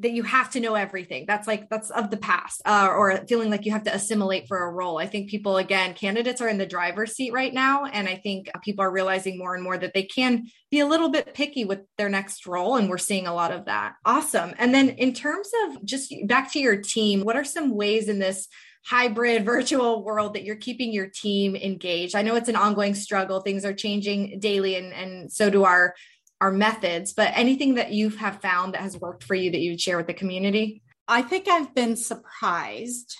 that 0.00 0.12
you 0.12 0.24
have 0.24 0.50
to 0.50 0.60
know 0.60 0.74
everything. 0.74 1.24
That's 1.26 1.46
like 1.46 1.68
that's 1.68 1.90
of 1.90 2.10
the 2.10 2.16
past, 2.16 2.62
uh, 2.64 2.88
or 2.90 3.24
feeling 3.28 3.50
like 3.50 3.64
you 3.64 3.72
have 3.72 3.84
to 3.84 3.94
assimilate 3.94 4.48
for 4.48 4.58
a 4.58 4.72
role. 4.72 4.98
I 4.98 5.06
think 5.06 5.30
people, 5.30 5.56
again, 5.56 5.94
candidates 5.94 6.40
are 6.40 6.48
in 6.48 6.58
the 6.58 6.66
driver's 6.66 7.14
seat 7.14 7.32
right 7.32 7.54
now, 7.54 7.84
and 7.84 8.08
I 8.08 8.16
think 8.16 8.50
people 8.62 8.84
are 8.84 8.90
realizing 8.90 9.38
more 9.38 9.54
and 9.54 9.62
more 9.62 9.78
that 9.78 9.94
they 9.94 10.02
can 10.02 10.46
be 10.70 10.80
a 10.80 10.86
little 10.86 11.10
bit 11.10 11.34
picky 11.34 11.64
with 11.64 11.80
their 11.96 12.08
next 12.08 12.46
role, 12.46 12.76
and 12.76 12.90
we're 12.90 12.98
seeing 12.98 13.28
a 13.28 13.34
lot 13.34 13.52
of 13.52 13.66
that. 13.66 13.94
Awesome. 14.04 14.52
And 14.58 14.74
then 14.74 14.90
in 14.90 15.12
terms 15.12 15.50
of 15.66 15.84
just 15.84 16.12
back 16.26 16.50
to 16.52 16.60
your 16.60 16.76
team, 16.76 17.22
what 17.22 17.36
are 17.36 17.44
some 17.44 17.74
ways 17.74 18.08
in 18.08 18.18
this? 18.18 18.48
hybrid 18.86 19.44
virtual 19.46 20.04
world 20.04 20.34
that 20.34 20.44
you're 20.44 20.56
keeping 20.56 20.92
your 20.92 21.06
team 21.06 21.56
engaged. 21.56 22.14
I 22.14 22.20
know 22.20 22.36
it's 22.36 22.50
an 22.50 22.56
ongoing 22.56 22.94
struggle. 22.94 23.40
Things 23.40 23.64
are 23.64 23.72
changing 23.72 24.40
daily 24.40 24.76
and 24.76 24.92
and 24.92 25.32
so 25.32 25.48
do 25.48 25.64
our 25.64 25.94
our 26.40 26.50
methods, 26.50 27.12
but 27.12 27.32
anything 27.34 27.74
that 27.74 27.92
you 27.92 28.10
have 28.10 28.40
found 28.40 28.74
that 28.74 28.82
has 28.82 28.98
worked 28.98 29.24
for 29.24 29.34
you 29.34 29.50
that 29.50 29.60
you 29.60 29.72
would 29.72 29.80
share 29.80 29.96
with 29.96 30.06
the 30.06 30.14
community? 30.14 30.82
I 31.06 31.22
think 31.22 31.48
I've 31.48 31.74
been 31.74 31.96
surprised 31.96 33.16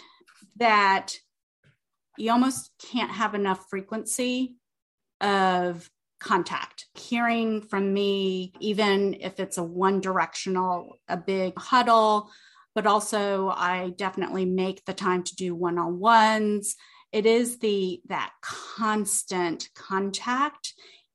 that 0.56 1.14
you 2.16 2.30
almost 2.30 2.70
can't 2.90 3.10
have 3.10 3.34
enough 3.34 3.66
frequency 3.68 4.56
of 5.20 5.88
contact. 6.20 6.86
Hearing 6.94 7.60
from 7.60 7.92
me, 7.92 8.52
even 8.60 9.16
if 9.20 9.40
it's 9.40 9.58
a 9.58 9.62
one 9.62 10.00
directional, 10.00 10.98
a 11.08 11.16
big 11.16 11.58
huddle, 11.58 12.30
but 12.74 12.86
also 12.86 13.48
I 13.48 13.92
definitely 13.96 14.44
make 14.44 14.84
the 14.84 14.94
time 14.94 15.22
to 15.24 15.36
do 15.36 15.54
one 15.54 15.78
on 15.78 15.98
ones. 15.98 16.76
It 17.12 17.26
is 17.26 17.58
the 17.58 18.00
that 18.08 18.32
constant 18.40 19.68
contact 19.74 20.74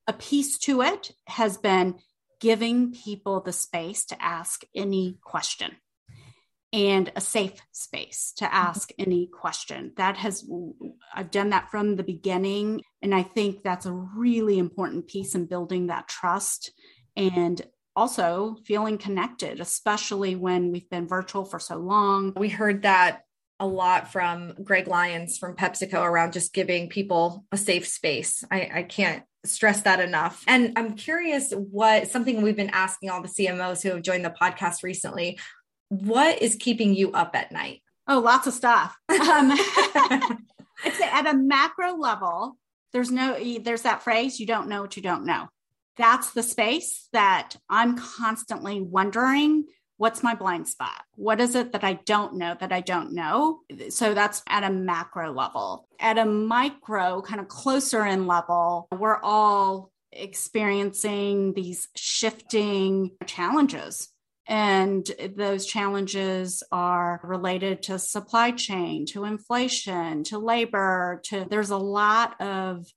a 0.10 0.14
piece 0.14 0.57
to 0.57 0.82
it 0.82 1.12
has 1.28 1.57
been 1.57 1.95
giving 2.41 2.91
people 2.91 3.41
the 3.41 3.53
space 3.53 4.05
to 4.05 4.20
ask 4.20 4.64
any 4.76 5.20
question 5.24 5.76
and 6.74 7.12
a 7.16 7.22
safe 7.22 7.62
space 7.72 8.34
to 8.38 8.45
mm-hmm. 8.45 8.55
ask 8.55 8.89
any 8.97 9.28
question. 9.28 9.93
That 9.97 10.18
has, 10.18 10.49
I've 11.14 11.30
done 11.30 11.51
that 11.51 11.70
from 11.70 11.95
the 11.95 12.03
beginning. 12.03 12.82
And 13.03 13.14
I 13.14 13.22
think 13.22 13.62
that's 13.62 13.86
a 13.86 13.93
really 13.93 14.57
important 14.57 15.07
piece 15.07 15.36
in 15.36 15.45
building 15.45 15.88
that 15.88 16.07
trust 16.07 16.72
and 17.16 17.62
also 17.95 18.57
feeling 18.66 18.97
connected, 18.97 19.60
especially 19.60 20.36
when 20.36 20.72
we've 20.72 20.89
been 20.89 21.07
virtual 21.07 21.45
for 21.45 21.60
so 21.60 21.78
long. 21.78 22.34
We 22.36 22.49
heard 22.49 22.82
that 22.82 23.26
a 23.60 23.68
lot 23.68 24.12
from 24.12 24.55
Greg 24.64 24.88
Lyons 24.88 25.38
from 25.38 25.55
PepsiCo 25.55 26.01
around 26.01 26.34
just 26.34 26.53
giving 26.53 26.89
people 26.89 27.45
a 27.51 27.57
safe 27.57 27.88
space. 27.88 28.43
I, 28.49 28.72
I 28.74 28.84
can't 28.84 29.24
stress 29.45 29.81
that 29.83 29.99
enough. 29.99 30.43
And 30.47 30.73
I'm 30.75 30.95
curious 30.95 31.51
what 31.51 32.09
something 32.09 32.41
we've 32.41 32.55
been 32.55 32.71
asking 32.71 33.09
all 33.09 33.21
the 33.21 33.27
CMOs 33.27 33.81
who 33.81 33.89
have 33.89 34.01
joined 34.01 34.25
the 34.25 34.29
podcast 34.29 34.83
recently 34.83 35.37
what 35.89 36.41
is 36.41 36.55
keeping 36.55 36.93
you 36.93 37.11
up 37.11 37.35
at 37.35 37.51
night? 37.51 37.81
Oh, 38.07 38.19
lots 38.19 38.47
of 38.47 38.53
stuff. 38.53 38.95
Um, 39.09 39.51
at 40.85 41.27
a 41.27 41.33
macro 41.35 41.95
level, 41.97 42.57
there's 42.93 43.11
no, 43.11 43.37
there's 43.59 43.81
that 43.81 44.01
phrase, 44.01 44.39
you 44.39 44.45
don't 44.45 44.69
know 44.69 44.81
what 44.81 44.95
you 44.95 45.03
don't 45.03 45.25
know. 45.25 45.49
That's 45.97 46.31
the 46.31 46.41
space 46.41 47.09
that 47.11 47.55
I'm 47.69 47.97
constantly 47.97 48.81
wondering 48.81 49.65
what's 50.00 50.24
my 50.24 50.34
blind 50.34 50.66
spot? 50.68 51.04
What 51.16 51.41
is 51.41 51.56
it 51.56 51.74
that 51.74 51.84
I 51.84 51.93
don't 52.06 52.36
know 52.36 52.56
that 52.60 52.72
I 52.72 52.80
don't 52.80 53.12
know? 53.12 53.60
So 53.89 54.14
that's 54.14 54.41
at 54.47 54.64
a 54.64 54.72
macro 54.72 55.34
level. 55.34 55.88
At 56.00 56.18
a 56.18 56.26
micro, 56.26 57.22
kind 57.22 57.41
of 57.41 57.50
closer 57.50 58.06
in 58.06 58.26
level, 58.26 58.88
we're 58.97 59.22
all 59.22 59.91
experiencing 60.14 61.54
these 61.54 61.89
shifting 61.95 63.12
challenges. 63.26 64.08
And 64.47 65.06
those 65.36 65.66
challenges 65.66 66.64
are 66.72 67.20
related 67.22 67.84
to 67.84 68.00
supply 68.00 68.52
chain, 68.52 69.06
to 69.08 69.26
inflation, 69.26 70.24
to 70.24 70.39
labor, 70.39 71.22
to 71.26 71.45
there's 71.47 71.70
a 71.72 71.78
lot 71.78 72.39
of 72.41 72.88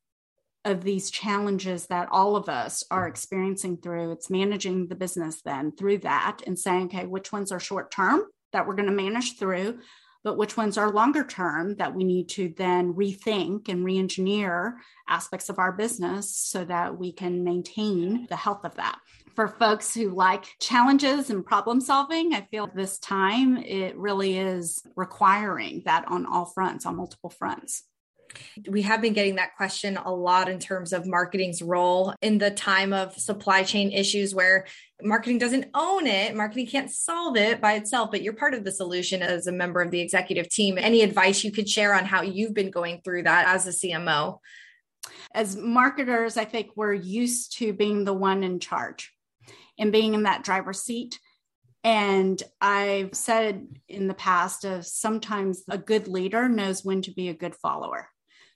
of 0.64 0.84
these 0.84 1.10
challenges 1.10 1.86
that 1.86 2.08
all 2.10 2.36
of 2.36 2.48
us 2.48 2.84
are 2.90 3.02
mm-hmm. 3.02 3.10
experiencing 3.10 3.76
through 3.76 4.12
it's 4.12 4.30
managing 4.30 4.86
the 4.88 4.94
business 4.94 5.42
then 5.42 5.72
through 5.72 5.98
that 5.98 6.38
and 6.46 6.58
saying 6.58 6.86
okay 6.86 7.06
which 7.06 7.32
ones 7.32 7.52
are 7.52 7.60
short 7.60 7.90
term 7.90 8.24
that 8.52 8.66
we're 8.66 8.74
going 8.74 8.88
to 8.88 8.94
manage 8.94 9.38
through 9.38 9.78
but 10.24 10.36
which 10.36 10.56
ones 10.56 10.78
are 10.78 10.90
longer 10.90 11.24
term 11.24 11.74
that 11.76 11.94
we 11.94 12.04
need 12.04 12.28
to 12.28 12.52
then 12.56 12.94
rethink 12.94 13.68
and 13.68 13.84
re-engineer 13.84 14.78
aspects 15.08 15.48
of 15.48 15.58
our 15.58 15.72
business 15.72 16.36
so 16.36 16.64
that 16.64 16.96
we 16.96 17.10
can 17.12 17.42
maintain 17.42 18.26
the 18.28 18.36
health 18.36 18.64
of 18.64 18.76
that? 18.76 19.00
For 19.34 19.48
folks 19.48 19.92
who 19.92 20.10
like 20.10 20.44
challenges 20.60 21.30
and 21.30 21.44
problem 21.44 21.80
solving 21.80 22.34
i 22.34 22.46
feel 22.50 22.68
this 22.72 22.98
time 22.98 23.56
it 23.56 23.96
really 23.96 24.38
is 24.38 24.82
requiring 24.94 25.82
that 25.86 26.04
on 26.06 26.26
all 26.26 26.44
fronts 26.44 26.84
on 26.84 26.96
multiple 26.96 27.30
fronts 27.30 27.84
We 28.68 28.82
have 28.82 29.00
been 29.00 29.12
getting 29.12 29.36
that 29.36 29.56
question 29.56 29.96
a 29.96 30.12
lot 30.12 30.48
in 30.48 30.58
terms 30.58 30.92
of 30.92 31.06
marketing's 31.06 31.62
role 31.62 32.14
in 32.22 32.38
the 32.38 32.50
time 32.50 32.92
of 32.92 33.18
supply 33.18 33.62
chain 33.62 33.90
issues 33.90 34.34
where 34.34 34.66
marketing 35.02 35.38
doesn't 35.38 35.70
own 35.74 36.06
it. 36.06 36.34
Marketing 36.34 36.66
can't 36.66 36.90
solve 36.90 37.36
it 37.36 37.60
by 37.60 37.74
itself, 37.74 38.10
but 38.10 38.22
you're 38.22 38.32
part 38.32 38.54
of 38.54 38.64
the 38.64 38.72
solution 38.72 39.22
as 39.22 39.46
a 39.46 39.52
member 39.52 39.80
of 39.80 39.90
the 39.90 40.00
executive 40.00 40.48
team. 40.48 40.78
Any 40.78 41.02
advice 41.02 41.44
you 41.44 41.52
could 41.52 41.68
share 41.68 41.94
on 41.94 42.04
how 42.04 42.22
you've 42.22 42.54
been 42.54 42.70
going 42.70 43.00
through 43.02 43.24
that 43.24 43.48
as 43.48 43.66
a 43.66 43.70
CMO? 43.70 44.38
As 45.34 45.56
marketers, 45.56 46.36
I 46.36 46.44
think 46.44 46.70
we're 46.76 46.92
used 46.92 47.58
to 47.58 47.72
being 47.72 48.04
the 48.04 48.14
one 48.14 48.44
in 48.44 48.60
charge 48.60 49.12
and 49.78 49.92
being 49.92 50.14
in 50.14 50.24
that 50.24 50.44
driver's 50.44 50.82
seat. 50.82 51.18
And 51.84 52.40
I've 52.60 53.14
said 53.14 53.66
in 53.88 54.06
the 54.06 54.14
past 54.14 54.64
of 54.64 54.86
sometimes 54.86 55.64
a 55.68 55.78
good 55.78 56.06
leader 56.06 56.48
knows 56.48 56.84
when 56.84 57.02
to 57.02 57.10
be 57.10 57.28
a 57.28 57.34
good 57.34 57.56
follower. 57.56 58.08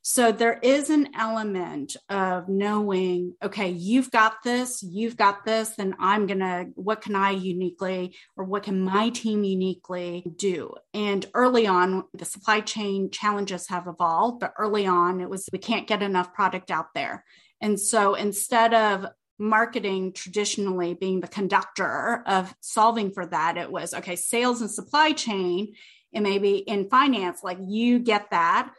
So 0.09 0.31
there 0.31 0.61
is 0.63 0.89
an 0.89 1.09
element 1.19 1.97
of 2.09 2.49
knowing, 2.49 3.35
okay, 3.43 3.71
you've 3.71 4.13
got 4.13 4.45
this, 4.45 4.81
you've 4.81 5.17
got 5.17 5.45
this, 5.45 5.81
and 5.81 5.95
I'm 5.99 6.29
going 6.29 6.39
to, 6.39 6.67
what 6.77 7.03
can 7.03 7.17
I 7.17 7.33
uniquely 7.33 8.15
or 8.37 8.45
what 8.45 8.63
can 8.63 8.81
my 8.83 9.11
team 9.11 9.43
uniquely 9.43 10.23
do? 10.37 10.75
And 10.95 11.27
early 11.35 11.67
on, 11.67 12.05
the 12.15 12.25
supply 12.25 12.61
chain 12.61 13.11
challenges 13.11 13.67
have 13.67 13.89
evolved, 13.89 14.39
but 14.39 14.55
early 14.57 14.87
on, 14.87 15.21
it 15.21 15.29
was 15.29 15.49
we 15.53 15.59
can't 15.59 15.89
get 15.89 16.05
enough 16.05 16.33
product 16.33 16.71
out 16.71 16.95
there. 16.95 17.25
And 17.61 17.79
so 17.81 18.15
instead 18.15 18.75
of 18.75 19.07
marketing 19.41 20.13
traditionally 20.13 20.95
being 20.95 21.19
the 21.19 21.27
conductor 21.27 22.23
of 22.27 22.55
solving 22.61 23.11
for 23.11 23.27
that, 23.27 23.57
it 23.57 23.73
was 23.73 23.93
okay, 23.93 24.15
sales 24.15 24.61
and 24.61 24.71
supply 24.71 25.11
chain, 25.11 25.75
and 26.15 26.23
maybe 26.23 26.59
in 26.59 26.89
finance, 26.89 27.41
like 27.43 27.59
you 27.61 27.99
get 27.99 28.31
that 28.31 28.71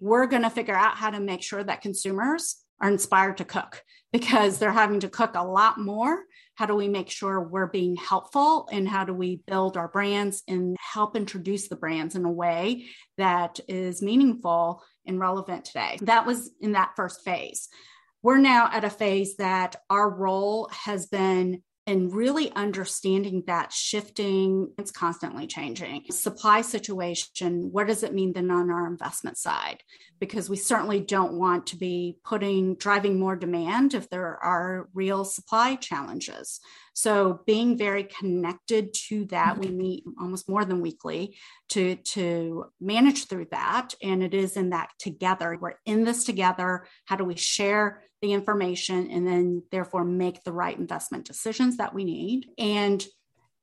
we're 0.00 0.26
going 0.26 0.42
to 0.42 0.50
figure 0.50 0.74
out 0.74 0.96
how 0.96 1.10
to 1.10 1.20
make 1.20 1.42
sure 1.42 1.62
that 1.62 1.82
consumers 1.82 2.56
are 2.80 2.90
inspired 2.90 3.38
to 3.38 3.44
cook 3.44 3.82
because 4.12 4.58
they're 4.58 4.72
having 4.72 5.00
to 5.00 5.08
cook 5.08 5.32
a 5.34 5.44
lot 5.44 5.78
more. 5.78 6.24
How 6.54 6.66
do 6.66 6.74
we 6.74 6.88
make 6.88 7.10
sure 7.10 7.40
we're 7.40 7.66
being 7.66 7.96
helpful 7.96 8.68
and 8.72 8.88
how 8.88 9.04
do 9.04 9.12
we 9.12 9.40
build 9.46 9.76
our 9.76 9.88
brands 9.88 10.42
and 10.48 10.76
help 10.80 11.16
introduce 11.16 11.68
the 11.68 11.76
brands 11.76 12.16
in 12.16 12.24
a 12.24 12.32
way 12.32 12.86
that 13.16 13.60
is 13.68 14.02
meaningful 14.02 14.82
and 15.06 15.20
relevant 15.20 15.66
today? 15.66 15.98
That 16.02 16.26
was 16.26 16.50
in 16.60 16.72
that 16.72 16.92
first 16.96 17.24
phase. 17.24 17.68
We're 18.22 18.38
now 18.38 18.68
at 18.72 18.84
a 18.84 18.90
phase 18.90 19.36
that 19.36 19.76
our 19.88 20.10
role 20.10 20.68
has 20.72 21.06
been 21.06 21.62
and 21.88 22.12
really 22.12 22.52
understanding 22.52 23.42
that 23.46 23.72
shifting 23.72 24.70
it's 24.76 24.90
constantly 24.90 25.46
changing. 25.46 26.04
Supply 26.10 26.60
situation 26.60 27.70
what 27.72 27.86
does 27.86 28.02
it 28.02 28.12
mean 28.12 28.34
then 28.34 28.50
on 28.50 28.70
our 28.70 28.86
investment 28.86 29.38
side? 29.38 29.82
Because 30.20 30.50
we 30.50 30.56
certainly 30.56 31.00
don't 31.00 31.38
want 31.38 31.68
to 31.68 31.76
be 31.76 32.18
putting 32.24 32.74
driving 32.74 33.18
more 33.18 33.36
demand 33.36 33.94
if 33.94 34.10
there 34.10 34.36
are 34.44 34.90
real 34.92 35.24
supply 35.24 35.76
challenges. 35.76 36.60
So 36.92 37.40
being 37.46 37.78
very 37.78 38.04
connected 38.04 38.92
to 39.08 39.24
that 39.26 39.56
we 39.56 39.68
mm-hmm. 39.68 39.78
meet 39.78 40.04
almost 40.20 40.46
more 40.46 40.66
than 40.66 40.82
weekly 40.82 41.38
to 41.70 41.96
to 41.96 42.66
manage 42.80 43.28
through 43.28 43.46
that. 43.52 43.94
And 44.02 44.22
it 44.22 44.34
is 44.34 44.58
in 44.58 44.70
that 44.70 44.90
together. 44.98 45.56
We're 45.58 45.78
in 45.86 46.04
this 46.04 46.24
together. 46.24 46.86
How 47.06 47.16
do 47.16 47.24
we 47.24 47.36
share 47.36 48.02
the 48.20 48.32
information 48.32 49.10
and 49.10 49.26
then 49.26 49.62
therefore 49.70 50.04
make 50.04 50.42
the 50.44 50.52
right 50.52 50.78
investment 50.78 51.24
decisions 51.24 51.76
that 51.76 51.94
we 51.94 52.04
need. 52.04 52.46
And 52.58 53.04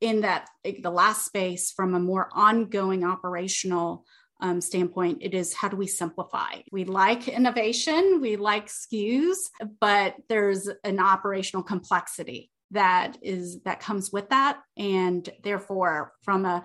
in 0.02 0.22
that, 0.22 0.50
the 0.64 0.90
last 0.90 1.26
space 1.26 1.72
from 1.72 1.94
a 1.94 2.00
more 2.00 2.30
ongoing 2.34 3.04
operational 3.04 4.06
um, 4.42 4.60
standpoint, 4.62 5.20
it 5.22 5.34
is 5.34 5.54
how 5.54 5.70
do 5.70 5.78
we 5.78 5.88
simplify? 5.88 6.60
We 6.72 6.84
like 6.84 7.28
innovation, 7.28 8.20
we 8.22 8.36
like 8.36 8.68
SKUs, 8.68 9.38
but 9.80 10.16
there's 10.28 10.70
an 10.84 11.00
operational 11.00 11.64
complexity 11.64 12.52
that 12.72 13.18
is 13.22 13.62
that 13.64 13.80
comes 13.80 14.12
with 14.12 14.30
that. 14.30 14.60
And 14.78 15.28
therefore 15.44 16.14
from 16.24 16.46
a, 16.46 16.64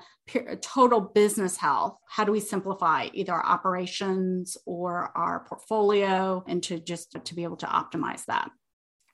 total 0.62 1.00
business 1.00 1.56
health 1.56 1.96
how 2.08 2.22
do 2.22 2.30
we 2.30 2.38
simplify 2.38 3.08
either 3.12 3.32
our 3.32 3.44
operations 3.44 4.56
or 4.64 5.10
our 5.16 5.44
portfolio 5.48 6.44
and 6.46 6.62
to 6.62 6.78
just 6.78 7.16
to 7.24 7.34
be 7.34 7.42
able 7.42 7.56
to 7.56 7.66
optimize 7.66 8.24
that 8.26 8.48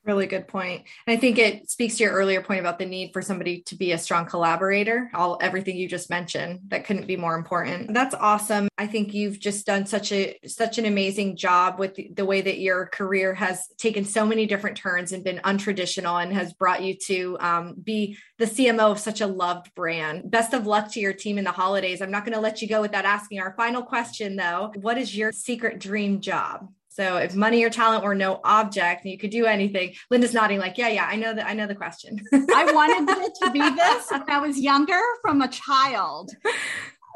Really 0.06 0.28
good 0.28 0.46
point. 0.46 0.84
And 1.06 1.16
I 1.16 1.20
think 1.20 1.36
it 1.36 1.68
speaks 1.68 1.96
to 1.96 2.04
your 2.04 2.12
earlier 2.12 2.40
point 2.40 2.60
about 2.60 2.78
the 2.78 2.86
need 2.86 3.12
for 3.12 3.20
somebody 3.20 3.62
to 3.62 3.74
be 3.74 3.90
a 3.90 3.98
strong 3.98 4.24
collaborator. 4.24 5.10
All 5.12 5.36
everything 5.40 5.76
you 5.76 5.88
just 5.88 6.10
mentioned 6.10 6.60
that 6.68 6.84
couldn't 6.84 7.08
be 7.08 7.16
more 7.16 7.34
important. 7.34 7.92
That's 7.92 8.14
awesome. 8.14 8.68
I 8.78 8.86
think 8.86 9.14
you've 9.14 9.40
just 9.40 9.66
done 9.66 9.84
such 9.84 10.12
a 10.12 10.38
such 10.46 10.78
an 10.78 10.86
amazing 10.86 11.36
job 11.36 11.80
with 11.80 11.96
the, 11.96 12.12
the 12.14 12.24
way 12.24 12.40
that 12.40 12.60
your 12.60 12.86
career 12.86 13.34
has 13.34 13.66
taken 13.78 14.04
so 14.04 14.24
many 14.24 14.46
different 14.46 14.76
turns 14.76 15.10
and 15.10 15.24
been 15.24 15.38
untraditional 15.38 16.22
and 16.22 16.32
has 16.32 16.52
brought 16.52 16.84
you 16.84 16.94
to 17.06 17.36
um, 17.40 17.74
be 17.82 18.16
the 18.38 18.44
CMO 18.44 18.92
of 18.92 19.00
such 19.00 19.20
a 19.20 19.26
loved 19.26 19.74
brand. 19.74 20.30
Best 20.30 20.54
of 20.54 20.68
luck 20.68 20.92
to 20.92 21.00
your 21.00 21.14
team 21.14 21.36
in 21.36 21.44
the 21.44 21.50
holidays. 21.50 22.00
I'm 22.00 22.12
not 22.12 22.24
going 22.24 22.34
to 22.34 22.40
let 22.40 22.62
you 22.62 22.68
go 22.68 22.80
without 22.80 23.04
asking 23.04 23.40
our 23.40 23.54
final 23.56 23.82
question 23.82 24.36
though. 24.36 24.72
What 24.76 24.98
is 24.98 25.16
your 25.16 25.32
secret 25.32 25.80
dream 25.80 26.20
job? 26.20 26.68
So 26.96 27.18
if 27.18 27.36
money 27.36 27.62
or 27.62 27.68
talent 27.68 28.04
were 28.04 28.14
no 28.14 28.40
object 28.42 29.04
and 29.04 29.12
you 29.12 29.18
could 29.18 29.28
do 29.28 29.44
anything, 29.44 29.92
Linda's 30.10 30.32
nodding 30.32 30.58
like, 30.58 30.78
yeah, 30.78 30.88
yeah, 30.88 31.06
I 31.06 31.16
know 31.16 31.34
that. 31.34 31.46
I 31.46 31.52
know 31.52 31.66
the 31.66 31.74
question. 31.74 32.18
I 32.32 32.72
wanted 32.72 33.18
it 33.22 33.32
to 33.42 33.50
be 33.50 33.58
this 33.58 34.10
when 34.10 34.22
I 34.30 34.38
was 34.38 34.58
younger 34.58 35.02
from 35.20 35.42
a 35.42 35.48
child. 35.48 36.30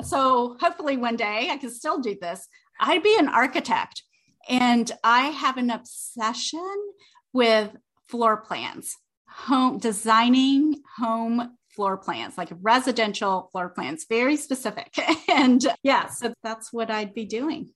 So 0.04 0.58
hopefully 0.60 0.98
one 0.98 1.16
day 1.16 1.48
I 1.50 1.56
can 1.56 1.70
still 1.70 1.98
do 1.98 2.14
this. 2.20 2.46
I'd 2.78 3.02
be 3.02 3.16
an 3.18 3.28
architect 3.28 4.02
and 4.50 4.92
I 5.02 5.28
have 5.28 5.56
an 5.56 5.70
obsession 5.70 6.92
with 7.32 7.70
floor 8.08 8.36
plans, 8.36 8.98
home 9.26 9.78
designing 9.78 10.82
home 10.98 11.56
floor 11.74 11.96
plans, 11.96 12.36
like 12.36 12.50
residential 12.60 13.48
floor 13.50 13.70
plans, 13.70 14.04
very 14.06 14.36
specific. 14.36 14.94
And 15.30 15.64
yeah, 15.82 16.08
so 16.08 16.34
that's 16.42 16.70
what 16.70 16.90
I'd 16.90 17.14
be 17.14 17.24
doing. 17.24 17.70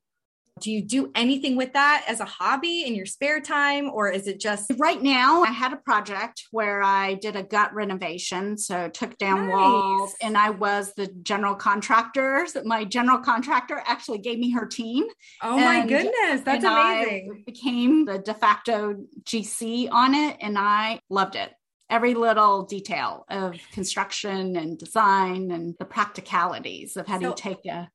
Do 0.60 0.70
you 0.70 0.82
do 0.82 1.10
anything 1.16 1.56
with 1.56 1.72
that 1.72 2.04
as 2.06 2.20
a 2.20 2.24
hobby 2.24 2.84
in 2.86 2.94
your 2.94 3.06
spare 3.06 3.40
time, 3.40 3.90
or 3.90 4.08
is 4.08 4.28
it 4.28 4.38
just 4.38 4.70
right 4.78 5.02
now? 5.02 5.42
I 5.42 5.50
had 5.50 5.72
a 5.72 5.76
project 5.76 6.44
where 6.52 6.80
I 6.80 7.14
did 7.14 7.34
a 7.34 7.42
gut 7.42 7.74
renovation, 7.74 8.56
so 8.56 8.88
took 8.88 9.18
down 9.18 9.48
nice. 9.48 9.52
walls, 9.52 10.14
and 10.22 10.38
I 10.38 10.50
was 10.50 10.92
the 10.94 11.08
general 11.22 11.56
contractor. 11.56 12.46
My 12.64 12.84
general 12.84 13.18
contractor 13.18 13.82
actually 13.84 14.18
gave 14.18 14.38
me 14.38 14.52
her 14.52 14.64
team. 14.64 15.04
Oh 15.42 15.56
and, 15.56 15.64
my 15.64 15.86
goodness, 15.86 16.42
that's 16.44 16.64
amazing! 16.64 17.30
I 17.34 17.42
became 17.44 18.04
the 18.04 18.18
de 18.18 18.34
facto 18.34 18.94
GC 19.24 19.90
on 19.90 20.14
it, 20.14 20.36
and 20.40 20.56
I 20.56 21.00
loved 21.10 21.34
it 21.34 21.52
every 21.90 22.14
little 22.14 22.64
detail 22.64 23.24
of 23.28 23.56
construction 23.72 24.56
and 24.56 24.78
design 24.78 25.50
and 25.50 25.74
the 25.78 25.84
practicalities 25.84 26.96
of 26.96 27.06
how 27.06 27.16
so, 27.16 27.20
do 27.20 27.26
you 27.26 27.34
take 27.36 27.66
a 27.66 27.90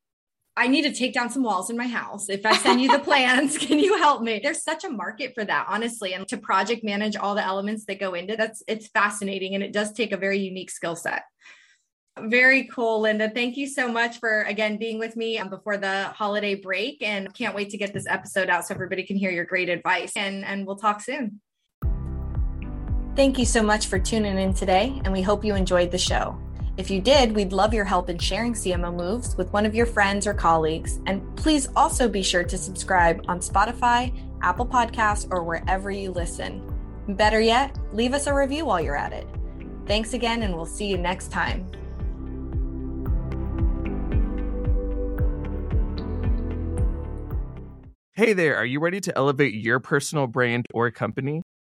I 0.60 0.68
need 0.68 0.82
to 0.82 0.92
take 0.92 1.14
down 1.14 1.30
some 1.30 1.42
walls 1.42 1.70
in 1.70 1.78
my 1.78 1.88
house. 1.88 2.28
If 2.28 2.46
I 2.46 2.58
send 2.58 2.82
you 2.82 2.92
the 2.92 3.00
plans, 3.04 3.58
can 3.58 3.80
you 3.80 3.98
help 3.98 4.22
me? 4.22 4.42
There's 4.44 4.62
such 4.62 4.84
a 4.84 4.90
market 4.90 5.32
for 5.34 5.46
that, 5.46 5.68
honestly. 5.70 6.14
And 6.14 6.28
to 6.28 6.38
project 6.38 6.84
manage 6.84 7.16
all 7.16 7.34
the 7.34 7.46
elements 7.46 7.86
that 7.86 7.98
go 7.98 8.14
into 8.14 8.36
that's 8.36 8.62
it's 8.68 8.90
fascinating 8.90 9.56
and 9.56 9.64
it 9.64 9.72
does 9.72 9.94
take 9.94 10.12
a 10.12 10.18
very 10.18 10.38
unique 10.38 10.70
skill 10.70 10.98
set. 10.98 11.24
Very 12.20 12.66
cool, 12.66 13.00
Linda. 13.00 13.30
Thank 13.30 13.56
you 13.56 13.68
so 13.68 13.90
much 13.90 14.20
for 14.20 14.42
again 14.42 14.78
being 14.78 15.00
with 15.00 15.16
me 15.16 15.40
um, 15.40 15.50
before 15.50 15.78
the 15.78 16.10
holiday 16.10 16.56
break 16.56 17.02
and 17.02 17.34
can't 17.34 17.56
wait 17.56 17.70
to 17.70 17.78
get 17.78 17.94
this 17.94 18.06
episode 18.06 18.50
out 18.50 18.68
so 18.68 18.74
everybody 18.74 19.04
can 19.04 19.16
hear 19.16 19.32
your 19.32 19.46
great 19.46 19.70
advice 19.70 20.12
and 20.18 20.44
and 20.44 20.68
we'll 20.68 20.76
talk 20.76 21.00
soon. 21.00 21.40
Thank 23.16 23.40
you 23.40 23.46
so 23.46 23.64
much 23.64 23.88
for 23.88 23.98
tuning 23.98 24.38
in 24.38 24.54
today 24.54 25.00
and 25.06 25.14
we 25.14 25.22
hope 25.22 25.46
you 25.46 25.56
enjoyed 25.56 25.92
the 25.92 25.98
show. 25.98 26.38
If 26.80 26.90
you 26.90 27.02
did, 27.02 27.36
we'd 27.36 27.52
love 27.52 27.74
your 27.74 27.84
help 27.84 28.10
in 28.10 28.18
sharing 28.18 28.54
CMO 28.54 28.96
Moves 28.96 29.36
with 29.36 29.52
one 29.52 29.66
of 29.66 29.76
your 29.76 29.86
friends 29.86 30.26
or 30.26 30.34
colleagues. 30.34 31.02
And 31.08 31.36
please 31.36 31.68
also 31.76 32.08
be 32.08 32.24
sure 32.24 32.46
to 32.46 32.58
subscribe 32.58 33.26
on 33.28 33.42
Spotify, 33.42 34.18
Apple 34.42 34.66
Podcasts, 34.66 35.28
or 35.30 35.44
wherever 35.44 35.92
you 35.92 36.10
listen. 36.12 36.64
Better 37.10 37.42
yet, 37.42 37.78
leave 37.92 38.14
us 38.14 38.28
a 38.28 38.34
review 38.34 38.64
while 38.64 38.80
you're 38.80 38.96
at 38.96 39.12
it. 39.12 39.28
Thanks 39.88 40.14
again, 40.14 40.42
and 40.44 40.56
we'll 40.56 40.66
see 40.66 40.88
you 40.88 40.98
next 40.98 41.34
time. 41.34 41.70
Hey 48.14 48.32
there, 48.32 48.56
are 48.56 48.66
you 48.66 48.80
ready 48.80 49.02
to 49.02 49.18
elevate 49.18 49.54
your 49.54 49.82
personal 49.82 50.28
brand 50.28 50.66
or 50.74 50.90
company? 50.92 51.42